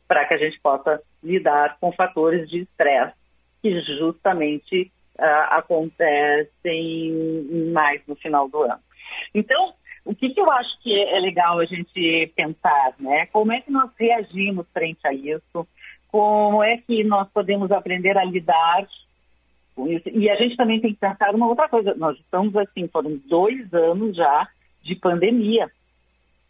para 0.06 0.24
que 0.26 0.34
a 0.34 0.38
gente 0.38 0.60
possa 0.60 1.02
lidar 1.24 1.76
com 1.80 1.90
fatores 1.90 2.48
de 2.48 2.60
estresse 2.60 3.16
que 3.60 3.80
justamente 3.80 4.92
ah, 5.18 5.56
acontecem 5.56 7.10
mais 7.72 8.00
no 8.06 8.14
final 8.14 8.48
do 8.48 8.62
ano. 8.62 8.78
Então, 9.34 9.74
o 10.04 10.14
que, 10.14 10.30
que 10.30 10.40
eu 10.40 10.48
acho 10.52 10.80
que 10.82 11.00
é 11.00 11.18
legal 11.18 11.58
a 11.58 11.64
gente 11.64 12.32
pensar, 12.36 12.94
né? 13.00 13.26
Como 13.26 13.52
é 13.52 13.60
que 13.60 13.72
nós 13.72 13.90
reagimos 13.98 14.68
frente 14.72 15.04
a 15.04 15.12
isso? 15.12 15.66
Como 16.12 16.62
é 16.62 16.76
que 16.76 17.02
nós 17.02 17.26
podemos 17.30 17.72
aprender 17.72 18.18
a 18.18 18.24
lidar 18.24 18.86
com 19.74 19.88
isso? 19.88 20.10
E 20.10 20.28
a 20.28 20.36
gente 20.36 20.56
também 20.58 20.78
tem 20.78 20.92
que 20.92 21.00
pensar 21.00 21.34
uma 21.34 21.48
outra 21.48 21.70
coisa. 21.70 21.94
Nós 21.94 22.18
estamos 22.18 22.54
assim, 22.54 22.86
foram 22.86 23.18
dois 23.26 23.72
anos 23.72 24.14
já 24.14 24.46
de 24.82 24.94
pandemia. 24.94 25.70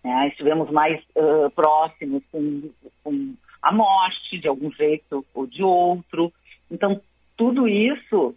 né? 0.03 0.27
Estivemos 0.29 0.69
mais 0.69 1.01
ah, 1.17 1.49
próximos 1.55 2.25
com, 2.33 2.71
com 3.05 3.35
a 3.63 3.73
morte 3.73 4.41
de 4.41 4.49
algum 4.49 4.73
jeito 4.73 5.25
ou 5.33 5.47
de 5.47 5.63
outro. 5.63 6.33
Então, 6.69 7.01
tudo 7.37 7.69
isso 7.69 8.35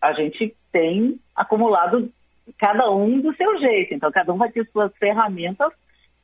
a 0.00 0.14
gente 0.14 0.54
tem 0.72 1.20
acumulado 1.36 2.10
cada 2.58 2.90
um 2.90 3.20
do 3.20 3.34
seu 3.36 3.58
jeito. 3.58 3.92
Então, 3.92 4.10
cada 4.10 4.32
um 4.32 4.38
vai 4.38 4.50
ter 4.50 4.66
suas 4.72 4.94
ferramentas 4.96 5.72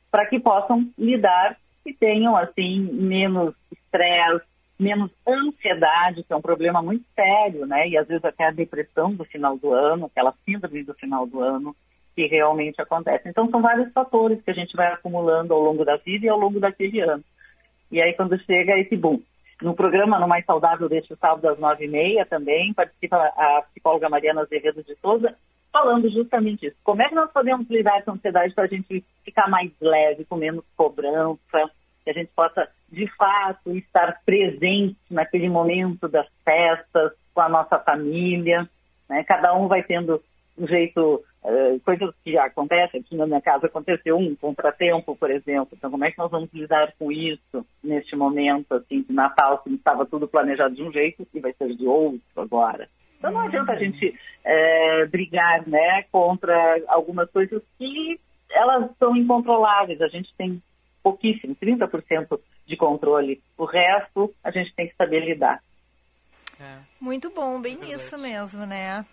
para 0.09 0.25
que 0.25 0.39
possam 0.39 0.89
lidar 0.97 1.57
e 1.85 1.93
tenham, 1.93 2.35
assim, 2.35 2.79
menos 2.79 3.53
estresse, 3.91 4.45
menos 4.79 5.11
ansiedade, 5.27 6.23
que 6.23 6.33
é 6.33 6.35
um 6.35 6.41
problema 6.41 6.81
muito 6.81 7.05
sério, 7.13 7.65
né? 7.67 7.87
E 7.87 7.97
às 7.97 8.07
vezes 8.07 8.23
até 8.23 8.45
a 8.45 8.51
depressão 8.51 9.13
do 9.13 9.23
final 9.25 9.57
do 9.57 9.73
ano, 9.73 10.05
aquela 10.05 10.33
síndrome 10.45 10.83
do 10.83 10.93
final 10.95 11.27
do 11.27 11.39
ano, 11.41 11.75
que 12.15 12.25
realmente 12.25 12.81
acontecem. 12.81 13.29
Então, 13.29 13.49
são 13.49 13.61
vários 13.61 13.91
fatores 13.93 14.41
que 14.41 14.51
a 14.51 14.53
gente 14.53 14.75
vai 14.75 14.87
acumulando 14.91 15.53
ao 15.53 15.61
longo 15.61 15.85
da 15.85 15.97
vida 15.97 16.25
e 16.25 16.29
ao 16.29 16.39
longo 16.39 16.59
daquele 16.59 16.99
ano. 17.01 17.23
E 17.91 18.01
aí, 18.01 18.13
quando 18.13 18.39
chega 18.43 18.79
esse 18.79 18.95
boom. 18.97 19.21
No 19.61 19.75
programa 19.75 20.19
No 20.19 20.27
Mais 20.27 20.43
Saudável 20.43 20.89
deste 20.89 21.15
sábado 21.17 21.47
às 21.47 21.59
nove 21.59 21.85
e 21.85 21.87
meia 21.87 22.25
também 22.25 22.73
participa 22.73 23.15
a 23.17 23.63
psicóloga 23.69 24.09
Mariana 24.09 24.41
Azevedo 24.41 24.83
de 24.83 24.95
Souza, 24.95 25.35
falando 25.71 26.09
justamente 26.09 26.65
isso. 26.65 26.75
Como 26.83 27.01
é 27.03 27.07
que 27.07 27.13
nós 27.13 27.31
podemos 27.31 27.69
lidar 27.69 28.03
com 28.03 28.13
ansiedade 28.13 28.55
para 28.55 28.63
a 28.63 28.67
gente 28.67 29.05
ficar 29.23 29.47
mais 29.47 29.71
leve, 29.79 30.25
com 30.25 30.35
menos 30.35 30.65
cobrança, 30.75 31.69
que 32.03 32.09
a 32.09 32.13
gente 32.13 32.31
possa, 32.35 32.67
de 32.91 33.07
fato, 33.15 33.75
estar 33.75 34.19
presente 34.25 34.97
naquele 35.09 35.49
momento 35.49 36.07
das 36.07 36.27
festas, 36.43 37.13
com 37.33 37.41
a 37.41 37.49
nossa 37.49 37.79
família. 37.79 38.67
Né? 39.09 39.23
Cada 39.23 39.53
um 39.53 39.67
vai 39.67 39.83
tendo 39.83 40.21
um 40.57 40.67
jeito, 40.67 41.23
uh, 41.43 41.79
coisas 41.81 42.13
que 42.23 42.33
já 42.33 42.45
acontecem, 42.45 42.99
aqui 42.99 43.15
na 43.15 43.25
minha 43.25 43.41
casa 43.41 43.67
aconteceu 43.67 44.17
um 44.17 44.35
contratempo, 44.35 45.15
por 45.15 45.31
exemplo. 45.31 45.69
Então, 45.73 45.89
como 45.89 46.05
é 46.05 46.11
que 46.11 46.17
nós 46.17 46.29
vamos 46.29 46.49
lidar 46.53 46.93
com 46.99 47.11
isso 47.11 47.65
neste 47.83 48.15
momento, 48.15 48.73
assim, 48.73 49.01
de 49.01 49.13
Natal, 49.13 49.59
que 49.59 49.73
estava 49.73 50.05
tudo 50.05 50.27
planejado 50.27 50.75
de 50.75 50.83
um 50.83 50.91
jeito 50.91 51.25
e 51.33 51.39
vai 51.39 51.53
ser 51.53 51.75
de 51.75 51.87
outro 51.87 52.21
agora? 52.35 52.87
Então, 53.17 53.31
não 53.31 53.41
adianta 53.41 53.73
a 53.73 53.77
gente 53.77 54.15
é, 54.43 55.05
brigar, 55.05 55.67
né, 55.67 56.03
contra 56.11 56.81
algumas 56.87 57.29
coisas 57.29 57.61
que 57.77 58.19
elas 58.49 58.89
são 58.97 59.15
incontroláveis. 59.15 60.01
A 60.01 60.07
gente 60.07 60.33
tem 60.35 60.61
pouquíssimo, 61.01 61.55
30% 61.55 62.39
de 62.65 62.77
controle. 62.77 63.41
O 63.57 63.65
resto, 63.65 64.33
a 64.43 64.51
gente 64.51 64.73
tem 64.75 64.87
que 64.87 64.95
saber 64.95 65.25
lidar. 65.25 65.61
É. 66.59 66.77
Muito 66.99 67.29
bom, 67.31 67.59
bem 67.59 67.77
é 67.81 67.95
isso 67.95 68.17
mesmo, 68.17 68.65
né? 68.65 69.05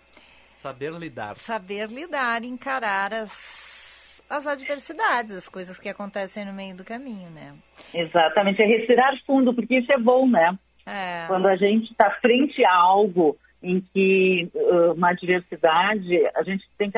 Saber 0.57 0.91
lidar. 0.93 1.35
Saber 1.37 1.89
lidar, 1.89 2.43
encarar 2.43 3.13
as, 3.13 4.21
as 4.29 4.45
adversidades, 4.45 5.35
as 5.35 5.47
coisas 5.49 5.79
que 5.79 5.89
acontecem 5.89 6.45
no 6.45 6.53
meio 6.53 6.75
do 6.75 6.83
caminho, 6.83 7.29
né? 7.31 7.55
Exatamente, 7.93 8.61
é 8.61 8.65
respirar 8.65 9.17
fundo, 9.25 9.53
porque 9.53 9.79
isso 9.79 9.91
é 9.91 9.97
bom, 9.97 10.27
né? 10.27 10.57
É. 10.85 11.25
Quando 11.27 11.47
a 11.47 11.55
gente 11.55 11.91
está 11.91 12.11
frente 12.19 12.63
a 12.63 12.73
algo 12.73 13.37
em 13.61 13.81
que 13.81 14.49
uma 14.95 15.09
adversidade, 15.09 16.25
a 16.35 16.43
gente 16.43 16.67
tem 16.77 16.89
que 16.89 16.97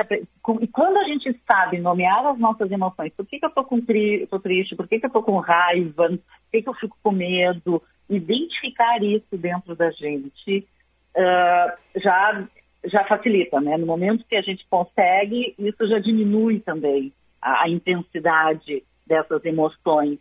e 0.61 0.67
quando 0.67 0.97
a 0.97 1.03
gente 1.05 1.35
sabe 1.49 1.79
nomear 1.79 2.25
as 2.27 2.37
nossas 2.37 2.71
emoções, 2.71 3.11
por 3.15 3.25
que, 3.25 3.39
que 3.39 3.45
eu 3.45 3.49
estou 3.49 3.65
tri 3.81 4.27
triste, 4.43 4.75
por 4.75 4.87
que, 4.87 4.99
que 4.99 5.05
eu 5.05 5.09
estou 5.09 5.23
com 5.23 5.37
raiva, 5.37 6.09
por 6.09 6.19
que, 6.51 6.61
que 6.61 6.69
eu 6.69 6.73
fico 6.75 6.97
com 7.01 7.11
medo, 7.11 7.81
identificar 8.09 9.01
isso 9.01 9.37
dentro 9.37 9.75
da 9.75 9.89
gente 9.91 10.67
uh, 11.15 11.99
já 11.99 12.47
já 12.83 13.03
facilita, 13.05 13.61
né? 13.61 13.77
No 13.77 13.85
momento 13.85 14.25
que 14.27 14.35
a 14.35 14.41
gente 14.41 14.65
consegue, 14.67 15.53
isso 15.57 15.87
já 15.87 15.99
diminui 15.99 16.59
também 16.59 17.13
a, 17.39 17.63
a 17.63 17.69
intensidade 17.69 18.83
dessas 19.05 19.43
emoções, 19.45 20.17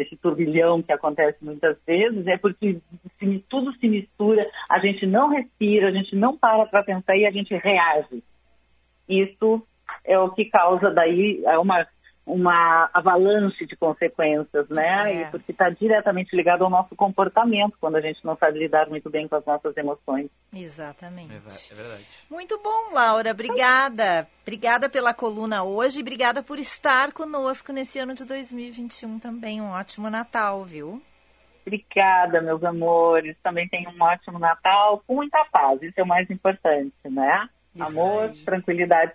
desse 0.00 0.16
turbilhão 0.16 0.80
que 0.80 0.92
acontece 0.92 1.36
muitas 1.42 1.76
vezes, 1.86 2.26
é 2.26 2.38
porque 2.38 2.78
se, 3.18 3.44
tudo 3.50 3.70
se 3.74 3.86
mistura, 3.86 4.48
a 4.68 4.78
gente 4.78 5.06
não 5.06 5.28
respira, 5.28 5.88
a 5.88 5.90
gente 5.90 6.16
não 6.16 6.34
para 6.36 6.64
para 6.64 6.82
pensar 6.82 7.16
e 7.16 7.26
a 7.26 7.30
gente 7.30 7.54
reage. 7.54 8.24
Isso 9.06 9.62
é 10.02 10.18
o 10.18 10.30
que 10.30 10.46
causa 10.46 10.90
daí 10.90 11.42
é 11.44 11.58
uma 11.58 11.86
uma 12.26 12.88
avalanche 12.92 13.66
de 13.66 13.76
consequências, 13.76 14.68
né? 14.68 15.12
É. 15.12 15.22
E 15.22 15.30
porque 15.30 15.52
está 15.52 15.68
diretamente 15.70 16.34
ligado 16.34 16.62
ao 16.62 16.70
nosso 16.70 16.94
comportamento 16.94 17.76
quando 17.80 17.96
a 17.96 18.00
gente 18.00 18.24
não 18.24 18.36
sabe 18.36 18.58
lidar 18.58 18.88
muito 18.88 19.10
bem 19.10 19.26
com 19.26 19.36
as 19.36 19.44
nossas 19.44 19.76
emoções. 19.76 20.28
Exatamente. 20.54 21.32
É 21.34 21.74
verdade. 21.74 22.06
Muito 22.30 22.58
bom, 22.62 22.94
Laura. 22.94 23.30
Obrigada. 23.30 24.28
Obrigada 24.42 24.88
pela 24.88 25.14
coluna 25.14 25.62
hoje 25.62 25.98
e 25.98 26.02
obrigada 26.02 26.42
por 26.42 26.58
estar 26.58 27.12
conosco 27.12 27.72
nesse 27.72 27.98
ano 27.98 28.14
de 28.14 28.24
2021 28.24 29.18
também. 29.18 29.60
Um 29.60 29.70
ótimo 29.70 30.10
Natal, 30.10 30.64
viu? 30.64 31.02
Obrigada, 31.66 32.40
meus 32.40 32.62
amores. 32.64 33.36
Também 33.42 33.68
tenham 33.68 33.92
um 33.92 34.02
ótimo 34.02 34.38
Natal 34.38 35.02
com 35.06 35.16
muita 35.16 35.44
paz. 35.52 35.80
Isso 35.82 35.94
é 35.98 36.02
o 36.02 36.06
mais 36.06 36.28
importante, 36.30 36.94
né? 37.04 37.48
Isso 37.74 37.84
Amor, 37.84 38.24
aí. 38.24 38.36
tranquilidade, 38.38 39.12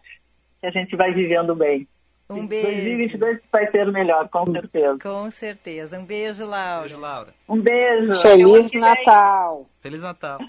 que 0.62 0.68
a 0.68 0.72
gente 0.72 0.96
vai 0.96 1.14
vivendo 1.14 1.56
bem. 1.56 1.88
Um 2.30 2.48
beijo. 2.48 2.68
2022 2.68 3.40
vai 3.52 3.72
ser 3.72 3.92
melhor, 3.92 4.28
com 4.30 4.46
certeza. 4.52 4.98
Com 5.02 5.30
certeza. 5.32 6.00
Um 6.00 6.06
beijo, 6.06 6.46
Laura. 6.46 6.82
Beijo, 6.82 7.00
Laura. 7.00 7.34
Um 7.48 7.62
beijo. 7.62 8.22
Feliz. 8.22 8.74
Natal. 8.74 9.70
Feliz 9.80 10.02
Natal. 10.02 10.40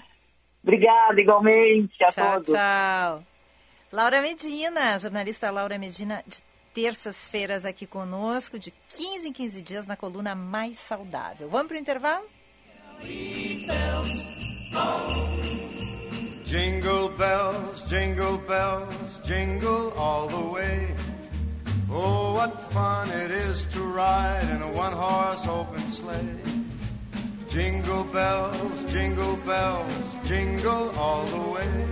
Obrigada, 0.63 1.21
igualmente 1.21 2.03
a 2.03 2.07
Tchau, 2.11 2.31
todos. 2.41 2.53
tchau. 2.53 3.23
Laura 3.91 4.21
Medina, 4.21 4.97
jornalista 4.99 5.49
Laura 5.51 5.77
Medina, 5.77 6.21
de 6.27 6.39
terças-feiras 6.73 7.63
aqui 7.63 7.85
conosco, 7.87 8.59
de 8.59 8.71
15 8.89 9.29
em 9.29 9.33
15 9.33 9.61
dias, 9.61 9.87
na 9.87 9.95
coluna 9.95 10.35
Mais 10.35 10.77
Saudável. 10.79 11.47
Vamos 11.47 11.67
para 11.67 11.77
o 11.77 11.79
intervalo? 11.79 12.25
Jingle 16.45 17.09
bells, 17.17 17.83
jingle 17.85 18.37
bells, 18.39 19.19
jingle 19.23 19.91
all 19.97 20.27
the 20.27 20.35
way. 20.35 20.87
Oh, 21.89 22.33
what 22.33 22.59
fun 22.71 23.09
it 23.11 23.31
is 23.31 23.65
to 23.67 23.79
ride 23.79 24.43
in 24.51 24.61
a 24.61 24.71
one 24.73 24.91
horse 24.91 25.47
open 25.47 25.79
sleigh. 25.89 26.35
Jingle 27.47 28.03
bells, 28.05 28.85
jingle 28.91 29.37
bells, 29.37 29.93
jingle 30.25 30.91
all 30.99 31.25
the 31.25 31.49
way. 31.55 31.85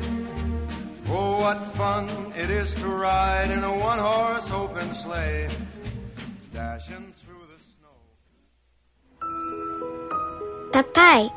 Oh, 1.08 1.40
what 1.40 1.64
fun 1.76 2.10
it 2.36 2.50
is 2.50 2.74
to 2.76 2.88
ride 2.88 3.52
in 3.52 3.64
a 3.64 3.72
one 3.72 4.00
horse 4.00 4.52
open 4.52 4.94
sleigh. 4.94 5.48
Dashing 6.54 7.14
through 7.14 7.46
the 7.48 7.60
snow. 7.64 7.96
Papai, 10.74 11.32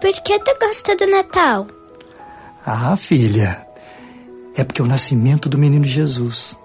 por 0.00 0.12
que 0.22 0.38
tu 0.38 0.54
gosta 0.60 0.94
do 0.94 1.06
Natal? 1.10 1.66
Ah, 2.64 2.96
filha, 2.96 3.66
é 4.54 4.62
porque 4.62 4.80
é 4.80 4.84
o 4.84 4.88
nascimento 4.88 5.48
do 5.48 5.58
menino 5.58 5.84
Jesus. 5.84 6.56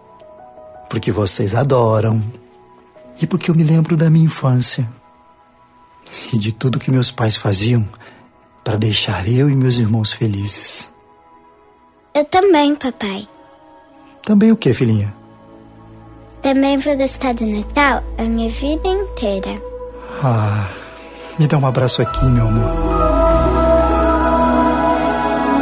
Porque 0.93 1.11
vocês 1.11 1.55
adoram. 1.55 2.21
E 3.19 3.25
porque 3.25 3.49
eu 3.49 3.55
me 3.55 3.63
lembro 3.63 3.97
da 3.97 4.11
minha 4.11 4.25
infância. 4.25 4.87
E 6.31 6.37
de 6.37 6.51
tudo 6.51 6.77
que 6.77 6.91
meus 6.91 7.09
pais 7.09 7.35
faziam 7.35 7.83
para 8.63 8.77
deixar 8.77 9.27
eu 9.27 9.49
e 9.49 9.55
meus 9.55 9.79
irmãos 9.79 10.13
felizes. 10.13 10.91
Eu 12.13 12.23
também, 12.25 12.75
papai. 12.75 13.27
Também 14.23 14.51
o 14.51 14.55
que, 14.55 14.71
filhinha? 14.71 15.11
Também 16.43 16.77
vou 16.77 16.95
gostar 16.95 17.33
do 17.33 17.47
Natal 17.47 18.03
a 18.19 18.23
minha 18.25 18.49
vida 18.51 18.87
inteira. 18.87 19.59
Ah, 20.23 20.69
me 21.39 21.47
dá 21.47 21.57
um 21.57 21.65
abraço 21.65 22.03
aqui, 22.03 22.23
meu 22.23 22.49
amor. 22.49 22.69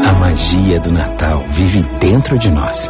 A 0.09 0.13
magia 0.19 0.77
do 0.81 0.91
Natal 0.91 1.41
vive 1.51 1.83
dentro 2.01 2.37
de 2.37 2.51
nós. 2.51 2.89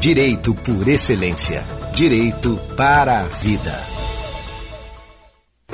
Direito 0.00 0.54
por 0.54 0.88
excelência. 0.88 1.62
Direito 1.92 2.58
para 2.74 3.18
a 3.18 3.24
vida. 3.24 3.78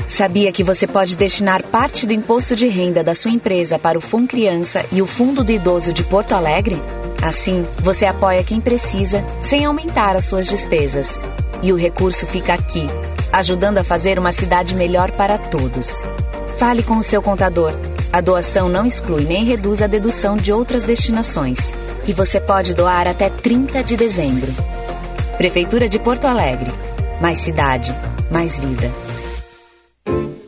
Sabia 0.09 0.51
que 0.51 0.65
você 0.65 0.85
pode 0.85 1.17
destinar 1.17 1.63
parte 1.63 2.05
do 2.05 2.13
imposto 2.13 2.57
de 2.57 2.67
renda 2.67 3.05
da 3.05 3.15
sua 3.15 3.31
empresa 3.31 3.79
para 3.79 3.97
o 3.97 4.01
Fundo 4.01 4.27
Criança 4.27 4.85
e 4.91 5.01
o 5.01 5.07
Fundo 5.07 5.45
do 5.45 5.53
Idoso 5.53 5.93
de 5.93 6.03
Porto 6.03 6.33
Alegre? 6.33 6.83
Assim, 7.23 7.65
você 7.79 8.05
apoia 8.05 8.43
quem 8.43 8.61
precisa 8.61 9.25
sem 9.41 9.65
aumentar 9.65 10.17
as 10.17 10.25
suas 10.25 10.49
despesas. 10.49 11.21
E 11.63 11.73
o 11.73 11.77
recurso 11.77 12.27
fica 12.27 12.53
aqui, 12.53 12.89
ajudando 13.33 13.79
a 13.79 13.85
fazer 13.85 14.19
uma 14.19 14.33
cidade 14.33 14.75
melhor 14.75 15.13
para 15.13 15.39
todos. 15.39 16.03
Fale 16.59 16.83
com 16.83 16.97
o 16.97 17.03
seu 17.03 17.23
contador. 17.23 17.73
A 18.13 18.21
doação 18.21 18.69
não 18.69 18.87
exclui 18.87 19.23
nem 19.23 19.45
reduz 19.45 19.81
a 19.81 19.87
dedução 19.87 20.37
de 20.37 20.53
outras 20.53 20.83
destinações. 20.83 21.73
E 22.07 22.13
você 22.13 22.41
pode 22.41 22.75
doar 22.75 23.09
até 23.09 23.29
30 23.29 23.83
de 23.83 23.97
dezembro. 23.97 24.53
Prefeitura 25.37 25.89
de 25.89 25.99
Porto 25.99 26.27
Alegre. 26.27 26.71
Mais 27.21 27.39
cidade, 27.41 27.95
mais 28.31 28.59
vida. 28.59 28.91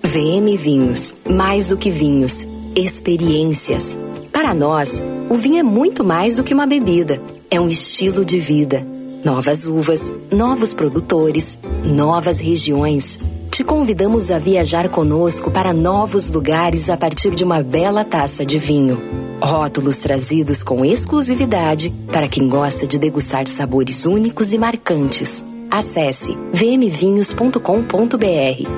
VM 0.02 0.56
Vinhos, 0.56 1.14
mais 1.28 1.68
do 1.68 1.76
que 1.76 1.90
vinhos, 1.90 2.46
experiências. 2.76 3.98
Para 4.32 4.54
nós, 4.54 5.02
o 5.28 5.34
vinho 5.34 5.59
é 5.59 5.62
muito 5.62 6.04
mais 6.04 6.36
do 6.36 6.44
que 6.44 6.54
uma 6.54 6.66
bebida. 6.66 7.20
é 7.50 7.59
um 7.61 7.68
estilo 7.68 8.24
de 8.24 8.38
vida. 8.38 8.86
Novas 9.24 9.66
uvas, 9.66 10.12
novos 10.30 10.74
produtores, 10.74 11.59
novas 11.82 12.38
regiões. 12.38 13.18
Te 13.51 13.64
convidamos 13.64 14.30
a 14.30 14.38
viajar 14.38 14.88
conosco 14.88 15.51
para 15.51 15.72
novos 15.72 16.30
lugares 16.30 16.88
a 16.90 16.96
partir 16.96 17.34
de 17.34 17.42
uma 17.44 17.62
bela 17.62 18.05
taça 18.05 18.46
de 18.46 18.59
vinho. 18.59 19.01
Rótulos 19.40 19.99
trazidos 19.99 20.62
com 20.62 20.84
exclusividade 20.84 21.90
para 22.12 22.28
quem 22.28 22.49
gosta 22.49 22.86
de 22.86 22.99
degustar 22.99 23.49
sabores 23.49 24.05
únicos 24.05 24.53
e 24.53 24.59
marcantes. 24.59 25.44
Acesse 25.70 26.36
vmvinhos.com.br, 26.53 27.59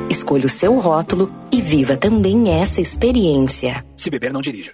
escolha 0.09 0.47
o 0.47 0.51
seu 0.51 0.79
rótulo 0.79 1.31
e 1.53 1.61
viva 1.61 1.97
também 1.97 2.51
essa 2.51 2.81
experiência. 2.81 3.85
Se 3.97 4.11
beber, 4.11 4.33
não 4.33 4.41
dirija. 4.41 4.73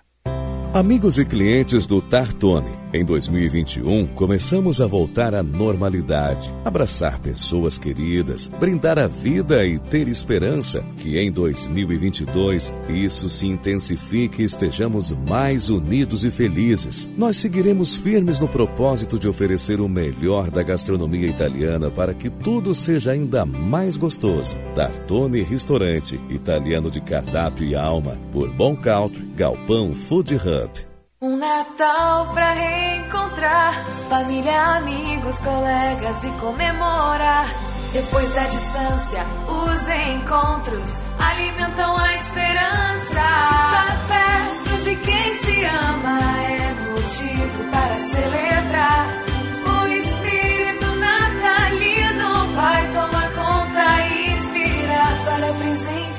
Amigos 0.73 1.19
e 1.19 1.25
clientes 1.25 1.87
do 1.87 2.01
Tartone, 2.03 2.71
em 2.93 3.05
2021 3.05 4.07
começamos 4.09 4.81
a 4.81 4.87
voltar 4.87 5.35
à 5.35 5.43
normalidade, 5.43 6.55
abraçar 6.65 7.19
pessoas 7.21 7.79
queridas, 7.79 8.49
brindar 8.59 8.99
a 8.99 9.07
vida 9.07 9.65
e 9.65 9.79
ter 9.79 10.09
esperança 10.09 10.85
que 10.99 11.19
em 11.19 11.31
2022 11.31 12.75
isso 12.89 13.29
se 13.29 13.47
intensifique 13.47 14.43
e 14.43 14.45
estejamos 14.45 15.13
mais 15.29 15.69
unidos 15.69 16.25
e 16.25 16.31
felizes. 16.31 17.09
Nós 17.17 17.37
seguiremos 17.37 17.97
firmes 17.97 18.39
no 18.39 18.49
propósito 18.49 19.19
de 19.19 19.29
oferecer 19.29 19.81
o 19.81 19.89
melhor 19.89 20.51
da 20.51 20.63
gastronomia 20.63 21.27
italiana 21.27 21.91
para 21.91 22.15
que 22.15 22.31
tudo 22.31 22.75
seja 22.75 23.13
ainda 23.13 23.45
mais 23.45 23.97
gostoso. 23.97 24.57
Tartone 24.75 25.43
Restaurante, 25.43 26.21
italiano 26.31 26.91
de 26.91 27.01
cardápio 27.01 27.67
e 27.67 27.75
alma, 27.75 28.19
por 28.33 28.51
Bom 28.51 28.77
Country, 28.77 29.25
Galpão 29.37 29.95
Food 29.95 30.35
Hub. 30.35 30.86
Um 31.19 31.39
Natal 31.39 32.27
pra 32.35 32.53
reencontrar 32.53 33.73
família, 34.07 34.77
amigos, 34.77 35.39
colegas 35.39 36.25
e 36.25 36.31
comemorar. 36.33 37.47
Depois 37.91 38.35
da 38.35 38.45
distância, 38.45 39.25
os 39.49 39.89
encontros 39.89 41.01
alimentam 41.19 41.97
a 41.97 42.15
esperança. 42.17 43.15
Estar 43.15 43.97
perto 44.09 44.85
de 44.85 44.97
quem 44.97 45.35
se 45.37 45.65
ama 45.65 46.19
é 46.51 46.75
motivo 46.91 47.71
para 47.71 47.99
celebrar. 47.99 49.26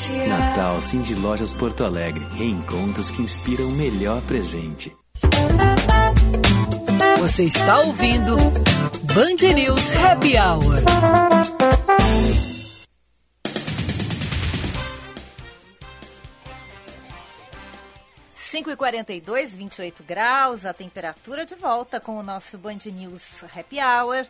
Presentear. 0.07 0.27
Natal 0.27 0.81
Cindy 0.81 1.15
Lojas 1.15 1.53
Porto 1.53 1.83
Alegre. 1.83 2.25
Reencontros 2.33 3.11
que 3.11 3.21
inspiram 3.21 3.65
o 3.65 3.71
melhor 3.71 4.21
presente. 4.23 4.95
Você 7.19 7.43
está 7.43 7.79
ouvindo 7.79 8.35
Band 8.35 9.53
News 9.53 9.91
Happy 9.91 10.37
Hour. 10.37 10.83
Cinco 18.33 18.71
e 18.71 18.75
42, 18.75 19.55
28 19.55 20.03
graus, 20.03 20.65
a 20.65 20.73
temperatura 20.73 21.45
de 21.45 21.53
volta 21.53 21.99
com 21.99 22.17
o 22.17 22.23
nosso 22.23 22.57
Band 22.57 22.79
News 22.85 23.43
Happy 23.55 23.77
Hour. 23.79 24.25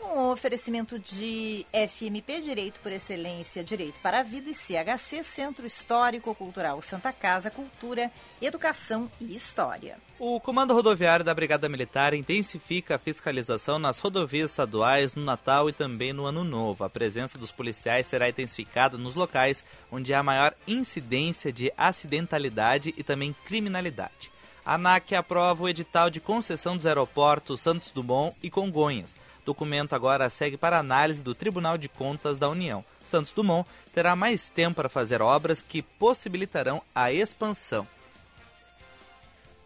Um 0.00 0.30
oferecimento 0.30 0.96
de 0.96 1.66
FMP 1.72 2.40
Direito 2.40 2.78
por 2.80 2.92
Excelência, 2.92 3.64
Direito 3.64 3.98
para 4.00 4.20
a 4.20 4.22
Vida 4.22 4.48
e 4.48 4.54
CHC 4.54 5.24
Centro 5.24 5.66
Histórico 5.66 6.32
Cultural 6.36 6.80
Santa 6.80 7.12
Casa, 7.12 7.50
Cultura, 7.50 8.10
Educação 8.40 9.10
e 9.20 9.34
História. 9.34 9.98
O 10.18 10.38
Comando 10.40 10.72
Rodoviário 10.72 11.24
da 11.24 11.34
Brigada 11.34 11.68
Militar 11.68 12.14
intensifica 12.14 12.94
a 12.94 12.98
fiscalização 12.98 13.78
nas 13.78 13.98
rodovias 13.98 14.52
estaduais 14.52 15.16
no 15.16 15.24
Natal 15.24 15.68
e 15.68 15.72
também 15.72 16.12
no 16.12 16.26
Ano 16.26 16.44
Novo. 16.44 16.84
A 16.84 16.90
presença 16.90 17.36
dos 17.36 17.50
policiais 17.50 18.06
será 18.06 18.28
intensificada 18.28 18.96
nos 18.96 19.16
locais 19.16 19.64
onde 19.90 20.14
há 20.14 20.22
maior 20.22 20.54
incidência 20.66 21.52
de 21.52 21.72
acidentalidade 21.76 22.94
e 22.96 23.02
também 23.02 23.34
criminalidade. 23.44 24.30
A 24.64 24.74
ANAC 24.74 25.14
aprova 25.14 25.64
o 25.64 25.68
edital 25.68 26.08
de 26.08 26.20
concessão 26.20 26.76
dos 26.76 26.86
aeroportos 26.86 27.60
Santos 27.60 27.90
Dumont 27.90 28.36
e 28.42 28.50
Congonhas. 28.50 29.14
Documento 29.48 29.94
agora 29.94 30.28
segue 30.28 30.58
para 30.58 30.78
análise 30.78 31.22
do 31.22 31.34
Tribunal 31.34 31.78
de 31.78 31.88
Contas 31.88 32.38
da 32.38 32.50
União. 32.50 32.84
Santos 33.10 33.32
Dumont 33.32 33.66
terá 33.94 34.14
mais 34.14 34.50
tempo 34.50 34.76
para 34.76 34.90
fazer 34.90 35.22
obras 35.22 35.62
que 35.62 35.80
possibilitarão 35.80 36.82
a 36.94 37.10
expansão. 37.10 37.88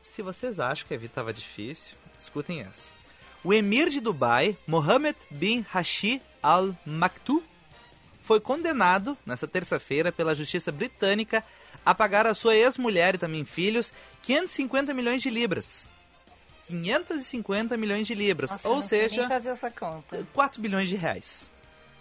Se 0.00 0.22
vocês 0.22 0.60
acham 0.60 0.86
que 0.86 0.94
a 0.94 0.96
vida 0.96 1.10
estava 1.10 1.32
difícil, 1.32 1.96
escutem 2.20 2.60
essa. 2.60 2.92
O 3.42 3.52
emir 3.52 3.90
de 3.90 3.98
Dubai, 3.98 4.56
Mohammed 4.68 5.18
bin 5.28 5.66
Rashid 5.68 6.22
Al 6.40 6.76
Maktoum, 6.86 7.42
foi 8.22 8.38
condenado 8.38 9.18
nesta 9.26 9.48
terça-feira 9.48 10.12
pela 10.12 10.32
justiça 10.32 10.70
britânica 10.70 11.42
a 11.84 11.92
pagar 11.92 12.24
a 12.24 12.34
sua 12.34 12.54
ex-mulher 12.54 13.16
e 13.16 13.18
também 13.18 13.44
filhos 13.44 13.92
550 14.22 14.94
milhões 14.94 15.20
de 15.20 15.28
libras. 15.28 15.90
550 16.66 17.76
milhões 17.76 18.06
de 18.06 18.14
libras, 18.14 18.50
Nossa, 18.50 18.68
ou 18.68 18.82
seja, 18.82 19.28
fazer 19.28 19.50
essa 19.50 19.70
conta. 19.70 20.26
4 20.32 20.60
bilhões 20.60 20.88
de 20.88 20.96
reais. 20.96 21.50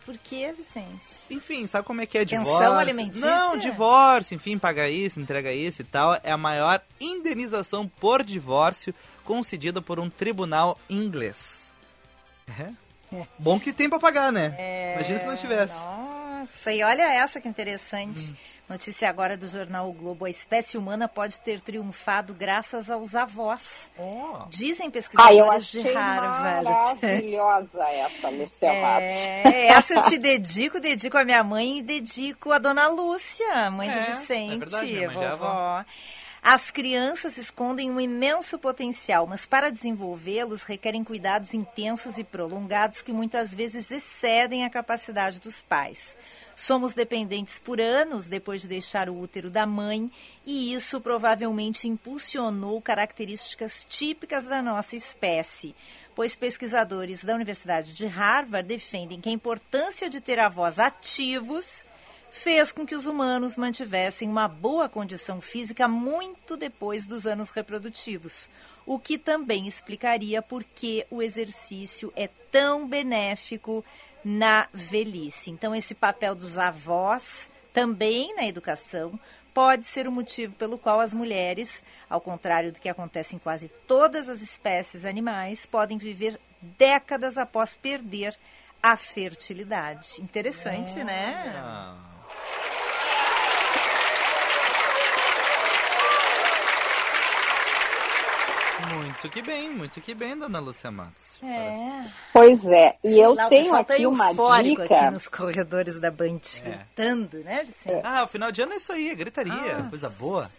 Por 0.06 0.18
que, 0.18 0.52
Vicente? 0.54 1.00
Enfim, 1.30 1.68
sabe 1.68 1.86
como 1.86 2.02
é 2.02 2.06
que 2.06 2.18
é 2.18 2.26
Pensão 2.26 2.44
divórcio? 2.44 2.74
alimentícia? 2.74 3.28
Não, 3.28 3.58
divórcio, 3.58 4.36
enfim, 4.36 4.58
paga 4.58 4.90
isso, 4.90 5.20
entrega 5.20 5.54
isso 5.54 5.82
e 5.82 5.86
tal. 5.86 6.20
É 6.24 6.32
a 6.32 6.38
maior 6.38 6.82
indenização 7.00 7.88
por 7.88 8.24
divórcio 8.24 8.96
concedida 9.24 9.82
por 9.82 10.00
um 10.00 10.10
tribunal 10.10 10.78
inglês. 10.90 11.72
É. 12.60 12.72
É. 13.16 13.28
Bom 13.38 13.60
que 13.60 13.72
tem 13.74 13.90
pra 13.90 14.00
pagar, 14.00 14.32
né? 14.32 14.56
É, 14.58 14.94
Imagina 14.96 15.20
se 15.20 15.26
não 15.26 15.36
tivesse. 15.36 15.74
Nossa, 16.42 16.72
e 16.74 16.84
olha 16.84 17.04
essa 17.04 17.40
que 17.40 17.48
interessante. 17.48 18.34
Notícia 18.68 19.10
agora 19.10 19.36
do 19.36 19.48
jornal 19.48 19.90
o 19.90 19.94
Globo. 19.94 20.26
A 20.26 20.30
espécie 20.30 20.78
humana 20.78 21.08
pode 21.08 21.40
ter 21.42 21.60
triunfado 21.60 22.34
graças 22.34 22.90
aos 22.90 23.16
avós. 23.16 23.92
Dizem 24.50 24.86
Ah, 24.86 24.90
eu 24.90 24.92
pesquisadores 24.92 25.66
de 25.68 25.80
achei 25.80 25.94
Harvard. 25.94 26.64
maravilhosa 27.02 27.84
essa, 27.90 28.30
Lucia 28.30 28.82
Matos. 28.82 29.10
É, 29.10 29.68
essa 29.68 29.94
eu 29.96 30.02
te 30.04 30.18
dedico, 30.18 30.80
dedico 30.80 31.18
a 31.18 31.26
minha 31.26 31.44
mãe 31.44 31.80
e 31.80 31.82
dedico 31.82 32.52
a 32.52 32.58
dona 32.58 32.88
Lúcia, 32.88 33.70
mãe 33.72 33.90
É, 33.90 33.94
do 33.94 34.20
Vicente, 34.20 34.54
é 34.54 34.58
verdade, 34.58 34.86
minha 34.92 35.08
mãe 35.08 35.18
já 35.18 35.24
é 35.24 35.30
vovó. 35.36 35.86
As 36.44 36.72
crianças 36.72 37.38
escondem 37.38 37.92
um 37.92 38.02
imenso 38.02 38.58
potencial, 38.58 39.28
mas 39.28 39.46
para 39.46 39.70
desenvolvê-los 39.70 40.64
requerem 40.64 41.04
cuidados 41.04 41.54
intensos 41.54 42.18
e 42.18 42.24
prolongados 42.24 43.04
que 43.04 43.14
muitas 43.14 43.54
vezes 43.54 43.92
excedem 43.92 44.66
a 44.66 44.70
capacidade 44.70 45.40
dos 45.40 45.62
pais. 45.62 46.18
Somos 46.56 46.96
dependentes 46.96 47.60
por 47.60 47.80
anos 47.80 48.26
depois 48.26 48.64
de 48.64 48.68
deixar 48.68 49.08
o 49.08 49.20
útero 49.20 49.52
da 49.52 49.68
mãe 49.68 50.12
e 50.44 50.74
isso 50.74 51.00
provavelmente 51.00 51.88
impulsionou 51.88 52.82
características 52.82 53.86
típicas 53.88 54.46
da 54.46 54.64
nossa 54.64 54.96
espécie, 54.96 55.76
pois 56.16 56.36
pesquisadores 56.36 57.24
da 57.24 57.36
Universidade 57.36 57.94
de 57.94 58.08
Harvard 58.08 58.68
defendem 58.68 59.22
que 59.22 59.30
a 59.30 59.32
importância 59.32 60.10
de 60.10 60.20
ter 60.20 60.40
avós 60.40 60.80
ativos 60.80 61.86
fez 62.32 62.72
com 62.72 62.86
que 62.86 62.96
os 62.96 63.06
humanos 63.06 63.58
mantivessem 63.58 64.28
uma 64.28 64.48
boa 64.48 64.88
condição 64.88 65.42
física 65.42 65.86
muito 65.86 66.56
depois 66.56 67.06
dos 67.06 67.28
anos 67.28 67.50
reprodutivos, 67.52 68.50
o 68.86 68.98
que 68.98 69.18
também 69.18 69.68
explicaria 69.68 70.42
por 70.42 70.64
que 70.64 71.06
o 71.12 71.22
exercício 71.22 72.12
é 72.16 72.30
tão 72.50 72.88
benéfico 72.88 73.84
na 74.24 74.68
velhice. 74.74 75.52
Então, 75.52 75.76
esse 75.76 75.94
papel 75.94 76.34
dos 76.34 76.58
avós 76.58 77.50
também 77.74 78.34
na 78.36 78.48
educação 78.48 79.20
pode 79.54 79.84
ser 79.84 80.08
o 80.08 80.12
motivo 80.12 80.56
pelo 80.56 80.78
qual 80.78 81.02
as 81.02 81.14
mulheres, 81.14 81.84
ao 82.10 82.22
contrário 82.22 82.72
do 82.72 82.80
que 82.80 82.88
acontece 82.88 83.36
em 83.36 83.40
quase 83.40 83.70
todas 83.86 84.30
as 84.30 84.42
espécies 84.42 85.04
animais, 85.04 85.66
podem 85.66 85.98
viver 85.98 86.40
décadas 86.62 87.38
após 87.38 87.76
perder 87.76 88.38
a 88.82 88.96
fertilidade. 88.96 90.22
Interessante, 90.22 91.04
né? 91.04 92.11
Muito 98.94 99.30
que 99.30 99.42
bem, 99.42 99.70
muito 99.70 100.02
que 100.02 100.14
bem, 100.14 100.38
dona 100.38 100.60
Lúcia 100.60 100.92
Matos. 100.92 101.40
É. 101.44 102.06
Pois 102.34 102.66
é, 102.66 102.96
e 103.04 103.18
eu 103.20 103.36
tenho 103.50 103.74
aqui 103.76 104.06
uma 104.06 104.34
dica. 104.64 104.84
aqui 104.84 105.12
nos 105.14 105.28
corredores 105.28 106.00
da 106.00 106.12
Band, 106.12 106.40
gritando, 106.64 107.38
né, 107.44 107.64
Vicente? 107.64 108.02
Ah, 108.04 108.24
o 108.24 108.28
final 108.28 108.52
de 108.52 108.62
ano 108.62 108.74
é 108.74 108.78
isso 108.78 108.92
aí, 108.92 109.10
é 109.10 109.16
gritaria, 109.16 109.54
Ah. 109.78 109.88
coisa 109.90 110.10
boa. 110.10 110.50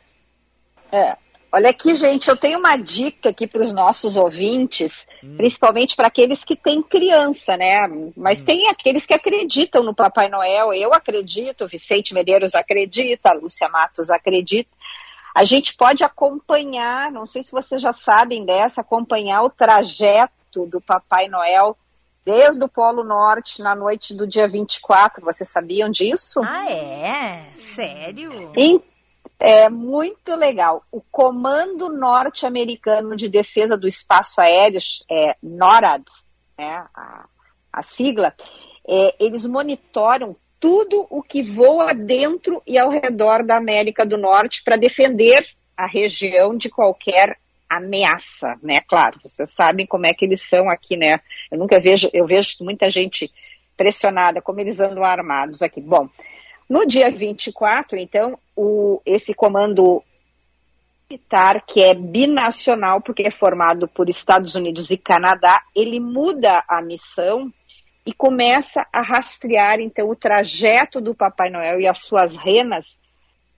É. 0.91 1.16
Olha 1.55 1.68
aqui, 1.68 1.95
gente, 1.95 2.28
eu 2.28 2.37
tenho 2.37 2.59
uma 2.59 2.76
dica 2.78 3.28
aqui 3.28 3.47
para 3.47 3.61
os 3.61 3.74
nossos 3.74 4.16
ouvintes, 4.16 5.07
Hum. 5.22 5.37
principalmente 5.37 5.95
para 5.95 6.07
aqueles 6.07 6.43
que 6.45 6.57
têm 6.57 6.83
criança, 6.83 7.59
né? 7.59 7.83
Mas 8.16 8.41
Hum. 8.41 8.45
tem 8.47 8.68
aqueles 8.70 9.05
que 9.05 9.12
acreditam 9.12 9.83
no 9.83 9.95
Papai 9.95 10.30
Noel. 10.30 10.72
Eu 10.72 10.95
acredito, 10.95 11.66
Vicente 11.68 12.14
Medeiros 12.14 12.55
acredita, 12.55 13.28
a 13.28 13.35
Lúcia 13.35 13.68
Matos 13.68 14.09
acredita. 14.11 14.70
A 15.35 15.45
gente 15.45 15.74
pode 15.74 16.05
acompanhar, 16.05 17.11
não 17.11 17.24
sei 17.24 17.43
se 17.43 17.51
vocês 17.51 17.80
já 17.80 17.93
sabem 17.93 18.45
dessa, 18.45 18.83
acompanhar 18.83 19.43
o 19.43 19.51
trajeto 19.51 20.66
do 20.66 20.80
Papai 20.80 21.28
Noel 21.28 21.76
desde 22.24 22.62
o 22.62 22.68
Polo 22.68 23.03
Norte 23.03 23.62
na 23.62 23.74
noite 23.74 24.14
do 24.14 24.26
dia 24.26 24.47
24. 24.47 25.24
Vocês 25.24 25.49
sabiam 25.49 25.91
disso? 25.91 26.41
Ah, 26.45 26.70
é? 26.70 27.51
Sério? 27.57 28.53
É 29.39 29.68
muito 29.68 30.37
legal. 30.37 30.85
O 30.93 31.01
Comando 31.01 31.89
Norte-Americano 31.89 33.16
de 33.16 33.28
Defesa 33.28 33.76
do 33.76 33.89
Espaço 33.89 34.41
Aéreo, 34.41 34.80
é, 35.11 35.37
NORAD, 35.43 36.05
né, 36.57 36.87
a, 36.95 37.24
a 37.72 37.83
sigla, 37.83 38.35
é, 38.87 39.16
eles 39.18 39.45
monitoram 39.45 40.37
tudo 40.63 41.09
o 41.11 41.21
que 41.21 41.43
voa 41.43 41.93
dentro 41.93 42.63
e 42.65 42.79
ao 42.79 42.89
redor 42.89 43.43
da 43.43 43.57
América 43.57 44.07
do 44.07 44.17
Norte 44.17 44.63
para 44.63 44.77
defender 44.77 45.45
a 45.77 45.87
região 45.87 46.57
de 46.57 46.71
qualquer 46.71 47.37
ameaça, 47.69 48.57
né? 48.63 48.81
Claro, 48.81 49.19
vocês 49.25 49.51
sabem 49.51 49.85
como 49.85 50.07
é 50.07 50.15
que 50.15 50.25
eles 50.25 50.41
são 50.41 50.71
aqui, 50.71 50.97
né? 50.97 51.19
Eu 51.51 51.59
nunca 51.59 51.81
vejo, 51.81 52.09
eu 52.13 52.25
vejo 52.25 52.59
muita 52.61 52.89
gente 52.89 53.29
pressionada, 53.77 54.41
como 54.41 54.61
eles 54.61 54.79
andam 54.79 55.03
armados 55.03 55.63
aqui. 55.63 55.81
Bom, 55.81 56.09
no 56.71 56.87
dia 56.87 57.11
24, 57.11 57.99
então, 57.99 58.39
o, 58.55 59.03
esse 59.05 59.35
comando 59.35 60.01
militar, 61.11 61.65
que 61.67 61.83
é 61.83 61.93
binacional, 61.93 63.01
porque 63.01 63.25
é 63.25 63.33
formado 63.33 63.89
por 63.89 64.09
Estados 64.09 64.55
Unidos 64.55 64.93
e 64.93 64.97
Canadá, 64.97 65.61
ele 65.75 65.99
muda 65.99 66.63
a 66.69 66.81
missão 66.81 67.53
e 68.05 68.13
começa 68.13 68.87
a 68.93 69.01
rastrear, 69.01 69.81
então, 69.81 70.09
o 70.09 70.17
trajeto 70.17 71.01
do 71.01 71.15
Papai 71.15 71.51
Noel 71.51 71.81
e 71.81 71.87
as 71.87 71.99
suas 71.99 72.37
renas 72.37 72.99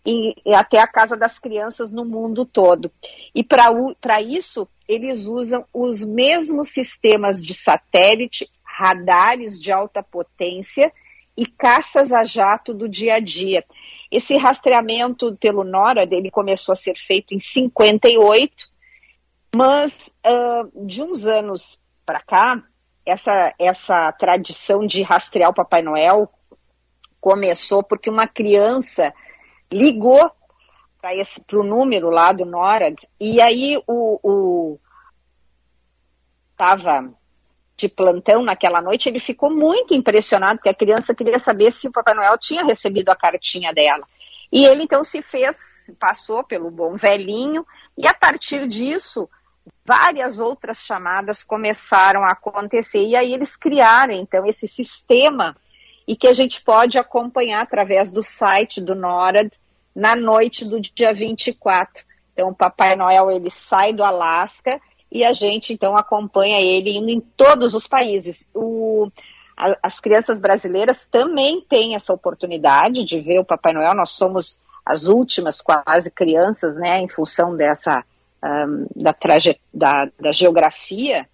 e, 0.04 0.34
e 0.44 0.54
até 0.54 0.78
a 0.78 0.86
casa 0.86 1.16
das 1.16 1.38
crianças 1.38 1.92
no 1.92 2.04
mundo 2.04 2.44
todo. 2.44 2.92
E 3.34 3.42
para 3.42 4.20
isso, 4.20 4.68
eles 4.86 5.24
usam 5.26 5.64
os 5.72 6.04
mesmos 6.04 6.68
sistemas 6.68 7.42
de 7.42 7.54
satélite, 7.54 8.50
radares 8.62 9.58
de 9.60 9.72
alta 9.72 10.02
potência 10.02 10.92
e 11.36 11.46
caças 11.46 12.12
a 12.12 12.24
jato 12.24 12.74
do 12.74 12.88
dia 12.88 13.14
a 13.14 13.20
dia. 13.20 13.64
Esse 14.10 14.36
rastreamento 14.36 15.36
pelo 15.36 15.64
NORAD, 15.64 16.14
ele 16.14 16.30
começou 16.30 16.74
a 16.74 16.76
ser 16.76 16.96
feito 16.96 17.34
em 17.34 17.38
58, 17.38 18.68
mas 19.56 20.12
ah, 20.22 20.66
de 20.84 21.02
uns 21.02 21.26
anos 21.26 21.80
para 22.04 22.20
cá, 22.20 22.62
essa, 23.04 23.54
essa 23.58 24.12
tradição 24.12 24.86
de 24.86 25.02
rastrear 25.02 25.50
o 25.50 25.54
Papai 25.54 25.82
Noel 25.82 26.30
começou 27.20 27.82
porque 27.82 28.10
uma 28.10 28.26
criança 28.26 29.12
ligou 29.72 30.30
para 31.00 31.58
o 31.58 31.64
número 31.64 32.08
lá 32.08 32.32
do 32.32 32.46
NORAD 32.46 32.96
e 33.20 33.40
aí 33.40 33.82
o, 33.86 34.18
o 34.22 34.78
estava 36.50 37.12
de 37.76 37.88
plantão 37.88 38.42
naquela 38.42 38.80
noite, 38.80 39.08
ele 39.08 39.18
ficou 39.18 39.50
muito 39.50 39.94
impressionado, 39.94 40.58
porque 40.58 40.68
a 40.68 40.74
criança 40.74 41.14
queria 41.14 41.38
saber 41.38 41.72
se 41.72 41.88
o 41.88 41.92
Papai 41.92 42.14
Noel 42.14 42.38
tinha 42.38 42.64
recebido 42.64 43.10
a 43.10 43.16
cartinha 43.16 43.72
dela. 43.72 44.06
E 44.52 44.64
ele 44.64 44.84
então 44.84 45.02
se 45.02 45.20
fez, 45.20 45.56
passou 45.98 46.44
pelo 46.44 46.70
bom 46.70 46.96
velhinho, 46.96 47.66
e 47.98 48.06
a 48.06 48.14
partir 48.14 48.68
disso, 48.68 49.28
várias 49.84 50.38
outras 50.38 50.78
chamadas 50.78 51.42
começaram 51.42 52.22
a 52.22 52.32
acontecer. 52.32 53.06
E 53.06 53.16
aí 53.16 53.32
eles 53.32 53.56
criaram 53.56 54.12
então 54.12 54.46
esse 54.46 54.66
sistema 54.66 55.56
e 56.06 56.16
que 56.16 56.26
a 56.26 56.32
gente 56.32 56.62
pode 56.62 56.98
acompanhar 56.98 57.62
através 57.62 58.12
do 58.12 58.22
site 58.22 58.80
do 58.80 58.94
NORAD 58.94 59.50
na 59.94 60.16
noite 60.16 60.64
do 60.64 60.80
dia 60.80 61.14
24. 61.14 62.04
Então 62.32 62.48
o 62.48 62.54
Papai 62.54 62.96
Noel 62.96 63.30
ele 63.30 63.50
sai 63.50 63.92
do 63.92 64.04
Alasca 64.04 64.80
e 65.10 65.24
a 65.24 65.32
gente 65.32 65.72
então 65.72 65.96
acompanha 65.96 66.60
ele 66.60 66.96
indo 66.96 67.10
em 67.10 67.20
todos 67.20 67.74
os 67.74 67.86
países. 67.86 68.46
O, 68.52 69.08
a, 69.56 69.78
as 69.82 70.00
crianças 70.00 70.38
brasileiras 70.38 71.06
também 71.10 71.60
têm 71.60 71.94
essa 71.94 72.12
oportunidade 72.12 73.04
de 73.04 73.20
ver 73.20 73.38
o 73.38 73.44
Papai 73.44 73.72
Noel. 73.72 73.94
Nós 73.94 74.10
somos 74.10 74.62
as 74.84 75.06
últimas 75.06 75.60
quase 75.62 76.10
crianças, 76.10 76.76
né, 76.76 76.98
em 76.98 77.08
função 77.08 77.56
dessa 77.56 78.04
um, 78.44 78.86
da, 78.94 79.12
traje, 79.12 79.58
da, 79.72 80.08
da 80.20 80.32
geografia. 80.32 81.28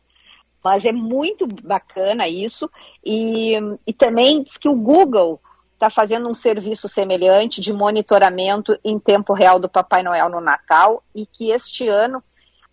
Mas 0.63 0.85
é 0.85 0.93
muito 0.93 1.47
bacana 1.47 2.29
isso. 2.29 2.71
E, 3.05 3.55
e 3.87 3.93
também 3.93 4.43
diz 4.43 4.57
que 4.57 4.69
o 4.69 4.75
Google 4.75 5.41
está 5.75 5.89
fazendo 5.89 6.29
um 6.29 6.35
serviço 6.35 6.89
semelhante 6.89 7.61
de 7.61 7.73
monitoramento 7.73 8.79
em 8.85 8.99
tempo 8.99 9.33
real 9.33 9.59
do 9.59 9.69
Papai 9.69 10.03
Noel 10.03 10.29
no 10.29 10.41
Natal 10.41 11.03
e 11.15 11.25
que 11.25 11.51
este 11.51 11.89
ano 11.89 12.23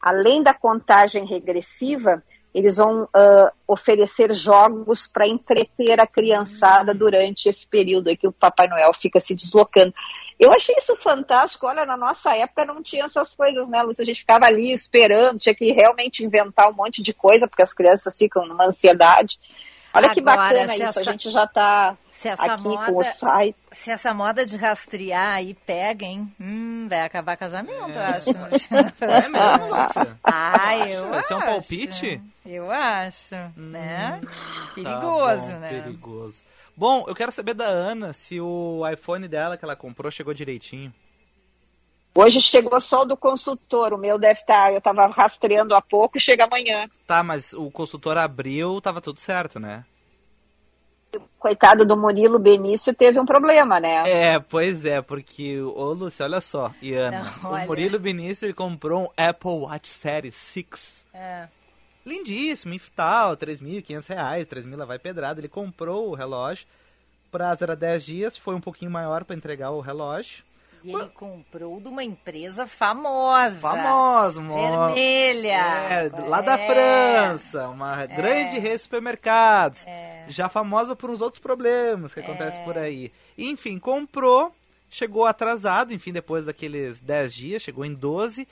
além 0.01 0.41
da 0.41 0.53
contagem 0.53 1.25
regressiva, 1.25 2.23
eles 2.53 2.77
vão 2.77 3.03
uh, 3.03 3.51
oferecer 3.67 4.33
jogos 4.33 5.05
para 5.05 5.27
entreter 5.27 5.99
a 5.99 6.07
criançada 6.07 6.93
durante 6.93 7.49
esse 7.49 7.67
período 7.67 8.15
que 8.15 8.27
o 8.27 8.31
Papai 8.31 8.67
Noel 8.67 8.93
fica 8.93 9.19
se 9.19 9.35
deslocando. 9.35 9.93
Eu 10.39 10.51
achei 10.53 10.75
isso 10.77 10.95
fantástico. 10.97 11.65
Olha, 11.65 11.85
na 11.85 11.97
nossa 11.97 12.35
época 12.35 12.63
não 12.65 12.81
tinha 12.83 13.05
essas 13.05 13.35
coisas, 13.35 13.67
né, 13.67 13.81
Lúcia? 13.81 14.03
A 14.03 14.05
gente 14.05 14.19
ficava 14.19 14.45
ali 14.45 14.71
esperando, 14.71 15.39
tinha 15.39 15.55
que 15.55 15.71
realmente 15.71 16.23
inventar 16.23 16.69
um 16.69 16.73
monte 16.73 17.01
de 17.01 17.13
coisa, 17.13 17.47
porque 17.47 17.63
as 17.63 17.73
crianças 17.73 18.15
ficam 18.17 18.45
numa 18.45 18.65
ansiedade. 18.65 19.39
Olha 19.93 20.09
que 20.13 20.21
Agora, 20.21 20.37
bacana 20.37 20.67
se 20.75 20.75
isso, 20.75 20.89
essa- 20.89 20.99
a 20.99 21.03
gente 21.03 21.31
já 21.31 21.45
está 21.45 21.97
aqui 22.37 22.63
moda, 22.69 22.85
com 22.85 22.97
o 22.97 23.03
site. 23.03 23.55
se 23.71 23.89
essa 23.89 24.13
moda 24.13 24.45
de 24.45 24.55
rastrear 24.57 25.35
aí 25.37 25.55
pega, 25.65 26.05
hein? 26.05 26.31
Hum, 26.39 26.85
vai 26.87 27.01
acabar 27.01 27.35
casamento, 27.35 27.89
eu 27.97 28.01
acho. 28.01 28.29
É 29.01 29.27
mesmo, 29.29 29.65
Lúcia? 29.75 30.17
Ah, 30.23 30.77
eu 30.77 31.15
Esse 31.15 31.33
é 31.33 31.35
um 31.35 31.39
acho. 31.39 31.47
palpite? 31.49 32.21
Eu 32.45 32.69
acho, 32.71 33.35
né? 33.55 34.21
Tá 34.21 34.67
Perigoso, 34.75 35.41
bom, 35.53 35.59
né? 35.59 35.69
Perigoso. 35.81 36.43
Bom, 36.77 37.05
eu 37.07 37.15
quero 37.15 37.31
saber 37.31 37.55
da 37.55 37.65
Ana 37.65 38.13
se 38.13 38.39
o 38.39 38.87
iPhone 38.87 39.27
dela 39.27 39.57
que 39.57 39.65
ela 39.65 39.75
comprou 39.75 40.11
chegou 40.11 40.31
direitinho. 40.31 40.93
Hoje 42.13 42.39
chegou 42.39 42.79
só 42.79 43.01
o 43.01 43.05
do 43.05 43.17
consultor, 43.17 43.93
o 43.93 43.97
meu 43.97 44.19
deve 44.19 44.39
estar, 44.39 44.71
eu 44.71 44.77
estava 44.77 45.07
rastreando 45.07 45.73
há 45.73 45.81
pouco, 45.81 46.19
chega 46.19 46.45
amanhã. 46.45 46.87
Tá, 47.07 47.23
mas 47.23 47.51
o 47.53 47.71
consultor 47.71 48.15
abriu, 48.15 48.79
tava 48.79 49.01
tudo 49.01 49.19
certo, 49.19 49.59
né? 49.59 49.85
Coitado 51.39 51.83
do 51.85 51.97
Murilo 51.97 52.37
Benício 52.37 52.93
teve 52.93 53.19
um 53.19 53.25
problema, 53.25 53.79
né? 53.79 54.03
É, 54.07 54.39
pois 54.39 54.85
é, 54.85 55.01
porque, 55.01 55.59
ô 55.59 55.93
Lúcia, 55.93 56.25
olha 56.25 56.41
só, 56.41 56.71
e 56.79 56.93
Ana, 56.93 57.23
Não, 57.41 57.49
o 57.49 57.53
olha. 57.53 57.65
Murilo 57.65 57.99
Benício 57.99 58.45
ele 58.45 58.53
comprou 58.53 59.03
um 59.03 59.09
Apple 59.17 59.51
Watch 59.51 59.89
Series 59.89 60.35
6. 60.35 61.05
É. 61.13 61.47
Lindíssimo, 62.07 62.73
em 62.73 62.79
tal, 62.95 63.35
3.500 63.35 64.07
reais, 64.07 64.47
3 64.47 64.65
mil 64.65 64.77
lá 64.77 64.85
vai 64.85 64.97
pedrada. 64.97 65.39
Ele 65.41 65.49
comprou 65.49 66.09
o 66.09 66.15
relógio, 66.15 66.65
prazo 67.31 67.63
era 67.63 67.75
10 67.75 68.05
dias, 68.05 68.37
foi 68.37 68.55
um 68.55 68.61
pouquinho 68.61 68.89
maior 68.89 69.23
para 69.25 69.35
entregar 69.35 69.71
o 69.71 69.81
relógio. 69.81 70.45
E 70.83 70.93
ele 70.93 71.07
comprou 71.09 71.81
de 71.81 71.89
uma 71.89 72.03
empresa 72.03 72.65
famosa. 72.67 73.59
Famosa, 73.59 74.39
uma- 74.39 74.87
Vermelha. 74.87 75.57
É, 75.57 76.09
lá 76.29 76.39
da 76.39 76.57
É. 76.57 76.67
França, 76.67 77.67
uma 77.67 78.05
grande 78.05 78.57
rede 78.59 78.77
de 78.77 78.83
supermercados. 78.83 79.85
Já 80.29 80.47
famosa 80.47 80.95
por 80.95 81.09
uns 81.09 81.19
outros 81.19 81.41
problemas 81.41 82.13
que 82.13 82.19
acontecem 82.21 82.63
por 82.63 82.77
aí. 82.77 83.11
Enfim, 83.37 83.79
comprou, 83.79 84.53
chegou 84.89 85.25
atrasado, 85.25 85.93
enfim, 85.93 86.13
depois 86.13 86.45
daqueles 86.45 87.01
10 87.01 87.33
dias, 87.33 87.61
chegou 87.63 87.83
em 87.83 87.93
12. 87.93 88.47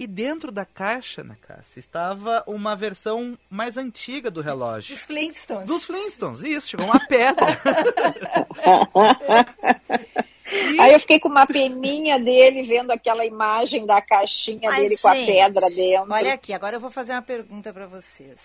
E 0.00 0.06
dentro 0.06 0.50
da 0.50 0.64
caixa, 0.64 1.22
na 1.22 1.34
caixa, 1.34 1.78
estava 1.78 2.42
uma 2.46 2.74
versão 2.74 3.36
mais 3.50 3.76
antiga 3.76 4.30
do 4.30 4.40
relógio. 4.40 4.94
Dos 4.94 5.04
Flintstones. 5.04 5.66
Dos 5.66 5.84
Flintstones, 5.84 6.40
isso, 6.40 6.68
chegou 6.68 6.86
uma 6.86 7.06
pedra. 7.06 7.44
Aí 10.80 10.94
eu 10.94 11.00
fiquei 11.00 11.20
com 11.20 11.28
uma 11.28 11.46
peninha 11.46 12.18
dele 12.18 12.62
vendo 12.62 12.92
aquela 12.92 13.26
imagem 13.26 13.84
da 13.84 14.00
caixinha 14.00 14.70
Mas, 14.70 14.78
dele 14.78 14.96
com 14.96 15.08
a 15.08 15.14
gente, 15.14 15.26
pedra 15.26 15.68
dentro. 15.68 16.10
Olha 16.10 16.32
aqui, 16.32 16.54
agora 16.54 16.76
eu 16.76 16.80
vou 16.80 16.90
fazer 16.90 17.12
uma 17.12 17.20
pergunta 17.20 17.70
para 17.70 17.86
vocês. 17.86 18.38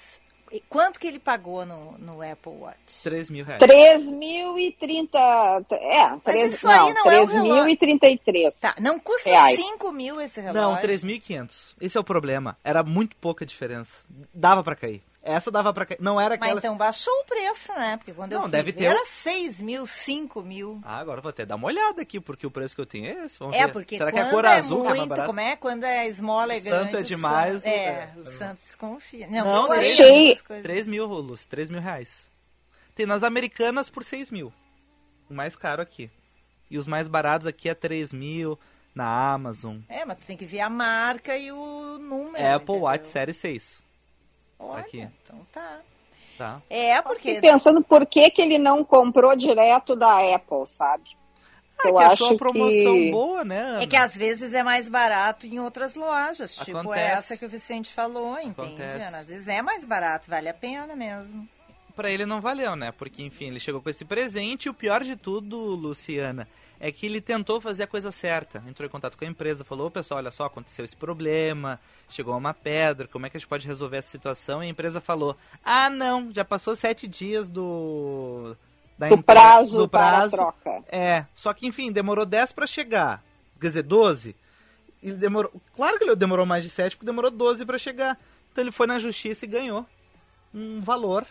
E 0.51 0.61
Quanto 0.69 0.99
que 0.99 1.07
ele 1.07 1.19
pagou 1.19 1.65
no, 1.65 1.97
no 1.97 2.21
Apple 2.21 2.51
Watch? 2.51 3.01
3 3.03 3.29
mil 3.29 3.43
reais. 3.43 3.61
3.030. 3.61 5.65
É, 5.71 6.09
Mas 6.09 6.21
três- 6.23 6.53
isso 6.53 6.69
aí 6.69 6.93
não 6.93 7.11
é 7.11 7.21
o 7.21 7.27
3.033. 7.27 8.53
Tá, 8.59 8.75
não 8.79 8.99
custa 8.99 9.29
reais. 9.29 9.59
5 9.59 9.91
mil 9.91 10.21
esse 10.21 10.39
relógio? 10.39 10.61
Não, 10.61 10.75
3.500. 10.77 11.75
Esse 11.81 11.97
é 11.97 11.99
o 11.99 12.03
problema. 12.03 12.57
Era 12.63 12.83
muito 12.83 13.15
pouca 13.17 13.45
diferença. 13.45 13.91
Dava 14.33 14.63
pra 14.63 14.75
cair. 14.75 15.01
Essa 15.27 15.49
dava 15.49 15.73
pra. 15.73 15.87
Não 15.99 16.21
era 16.21 16.35
Mas 16.39 16.41
aquela... 16.43 16.59
então 16.59 16.77
baixou 16.77 17.11
o 17.21 17.25
preço, 17.25 17.73
né? 17.73 17.97
Porque 17.97 18.13
quando 18.13 18.31
eu 18.31 18.35
Não, 18.37 18.43
fui 18.43 18.51
deve 18.51 18.71
ver, 18.71 18.77
ter 18.77 18.85
era 18.85 19.01
um- 19.01 19.05
6 19.05 19.59
mil, 19.59 19.87
5 19.87 20.43
mil. 20.43 20.79
Ah, 20.83 20.99
agora 20.99 21.17
eu 21.17 21.23
vou 21.23 21.31
até 21.31 21.43
dar 21.45 21.55
uma 21.55 21.65
olhada 21.67 22.01
aqui, 22.01 22.19
porque 22.19 22.45
o 22.45 22.51
preço 22.51 22.75
que 22.75 22.81
eu 22.81 22.85
tenho 22.85 23.07
é 23.07 23.25
esse. 23.25 23.39
Vamos 23.39 23.55
É, 23.55 23.65
ver. 23.65 23.73
porque 23.73 23.97
Será 23.97 24.11
que 24.11 24.19
a 24.19 24.29
cor 24.29 24.45
é 24.45 24.49
azul 24.49 24.81
que 24.81 24.85
é 24.85 24.89
mais 24.89 24.99
muito, 24.99 25.09
barato? 25.09 25.27
como 25.27 25.39
é? 25.39 25.55
Quando 25.55 25.83
é 25.83 26.07
esmola 26.07 26.53
é 26.53 26.57
O 26.59 26.61
grande. 26.61 26.83
santo 26.85 26.97
é 26.97 26.99
o 26.99 27.03
demais, 27.03 27.63
san- 27.63 27.69
É, 27.69 27.73
é. 27.85 28.13
o 28.19 28.25
santo 28.27 28.59
desconfia. 28.61 29.27
Não, 29.27 29.43
Não, 29.45 29.67
três- 29.69 29.93
achei- 29.99 30.31
essas 30.33 30.41
coisas. 30.43 30.63
3 30.63 30.87
mil, 30.87 31.05
Lúcio. 31.07 31.47
3 31.49 31.69
mil 31.71 31.81
reais. 31.81 32.27
Tem 32.93 33.07
nas 33.07 33.23
americanas 33.23 33.89
por 33.89 34.03
6 34.03 34.29
mil. 34.29 34.53
O 35.29 35.33
mais 35.33 35.55
caro 35.55 35.81
aqui. 35.81 36.09
E 36.69 36.77
os 36.77 36.85
mais 36.85 37.07
baratos 37.07 37.47
aqui 37.47 37.67
é 37.67 37.73
3 37.73 38.13
mil 38.13 38.59
na 38.93 39.33
Amazon. 39.33 39.77
É, 39.89 40.05
mas 40.05 40.19
tu 40.19 40.25
tem 40.27 40.37
que 40.37 40.45
ver 40.45 40.59
a 40.61 40.69
marca 40.69 41.35
e 41.35 41.51
o 41.51 41.97
número. 41.97 42.37
Apple 42.45 42.63
entendeu? 42.75 42.81
Watch 42.83 43.07
Série 43.07 43.33
6. 43.33 43.83
Olha, 44.59 44.81
Aqui. 44.81 45.07
então 45.23 45.39
tá. 45.51 45.79
Tá. 46.37 46.61
É, 46.69 47.01
porque... 47.01 47.35
Fiquei 47.35 47.41
pensando 47.51 47.81
por 47.81 48.05
que, 48.05 48.29
que 48.29 48.41
ele 48.41 48.57
não 48.57 48.83
comprou 48.83 49.35
direto 49.35 49.95
da 49.95 50.35
Apple, 50.35 50.67
sabe? 50.67 51.03
Ah, 51.77 51.89
Eu 51.89 51.95
que 51.95 52.03
achou 52.03 52.27
acho 52.27 52.35
a 52.35 52.37
promoção 52.37 52.93
que... 52.93 53.11
boa, 53.11 53.43
né? 53.43 53.59
Ana? 53.61 53.83
É 53.83 53.87
que 53.87 53.95
às 53.95 54.15
vezes 54.15 54.53
é 54.53 54.63
mais 54.63 54.87
barato 54.89 55.45
em 55.45 55.59
outras 55.59 55.95
lojas, 55.95 56.55
tipo 56.55 56.77
Acontece. 56.77 57.11
essa 57.11 57.37
que 57.37 57.45
o 57.45 57.49
Vicente 57.49 57.91
falou, 57.93 58.39
entende. 58.39 58.81
Ana? 58.81 59.19
Às 59.19 59.27
vezes 59.27 59.47
é 59.47 59.61
mais 59.61 59.83
barato, 59.85 60.29
vale 60.29 60.49
a 60.49 60.53
pena 60.53 60.95
mesmo. 60.95 61.47
Pra 61.95 62.09
ele 62.11 62.25
não 62.25 62.41
valeu, 62.41 62.75
né? 62.75 62.91
Porque, 62.91 63.23
enfim, 63.23 63.47
ele 63.47 63.59
chegou 63.59 63.81
com 63.81 63.89
esse 63.89 64.03
presente 64.03 64.65
e 64.65 64.69
o 64.69 64.73
pior 64.73 65.03
de 65.03 65.15
tudo, 65.15 65.57
Luciana, 65.57 66.47
é 66.79 66.91
que 66.91 67.05
ele 67.05 67.21
tentou 67.21 67.59
fazer 67.61 67.83
a 67.83 67.87
coisa 67.87 68.11
certa. 68.11 68.63
Entrou 68.67 68.85
em 68.85 68.89
contato 68.89 69.17
com 69.17 69.25
a 69.25 69.27
empresa, 69.27 69.63
falou, 69.63 69.87
"Ô, 69.87 69.91
pessoal, 69.91 70.17
olha 70.19 70.31
só, 70.31 70.45
aconteceu 70.45 70.83
esse 70.85 70.95
problema, 70.95 71.79
chegou 72.09 72.35
uma 72.37 72.53
pedra, 72.53 73.07
como 73.07 73.25
é 73.25 73.29
que 73.29 73.37
a 73.37 73.39
gente 73.39 73.47
pode 73.47 73.65
resolver 73.67 73.97
essa 73.97 74.09
situação? 74.09 74.63
E 74.63 74.67
a 74.67 74.69
empresa 74.69 74.99
falou, 75.01 75.35
ah, 75.63 75.89
não, 75.89 76.31
já 76.33 76.43
passou 76.45 76.75
sete 76.75 77.07
dias 77.07 77.49
do... 77.49 78.55
da 78.97 79.07
Do 79.07 79.13
entre- 79.15 79.23
prazo 79.23 79.77
do 79.79 79.87
para 79.89 80.07
a 80.07 80.11
prazo. 80.29 80.35
troca. 80.35 80.83
É, 80.89 81.25
só 81.35 81.53
que, 81.53 81.65
enfim, 81.67 81.91
demorou 81.91 82.25
10 82.25 82.51
pra 82.51 82.67
chegar. 82.67 83.23
Quer 83.59 83.67
dizer, 83.67 83.83
12. 83.83 84.35
Ele 85.01 85.13
demorou... 85.15 85.51
Claro 85.75 85.97
que 85.97 86.03
ele 86.03 86.15
demorou 86.15 86.45
mais 86.45 86.63
de 86.63 86.69
7, 86.69 86.95
porque 86.95 87.05
demorou 87.05 87.31
12 87.31 87.65
pra 87.65 87.77
chegar. 87.77 88.19
Então 88.51 88.63
ele 88.63 88.71
foi 88.71 88.87
na 88.87 88.99
justiça 88.99 89.45
e 89.45 89.47
ganhou 89.47 89.85
um 90.53 90.81
valor 90.81 91.25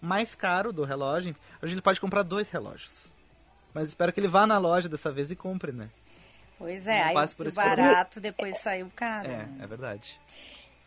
mais 0.00 0.34
caro 0.34 0.72
do 0.72 0.84
relógio. 0.84 1.34
Hoje 1.62 1.74
ele 1.74 1.80
pode 1.82 2.00
comprar 2.00 2.22
dois 2.22 2.50
relógios. 2.50 3.06
Mas 3.72 3.88
espero 3.88 4.12
que 4.12 4.20
ele 4.20 4.28
vá 4.28 4.46
na 4.46 4.58
loja 4.58 4.88
dessa 4.88 5.10
vez 5.10 5.30
e 5.30 5.36
compre, 5.36 5.72
né? 5.72 5.88
Pois 6.58 6.86
é, 6.88 7.02
aí 7.02 7.14
o 7.14 7.52
barato 7.52 8.20
depois 8.20 8.58
saiu 8.58 8.90
caro. 8.96 9.28
né? 9.28 9.48
É, 9.60 9.64
é 9.64 9.66
verdade. 9.66 10.18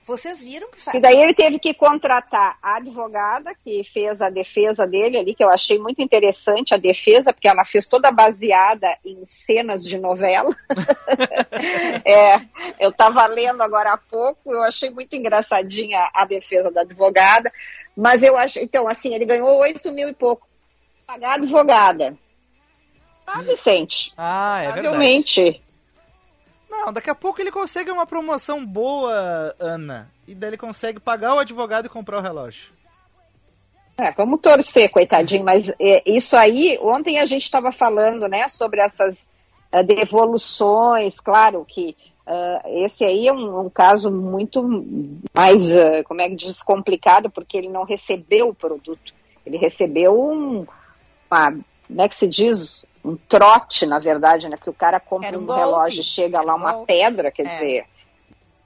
Vocês 0.04 0.44
viram 0.44 0.70
que 0.70 0.82
faz. 0.82 0.98
E 0.98 1.00
daí 1.00 1.22
ele 1.22 1.34
teve 1.34 1.60
que 1.60 1.74
contratar 1.74 2.58
a 2.62 2.78
advogada 2.78 3.56
que 3.64 3.84
fez 3.84 4.22
a 4.22 4.30
defesa 4.30 4.88
dele 4.88 5.18
ali, 5.18 5.36
que 5.36 5.44
eu 5.44 5.50
achei 5.50 5.78
muito 5.78 6.02
interessante 6.02 6.74
a 6.74 6.78
defesa, 6.78 7.32
porque 7.32 7.48
ela 7.48 7.64
fez 7.64 7.88
toda 7.88 8.12
baseada 8.12 8.88
em 9.06 9.24
cenas 9.26 9.84
de 9.84 10.00
novela. 10.00 10.54
é, 12.04 12.42
eu 12.80 12.90
estava 12.90 13.26
lendo 13.28 13.62
agora 13.62 13.94
há 13.94 13.98
pouco, 13.98 14.52
eu 14.52 14.64
achei 14.64 14.90
muito 14.90 15.16
engraçadinha 15.16 16.10
a 16.14 16.26
defesa 16.26 16.72
da 16.72 16.82
advogada, 16.82 17.54
mas 17.96 18.24
eu 18.24 18.36
acho, 18.36 18.60
então, 18.60 18.88
assim, 18.88 19.14
ele 19.14 19.26
ganhou 19.26 19.60
8 19.60 19.92
mil 19.92 20.10
e 20.10 20.14
pouco. 20.14 20.48
Pagar 21.06 21.32
a 21.32 21.36
advogada. 21.36 22.18
Ah, 23.26 23.42
Vicente. 23.42 24.14
Ah, 24.18 24.60
é 24.60 24.66
verdade. 24.66 24.82
Provavelmente. 24.82 25.62
Não, 26.70 26.94
daqui 26.94 27.10
a 27.10 27.16
pouco 27.16 27.42
ele 27.42 27.52
consegue 27.52 27.92
uma 27.92 28.06
promoção 28.06 28.66
boa, 28.66 29.56
Ana. 29.60 30.10
E 30.28 30.34
daí 30.34 30.52
ele 30.52 30.58
consegue 30.58 31.00
pagar 31.00 31.36
o 31.36 31.40
advogado 31.40 31.86
e 31.86 31.90
comprar 31.90 32.18
o 32.18 32.22
relógio. 32.22 32.72
É, 33.98 34.12
vamos 34.14 34.40
torcer, 34.40 34.90
coitadinho, 34.90 35.44
mas 35.44 35.70
é, 35.80 36.02
isso 36.06 36.36
aí, 36.36 36.80
ontem 36.82 37.20
a 37.20 37.26
gente 37.26 37.44
estava 37.44 37.72
falando, 37.72 38.28
né, 38.28 38.48
sobre 38.48 38.82
essas 38.82 39.18
ah, 39.72 39.84
devoluções, 39.84 41.20
claro 41.20 41.64
que 41.68 41.96
ah, 42.26 42.62
esse 42.66 43.04
aí 43.04 43.28
é 43.28 43.34
um, 43.34 43.66
um 43.66 43.70
caso 43.70 44.10
muito 44.10 44.64
mais, 45.36 45.72
ah, 45.76 46.04
como 46.06 46.22
é 46.22 46.30
que 46.30 46.36
diz, 46.36 46.64
complicado, 46.64 47.30
porque 47.30 47.58
ele 47.58 47.70
não 47.70 47.84
recebeu 47.84 48.50
o 48.50 48.56
produto, 48.56 49.14
ele 49.46 49.58
recebeu 49.58 50.20
um, 50.20 50.66
uma, 51.30 51.52
como 51.88 52.02
é 52.02 52.10
que 52.10 52.16
se 52.16 52.28
diz, 52.28 52.84
um 53.04 53.16
trote, 53.16 53.86
na 53.86 54.00
verdade, 54.00 54.48
né, 54.48 54.58
que 54.62 54.70
o 54.70 54.74
cara 54.74 55.00
compra 55.00 55.38
um 55.38 55.44
um, 55.44 55.54
relógio 55.56 56.02
e 56.02 56.04
chega 56.04 56.42
lá 56.42 56.54
um 56.54 56.58
uma 56.58 56.72
golpe. 56.74 56.94
pedra, 56.94 57.32
quer 57.32 57.46
É. 57.46 57.50
dizer, 57.54 57.86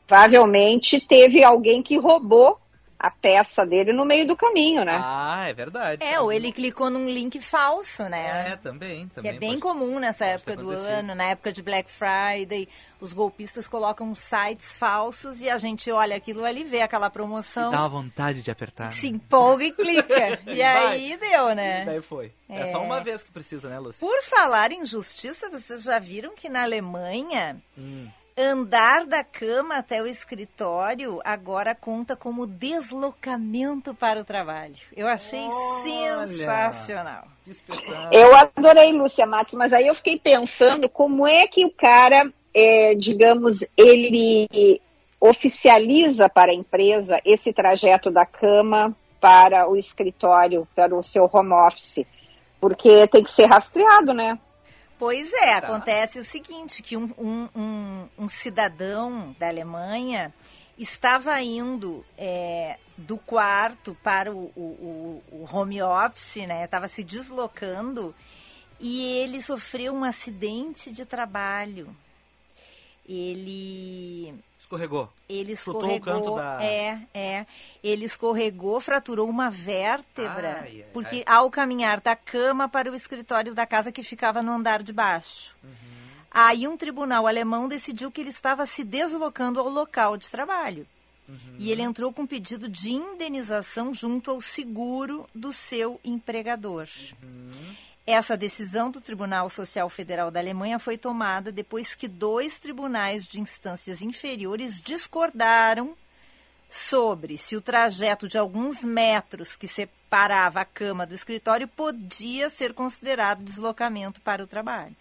provavelmente 0.05 0.99
teve 0.99 1.43
alguém 1.43 1.81
que 1.81 1.97
roubou 1.97 2.59
a 2.97 3.11
peça 3.11 3.65
dele 3.65 3.91
no 3.91 4.05
meio 4.05 4.25
do 4.25 4.35
caminho, 4.37 4.85
né? 4.85 4.97
Ah, 5.03 5.45
é 5.47 5.53
verdade. 5.53 6.03
É, 6.03 6.19
ou 6.19 6.31
ele 6.31 6.51
clicou 6.51 6.89
num 6.89 7.09
link 7.09 7.39
falso, 7.41 8.03
né? 8.09 8.51
É, 8.53 8.55
também, 8.55 9.07
Que 9.09 9.19
é 9.19 9.33
também. 9.33 9.39
bem 9.39 9.59
pode- 9.59 9.61
comum 9.61 9.99
nessa 9.99 10.25
época 10.25 10.55
do 10.55 10.71
ano, 10.71 11.13
na 11.13 11.25
época 11.25 11.51
de 11.51 11.61
Black 11.61 11.91
Friday. 11.91 12.67
Os 13.01 13.11
golpistas 13.13 13.67
colocam 13.67 14.15
sites 14.15 14.75
falsos 14.75 15.41
e 15.41 15.49
a 15.49 15.57
gente 15.57 15.91
olha 15.91 16.15
aquilo 16.15 16.45
ali, 16.45 16.63
vê 16.63 16.81
aquela 16.81 17.09
promoção, 17.09 17.69
Dá 17.71 17.81
uma 17.81 17.89
vontade 17.89 18.41
de 18.41 18.49
apertar. 18.49 18.85
né? 18.85 18.91
se 18.91 19.07
empolga 19.07 19.63
e 19.65 19.71
clica. 19.71 20.39
e 20.47 20.55
Vai. 20.57 20.87
aí 20.87 21.17
deu, 21.17 21.49
E 21.51 21.55
né? 21.55 21.85
daí 21.85 22.01
foi. 22.01 22.31
É. 22.49 22.61
É. 22.61 22.71
só 22.71 22.81
uma 22.81 23.01
vez 23.01 23.23
que 23.23 23.31
precisa, 23.31 23.67
né, 23.69 23.77
Lúcia? 23.79 23.99
Por 23.99 24.23
falar 24.23 24.71
em 24.71 24.85
justiça, 24.85 25.49
vocês 25.49 25.83
já 25.83 25.99
viram 25.99 26.33
que 26.35 26.47
na 26.49 26.63
Alemanha 26.63 27.57
Hum. 27.77 28.07
Andar 28.37 29.05
da 29.05 29.23
cama 29.23 29.77
até 29.77 30.01
o 30.01 30.07
escritório 30.07 31.21
agora 31.23 31.73
conta 31.73 32.15
como 32.15 32.45
deslocamento 32.45 33.93
para 33.93 34.19
o 34.19 34.25
trabalho. 34.25 34.75
Eu 34.95 35.07
achei 35.07 35.47
sensacional. 35.83 37.27
Que 37.45 37.51
espetáculo. 37.51 38.09
Eu 38.11 38.35
adorei 38.35 38.91
Lúcia 38.91 39.25
Matos, 39.25 39.53
mas 39.53 39.71
aí 39.71 39.87
eu 39.87 39.95
fiquei 39.95 40.19
pensando 40.19 40.89
como 40.89 41.25
é 41.25 41.47
que 41.47 41.65
o 41.65 41.71
cara, 41.71 42.29
é, 42.53 42.93
digamos, 42.95 43.65
ele 43.77 44.81
oficializa 45.19 46.27
para 46.27 46.51
a 46.51 46.55
empresa 46.55 47.21
esse 47.23 47.53
trajeto 47.53 48.11
da 48.11 48.25
cama 48.25 48.95
para 49.21 49.67
o 49.69 49.77
escritório, 49.77 50.67
para 50.75 50.93
o 50.93 51.01
seu 51.01 51.29
home 51.31 51.53
office. 51.53 52.05
Porque 52.59 53.07
tem 53.07 53.23
que 53.23 53.31
ser 53.31 53.45
rastreado, 53.45 54.13
né? 54.13 54.37
Pois 54.97 55.33
é, 55.33 55.53
acontece 55.53 56.19
o 56.19 56.23
seguinte, 56.23 56.81
que 56.81 56.95
um, 56.95 57.13
um, 57.17 57.49
um, 57.55 58.09
um 58.19 58.29
cidadão 58.29 59.35
da 59.37 59.47
Alemanha 59.49 60.33
estava 60.77 61.41
indo 61.41 62.05
é, 62.17 62.77
do 62.97 63.17
quarto 63.17 63.95
para 64.03 64.31
o, 64.31 64.51
o, 64.55 64.61
o- 64.61 65.23
o 65.43 65.47
home 65.55 65.81
office, 65.81 66.45
né? 66.47 66.63
Estava 66.63 66.87
se 66.87 67.03
deslocando 67.03 68.15
e 68.79 69.03
ele 69.19 69.41
sofreu 69.41 69.93
um 69.93 70.03
acidente 70.03 70.91
de 70.91 71.05
trabalho. 71.05 71.95
Ele 73.07 74.33
Escorregou. 74.65 75.09
ele 75.29 75.55
Chutou 75.55 75.83
o 75.83 75.85
escorregou. 75.93 76.13
canto 76.13 76.35
da- 76.35 76.63
É, 76.63 76.99
é. 77.13 77.45
Ele 77.83 78.05
escorregou, 78.05 78.81
fraturou 78.81 79.29
uma 79.29 79.49
vértebra. 79.49 80.61
Ai, 80.63 80.81
ai, 80.81 80.85
porque 80.91 81.23
ai. 81.25 81.35
ao 81.35 81.49
caminhar 81.51 82.01
da 82.01 82.15
cama 82.15 82.67
para 82.67 82.91
o 82.91 82.95
escritório 82.95 83.53
da 83.53 83.65
casa 83.67 83.91
que 83.91 84.01
ficava 84.01 84.41
no 84.41 84.51
andar 84.51 84.81
de 84.81 84.91
baixo. 84.91 85.55
Uhum. 85.63 85.69
Aí 86.31 86.67
um 86.67 86.75
tribunal 86.75 87.27
alemão 87.27 87.67
decidiu 87.67 88.11
que 88.11 88.19
ele 88.21 88.29
estava 88.31 88.65
se 88.65 88.83
deslocando 88.83 89.59
ao 89.59 89.69
local 89.69 90.17
de 90.17 90.29
trabalho. 90.29 90.87
Uhum. 91.29 91.37
E 91.59 91.71
ele 91.71 91.81
entrou 91.83 92.11
com 92.11 92.25
pedido 92.25 92.67
de 92.67 92.91
indenização 92.91 93.93
junto 93.93 94.31
ao 94.31 94.41
seguro 94.41 95.29
do 95.33 95.53
seu 95.53 95.99
empregador. 96.03 96.87
Uhum. 97.21 97.75
Essa 98.07 98.37
decisão 98.37 98.91
do 98.91 99.01
Tribunal 99.01 99.49
Social 99.49 99.89
Federal 99.89 100.29
da 100.29 100.39
Alemanha 100.39 100.77
foi 100.77 100.95
tomada 100.95 101.51
depois 101.51 101.95
que 101.95 102.07
dois 102.07 102.59
tribunais 102.59 103.27
de 103.27 103.41
instâncias 103.41 104.03
inferiores 104.03 104.79
discordaram 104.79 105.97
sobre 106.69 107.35
se 107.35 107.55
o 107.55 107.61
trajeto 107.61 108.27
de 108.27 108.37
alguns 108.37 108.83
metros 108.83 109.55
que 109.55 109.67
separava 109.67 110.61
a 110.61 110.65
cama 110.65 111.05
do 111.05 111.15
escritório 111.15 111.67
podia 111.67 112.47
ser 112.47 112.75
considerado 112.75 113.43
deslocamento 113.43 114.21
para 114.21 114.43
o 114.43 114.47
trabalho. 114.47 114.95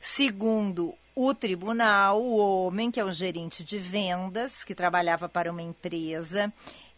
Segundo 0.00 0.94
o 1.14 1.34
tribunal, 1.34 2.22
o 2.22 2.36
homem, 2.36 2.90
que 2.90 2.98
é 2.98 3.04
o 3.04 3.12
gerente 3.12 3.62
de 3.62 3.78
vendas, 3.78 4.64
que 4.64 4.74
trabalhava 4.74 5.28
para 5.28 5.50
uma 5.50 5.62
empresa 5.62 6.50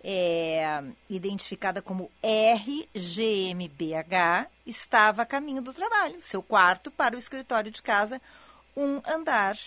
é, 0.09 0.84
identificada 1.11 1.82
como 1.82 2.09
RGMBH, 2.22 2.96
estava 4.64 5.22
a 5.22 5.26
caminho 5.26 5.61
do 5.61 5.72
trabalho, 5.74 6.22
seu 6.22 6.40
quarto 6.40 6.92
para 6.92 7.16
o 7.16 7.18
escritório 7.18 7.72
de 7.72 7.82
casa, 7.82 8.22
um 8.76 9.02
andar 9.04 9.59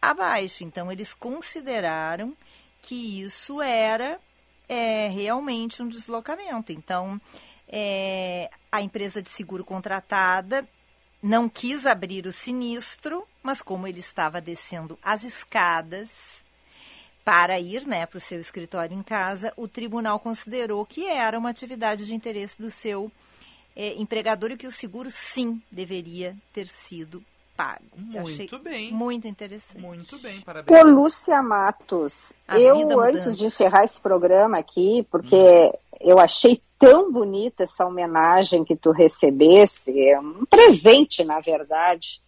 abaixo. 0.00 0.62
Então, 0.62 0.92
eles 0.92 1.14
consideraram 1.14 2.36
que 2.82 3.22
isso 3.22 3.62
era 3.62 4.20
é, 4.68 5.08
realmente 5.08 5.82
um 5.82 5.88
deslocamento. 5.88 6.72
Então, 6.72 7.18
é, 7.66 8.50
a 8.70 8.82
empresa 8.82 9.22
de 9.22 9.30
seguro 9.30 9.64
contratada 9.64 10.68
não 11.22 11.48
quis 11.48 11.86
abrir 11.86 12.26
o 12.26 12.32
sinistro, 12.34 13.26
mas 13.42 13.62
como 13.62 13.86
ele 13.86 14.00
estava 14.00 14.42
descendo 14.42 14.98
as 15.02 15.24
escadas 15.24 16.44
para 17.26 17.58
ir 17.58 17.84
né, 17.88 18.06
para 18.06 18.18
o 18.18 18.20
seu 18.20 18.38
escritório 18.38 18.96
em 18.96 19.02
casa, 19.02 19.52
o 19.56 19.66
tribunal 19.66 20.20
considerou 20.20 20.86
que 20.86 21.06
era 21.06 21.36
uma 21.36 21.50
atividade 21.50 22.06
de 22.06 22.14
interesse 22.14 22.62
do 22.62 22.70
seu 22.70 23.10
eh, 23.74 23.94
empregador 23.98 24.52
e 24.52 24.56
que 24.56 24.64
o 24.64 24.70
seguro 24.70 25.10
sim 25.10 25.60
deveria 25.68 26.36
ter 26.52 26.68
sido 26.68 27.20
pago. 27.56 27.82
Muito 27.96 28.60
bem. 28.60 28.92
Muito 28.92 29.26
interessante. 29.26 29.80
Muito 29.80 30.16
bem, 30.20 30.38
Ô, 30.38 30.42
parabéns. 30.42 30.86
Lúcia 30.86 31.42
Matos, 31.42 32.32
A 32.46 32.60
eu, 32.60 32.76
mudando. 32.76 33.00
antes 33.00 33.36
de 33.36 33.46
encerrar 33.46 33.82
esse 33.82 34.00
programa 34.00 34.58
aqui, 34.58 35.04
porque 35.10 35.72
eu 36.00 36.20
achei 36.20 36.62
tão 36.78 37.10
bonita 37.10 37.64
essa 37.64 37.84
homenagem 37.84 38.62
que 38.62 38.76
tu 38.76 38.92
recebesse, 38.92 39.98
é 39.98 40.20
um 40.20 40.44
presente, 40.44 41.24
na 41.24 41.40
verdade. 41.40 42.22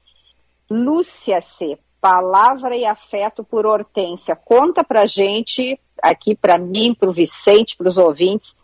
Lúcia 0.68 1.40
C., 1.40 1.78
Palavra 2.00 2.76
e 2.76 2.84
Afeto 2.84 3.42
por 3.42 3.66
Hortência. 3.66 4.36
Conta 4.36 4.84
pra 4.84 5.06
gente, 5.06 5.78
aqui 6.02 6.34
para 6.34 6.58
mim, 6.58 6.94
para 6.94 7.08
o 7.08 7.12
Vicente, 7.12 7.76
para 7.76 7.88
os 7.88 7.98
ouvintes, 7.98 8.56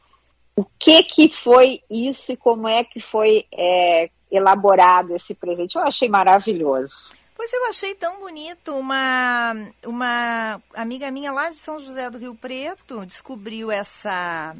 o 0.56 0.64
que 0.78 1.02
que 1.02 1.28
foi 1.28 1.80
isso 1.90 2.32
e 2.32 2.36
como 2.36 2.68
é 2.68 2.84
que 2.84 3.00
foi 3.00 3.44
é, 3.52 4.08
elaborado 4.30 5.14
esse 5.14 5.34
presente. 5.34 5.76
Eu 5.76 5.82
achei 5.82 6.08
maravilhoso. 6.08 7.12
Pois 7.36 7.52
eu 7.52 7.68
achei 7.68 7.94
tão 7.94 8.20
bonito. 8.20 8.72
Uma, 8.76 9.54
uma 9.84 10.62
amiga 10.72 11.10
minha 11.10 11.32
lá 11.32 11.50
de 11.50 11.56
São 11.56 11.78
José 11.78 12.08
do 12.08 12.18
Rio 12.18 12.34
Preto 12.34 13.04
descobriu 13.04 13.70
essa, 13.70 14.56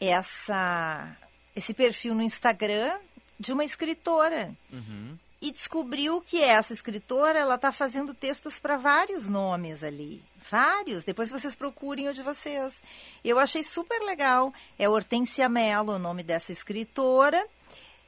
essa, 0.00 1.16
esse 1.54 1.72
perfil 1.72 2.14
no 2.14 2.22
Instagram 2.22 2.98
de 3.38 3.52
uma 3.52 3.64
escritora. 3.64 4.52
Uhum. 4.72 5.16
E 5.40 5.52
descobriu 5.52 6.20
que 6.20 6.42
essa 6.42 6.72
escritora 6.72 7.38
ela 7.38 7.54
está 7.54 7.70
fazendo 7.70 8.12
textos 8.12 8.58
para 8.58 8.76
vários 8.76 9.28
nomes 9.28 9.84
ali. 9.84 10.22
Vários. 10.50 11.04
Depois 11.04 11.30
vocês 11.30 11.54
procurem 11.54 12.08
o 12.08 12.14
de 12.14 12.22
vocês. 12.22 12.82
Eu 13.24 13.38
achei 13.38 13.62
super 13.62 14.00
legal. 14.02 14.52
É 14.78 14.88
Hortência 14.88 15.48
Mello 15.48 15.92
o 15.92 15.98
nome 15.98 16.22
dessa 16.22 16.50
escritora. 16.50 17.46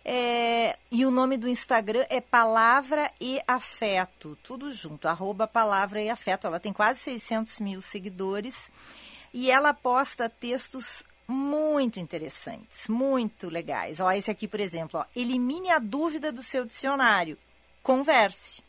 É, 0.05 0.79
e 0.91 1.05
o 1.05 1.11
nome 1.11 1.37
do 1.37 1.49
Instagram 1.49 2.07
é 2.09 2.21
Palavra 2.21 3.13
e 3.21 3.39
Afeto, 3.47 4.37
tudo 4.43 4.73
junto, 4.73 5.07
arroba 5.07 5.47
Palavra 5.47 6.01
e 6.01 6.09
Afeto. 6.09 6.47
Ela 6.47 6.59
tem 6.59 6.73
quase 6.73 7.01
600 7.01 7.61
mil 7.61 7.83
seguidores 7.83 8.71
e 9.33 9.51
ela 9.51 9.75
posta 9.75 10.29
textos 10.29 11.05
muito 11.31 12.01
interessantes, 12.01 12.89
muito 12.89 13.49
legais. 13.49 14.01
Ó, 14.01 14.11
esse 14.11 14.31
aqui, 14.31 14.49
por 14.49 14.61
exemplo, 14.61 15.01
ó, 15.01 15.05
elimine 15.15 15.71
a 15.71 15.79
dúvida 15.79 16.33
do 16.33 16.43
seu 16.43 16.65
dicionário, 16.65 17.39
converse. 17.83 18.63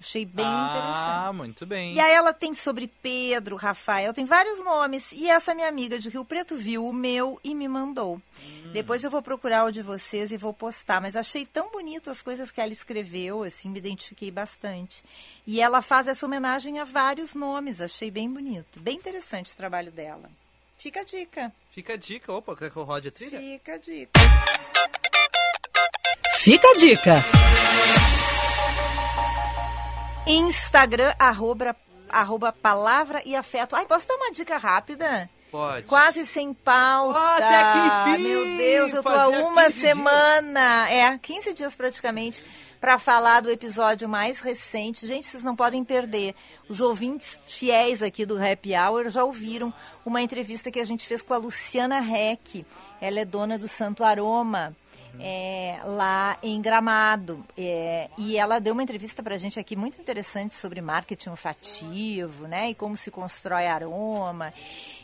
Achei 0.00 0.24
bem 0.24 0.46
ah, 0.46 0.68
interessante. 0.70 1.36
muito 1.36 1.66
bem. 1.66 1.94
E 1.94 2.00
aí 2.00 2.12
ela 2.12 2.32
tem 2.32 2.54
sobre 2.54 2.88
Pedro, 2.88 3.54
Rafael, 3.54 4.14
tem 4.14 4.24
vários 4.24 4.64
nomes. 4.64 5.12
E 5.12 5.28
essa 5.28 5.54
minha 5.54 5.68
amiga 5.68 5.98
de 5.98 6.08
Rio 6.08 6.24
Preto 6.24 6.56
viu 6.56 6.86
o 6.86 6.92
meu 6.92 7.38
e 7.44 7.54
me 7.54 7.68
mandou. 7.68 8.16
Hum. 8.16 8.70
Depois 8.72 9.04
eu 9.04 9.10
vou 9.10 9.20
procurar 9.20 9.66
o 9.66 9.70
de 9.70 9.82
vocês 9.82 10.32
e 10.32 10.38
vou 10.38 10.54
postar. 10.54 11.02
Mas 11.02 11.16
achei 11.16 11.44
tão 11.44 11.70
bonito 11.70 12.10
as 12.10 12.22
coisas 12.22 12.50
que 12.50 12.62
ela 12.62 12.72
escreveu, 12.72 13.42
assim, 13.42 13.68
me 13.68 13.78
identifiquei 13.78 14.30
bastante. 14.30 15.04
E 15.46 15.60
ela 15.60 15.82
faz 15.82 16.08
essa 16.08 16.24
homenagem 16.24 16.78
a 16.78 16.84
vários 16.84 17.34
nomes, 17.34 17.82
achei 17.82 18.10
bem 18.10 18.30
bonito. 18.30 18.80
Bem 18.80 18.96
interessante 18.96 19.52
o 19.52 19.56
trabalho 19.56 19.92
dela. 19.92 20.30
Fica 20.80 21.00
a 21.00 21.04
dica. 21.04 21.52
Fica 21.70 21.92
a 21.92 21.96
dica. 21.98 22.32
Opa, 22.32 22.56
quer 22.56 22.70
que 22.70 22.76
eu 22.78 22.84
rode 22.84 23.08
a 23.08 23.12
trilha? 23.12 23.38
Fica 23.38 23.74
a 23.74 23.76
dica. 23.76 24.20
Fica 26.38 26.68
a 26.68 26.74
dica. 26.74 27.12
Instagram, 30.26 31.14
arroba, 31.18 31.76
arroba 32.08 32.50
palavra 32.50 33.20
e 33.26 33.36
afeto. 33.36 33.76
Ai, 33.76 33.84
posso 33.84 34.08
dar 34.08 34.14
uma 34.14 34.32
dica 34.32 34.56
rápida? 34.56 35.28
Pode. 35.50 35.86
Quase 35.86 36.24
sem 36.24 36.54
pauta. 36.54 37.18
Ah, 37.18 37.36
até 37.36 37.72
que 37.72 38.10
enfim, 38.12 38.22
Meu 38.22 38.56
Deus, 38.56 38.94
eu 38.94 39.02
tô 39.02 39.08
há 39.10 39.28
uma 39.28 39.64
15 39.64 39.80
semana, 39.80 40.90
é, 40.90 41.18
15 41.18 41.52
dias 41.52 41.76
praticamente, 41.76 42.42
para 42.80 42.98
falar 42.98 43.40
do 43.40 43.50
episódio 43.50 44.08
mais 44.08 44.40
recente. 44.40 45.06
Gente, 45.06 45.26
vocês 45.26 45.42
não 45.42 45.54
podem 45.54 45.84
perder. 45.84 46.34
Os 46.68 46.80
ouvintes 46.80 47.38
fiéis 47.46 48.02
aqui 48.02 48.24
do 48.24 48.42
Happy 48.42 48.74
Hour 48.74 49.10
já 49.10 49.22
ouviram 49.22 49.72
uma 50.04 50.22
entrevista 50.22 50.70
que 50.70 50.80
a 50.80 50.84
gente 50.84 51.06
fez 51.06 51.22
com 51.22 51.34
a 51.34 51.38
Luciana 51.38 52.00
Reck. 52.00 52.64
Ela 53.00 53.20
é 53.20 53.24
dona 53.24 53.58
do 53.58 53.68
Santo 53.68 54.02
Aroma. 54.02 54.74
É, 55.20 55.80
lá 55.84 56.38
em 56.42 56.60
Gramado. 56.60 57.44
É, 57.56 58.08
e 58.16 58.36
ela 58.36 58.58
deu 58.58 58.72
uma 58.72 58.82
entrevista 58.82 59.22
para 59.22 59.34
a 59.34 59.38
gente 59.38 59.60
aqui 59.60 59.76
muito 59.76 60.00
interessante 60.00 60.54
sobre 60.54 60.80
marketing 60.80 61.30
olfativo, 61.30 62.46
né? 62.46 62.70
E 62.70 62.74
como 62.74 62.96
se 62.96 63.10
constrói 63.10 63.66
aroma. 63.66 64.52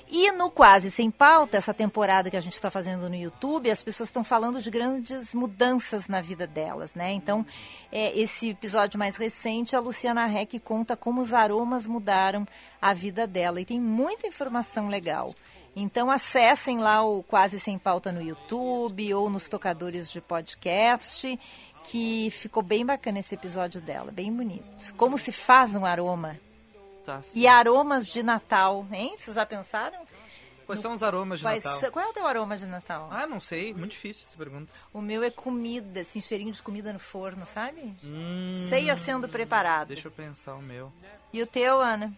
E 0.09 0.31
no 0.33 0.51
Quase 0.51 0.89
Sem 0.91 1.11
Pauta, 1.11 1.57
essa 1.57 1.75
temporada 1.75 2.31
que 2.31 2.37
a 2.37 2.41
gente 2.41 2.53
está 2.53 2.71
fazendo 2.71 3.09
no 3.09 3.17
YouTube, 3.17 3.71
as 3.71 3.83
pessoas 3.83 4.09
estão 4.09 4.23
falando 4.23 4.63
de 4.63 4.71
grandes 4.71 5.35
mudanças 5.35 6.07
na 6.07 6.21
vida 6.21 6.47
delas, 6.47 6.95
né? 6.95 7.13
Então, 7.13 7.45
é, 7.91 8.17
esse 8.17 8.51
episódio 8.51 8.99
mais 8.99 9.17
recente, 9.17 9.75
a 9.75 9.81
Luciana 9.81 10.25
Reck 10.27 10.61
conta 10.61 10.97
como 10.97 11.21
os 11.21 11.35
aromas 11.35 11.89
mudaram 11.89 12.47
a 12.81 12.95
vida 12.95 13.27
dela. 13.27 13.61
E 13.61 13.65
tem 13.65 13.81
muita 13.81 14.29
informação 14.29 14.89
legal. 14.89 15.35
Então, 15.79 16.11
acessem 16.11 16.79
lá 16.79 17.03
o 17.03 17.23
Quase 17.23 17.61
Sem 17.61 17.79
Pauta 17.79 18.11
no 18.11 18.23
YouTube 18.23 19.13
ou 19.13 19.29
nos 19.29 19.47
tocadores 19.47 20.11
de 20.11 20.23
podcast, 20.23 21.39
que 21.85 22.31
ficou 22.31 22.63
bem 22.63 22.85
bacana 22.85 23.19
esse 23.19 23.35
episódio 23.35 23.79
dela, 23.83 24.11
bem 24.11 24.33
bonito. 24.33 24.95
Como 24.97 25.19
se 25.19 25.31
faz 25.33 25.77
um 25.77 25.85
aroma? 25.85 26.41
Tá. 27.05 27.21
E 27.35 27.47
aromas 27.47 28.09
de 28.09 28.23
Natal, 28.23 28.87
hein? 28.91 29.17
Vocês 29.19 29.37
já 29.37 29.45
pensaram? 29.45 29.99
Quais 30.65 30.81
são 30.81 30.95
os 30.95 31.03
aromas 31.03 31.39
de 31.39 31.45
Quais 31.45 31.63
Natal? 31.63 31.93
Qual 31.93 32.05
é 32.05 32.09
o 32.09 32.13
teu 32.13 32.27
aroma 32.27 32.57
de 32.57 32.67
Natal? 32.67 33.09
Ah, 33.13 33.27
não 33.27 33.39
sei. 33.39 33.73
Muito 33.73 33.93
difícil 33.93 34.25
essa 34.27 34.37
pergunta. 34.37 34.73
O 34.93 35.01
meu 35.01 35.23
é 35.23 35.31
comida, 35.31 36.01
assim, 36.01 36.21
cheirinho 36.21 36.53
de 36.53 36.61
comida 36.61 36.93
no 36.93 36.99
forno, 36.99 37.47
sabe? 37.47 37.95
Hum, 38.03 38.67
Ceia 38.69 38.97
sendo 38.97 39.29
preparada. 39.29 39.95
Deixa 39.95 40.09
eu 40.09 40.13
pensar 40.13 40.55
o 40.55 40.63
meu. 40.63 40.91
E 41.33 41.41
o 41.41 41.47
teu, 41.47 41.81
Ana? 41.81 42.13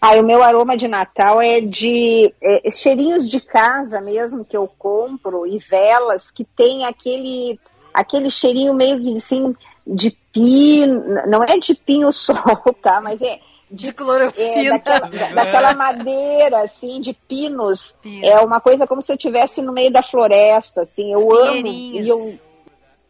Aí 0.00 0.20
o 0.20 0.24
meu 0.24 0.42
aroma 0.42 0.76
de 0.76 0.86
Natal 0.86 1.40
é 1.40 1.60
de 1.60 2.32
é, 2.42 2.70
cheirinhos 2.70 3.28
de 3.28 3.40
casa 3.40 4.00
mesmo 4.00 4.44
que 4.44 4.56
eu 4.56 4.68
compro 4.78 5.46
e 5.46 5.58
velas 5.58 6.30
que 6.30 6.44
tem 6.44 6.84
aquele 6.84 7.58
aquele 7.92 8.28
cheirinho 8.30 8.74
meio 8.74 9.00
que 9.00 9.16
assim 9.16 9.54
de 9.86 10.10
pino, 10.32 11.26
não 11.26 11.42
é 11.42 11.56
de 11.58 11.74
pinho 11.74 12.10
sol, 12.12 12.74
tá? 12.82 13.00
Mas 13.00 13.20
é 13.22 13.38
de 13.70 13.92
clorofila. 13.92 14.44
É, 14.44 14.68
daquela, 14.68 15.00
da- 15.08 15.28
daquela 15.30 15.74
madeira 15.74 16.58
assim 16.62 17.00
de 17.00 17.12
pinos. 17.12 17.94
Pino. 18.02 18.26
É 18.26 18.40
uma 18.40 18.60
coisa 18.60 18.86
como 18.86 19.00
se 19.00 19.10
eu 19.12 19.16
estivesse 19.16 19.62
no 19.62 19.72
meio 19.72 19.90
da 19.90 20.02
floresta, 20.02 20.82
assim. 20.82 21.12
Eu 21.12 21.32
amo 21.32 21.66
e 21.66 22.08
eu 22.08 22.38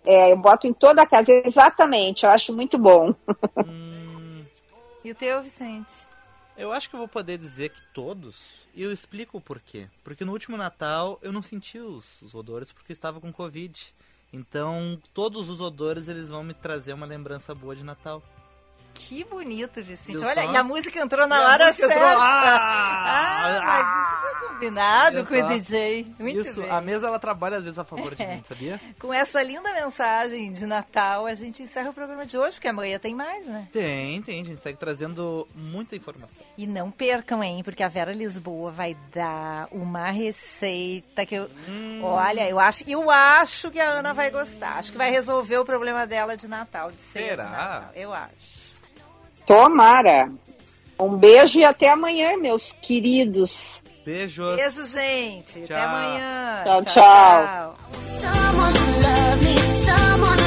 é, 0.06 0.32
eu 0.32 0.36
boto 0.36 0.66
em 0.66 0.72
toda 0.72 1.02
a 1.02 1.06
casa 1.06 1.32
exatamente. 1.44 2.24
Eu 2.24 2.30
acho 2.30 2.54
muito 2.54 2.78
bom. 2.78 3.14
E 5.04 5.10
o 5.10 5.14
teu, 5.14 5.42
Vicente? 5.42 5.92
Eu 6.56 6.72
acho 6.72 6.88
que 6.88 6.94
eu 6.94 6.98
vou 6.98 7.08
poder 7.08 7.36
dizer 7.36 7.70
que 7.70 7.80
todos, 7.92 8.40
e 8.74 8.82
eu 8.82 8.92
explico 8.92 9.38
o 9.38 9.40
porquê. 9.40 9.88
Porque 10.04 10.24
no 10.24 10.32
último 10.32 10.56
Natal 10.56 11.18
eu 11.20 11.32
não 11.32 11.42
senti 11.42 11.78
os, 11.78 12.22
os 12.22 12.32
odores 12.32 12.72
porque 12.72 12.92
eu 12.92 12.94
estava 12.94 13.20
com 13.20 13.32
Covid. 13.32 13.92
Então, 14.32 15.00
todos 15.12 15.48
os 15.48 15.60
odores 15.60 16.08
eles 16.08 16.28
vão 16.28 16.44
me 16.44 16.54
trazer 16.54 16.92
uma 16.92 17.06
lembrança 17.06 17.54
boa 17.54 17.74
de 17.74 17.82
Natal. 17.82 18.22
Que 18.94 19.24
bonito, 19.24 19.82
Vicente. 19.82 20.18
Viu 20.18 20.26
Olha, 20.28 20.44
só? 20.46 20.52
e 20.52 20.56
a 20.56 20.62
música 20.64 20.98
entrou 21.00 21.26
na 21.26 21.36
E 21.36 21.40
hora 21.44 21.72
certa. 21.72 21.92
entrou- 21.94 22.08
Ah, 22.08 23.58
Ah! 23.58 23.60
mas 23.64 23.86
isso 24.08 24.20
foi 24.40 24.48
combinado 24.48 25.26
com 25.26 25.34
o 25.34 25.38
só? 25.40 25.46
DJ. 25.48 26.14
Muito 26.18 26.40
Isso, 26.40 26.60
bem. 26.62 26.70
a 26.70 26.80
mesa 26.80 27.08
ela 27.08 27.18
trabalha 27.18 27.58
às 27.58 27.64
vezes 27.64 27.78
a 27.78 27.84
favor 27.84 28.14
de 28.14 28.22
É. 28.22 28.36
mim, 28.36 28.44
sabia? 28.48 28.80
Com 28.98 29.12
essa 29.12 29.42
linda 29.42 29.72
mensagem 29.74 30.52
de 30.52 30.64
Natal, 30.64 31.26
a 31.26 31.34
gente 31.34 31.62
encerra 31.62 31.90
o 31.90 31.92
programa 31.92 32.24
de 32.24 32.38
hoje, 32.38 32.52
porque 32.54 32.68
amanhã 32.68 32.98
tem 32.98 33.14
mais, 33.14 33.46
né? 33.46 33.68
Tem, 33.72 34.22
tem, 34.22 34.40
a 34.42 34.44
gente 34.44 34.62
segue 34.62 34.78
trazendo 34.78 35.46
muita 35.54 35.96
informação. 35.96 36.38
E 36.56 36.66
não 36.66 36.90
percam, 36.90 37.42
hein? 37.42 37.62
Porque 37.64 37.82
a 37.82 37.88
Vera 37.88 38.12
Lisboa 38.12 38.70
vai 38.70 38.96
dar 39.12 39.68
uma 39.72 40.10
receita 40.10 41.26
que 41.26 41.34
eu. 41.34 41.50
Hum. 41.68 42.00
Olha, 42.04 42.48
eu 42.48 42.58
acho, 42.60 42.84
eu 42.88 43.10
acho 43.10 43.70
que 43.70 43.80
a 43.80 43.90
Ana 43.90 44.14
vai 44.14 44.30
gostar. 44.30 44.78
Acho 44.78 44.92
que 44.92 44.98
vai 44.98 45.10
resolver 45.10 45.58
o 45.58 45.64
problema 45.64 46.06
dela 46.06 46.36
de 46.36 46.46
Natal, 46.48 46.90
de 46.90 46.96
de 46.96 47.02
Será? 47.02 47.44
Natal. 47.44 47.90
Eu 47.94 48.14
acho. 48.14 48.53
Tomara. 49.46 50.30
Um 50.98 51.16
beijo 51.16 51.58
e 51.58 51.64
até 51.64 51.90
amanhã, 51.90 52.36
meus 52.36 52.72
queridos. 52.72 53.82
Beijos. 54.04 54.56
Beijo, 54.56 54.86
gente. 54.86 55.64
Até 55.64 55.74
Tchau. 55.74 55.88
amanhã. 55.88 56.62
Tchau, 56.64 56.84
tchau. 56.84 57.76
Someone 59.84 60.36
to 60.36 60.43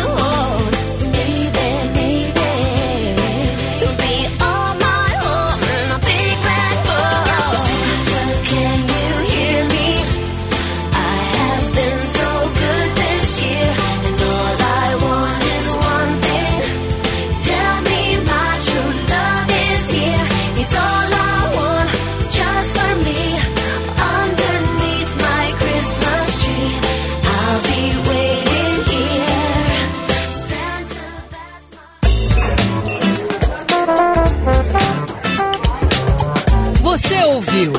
Ouviu? 37.57 37.71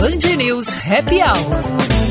Band 0.00 0.36
News 0.38 0.72
Happy 0.72 1.20
Hour. 1.20 2.01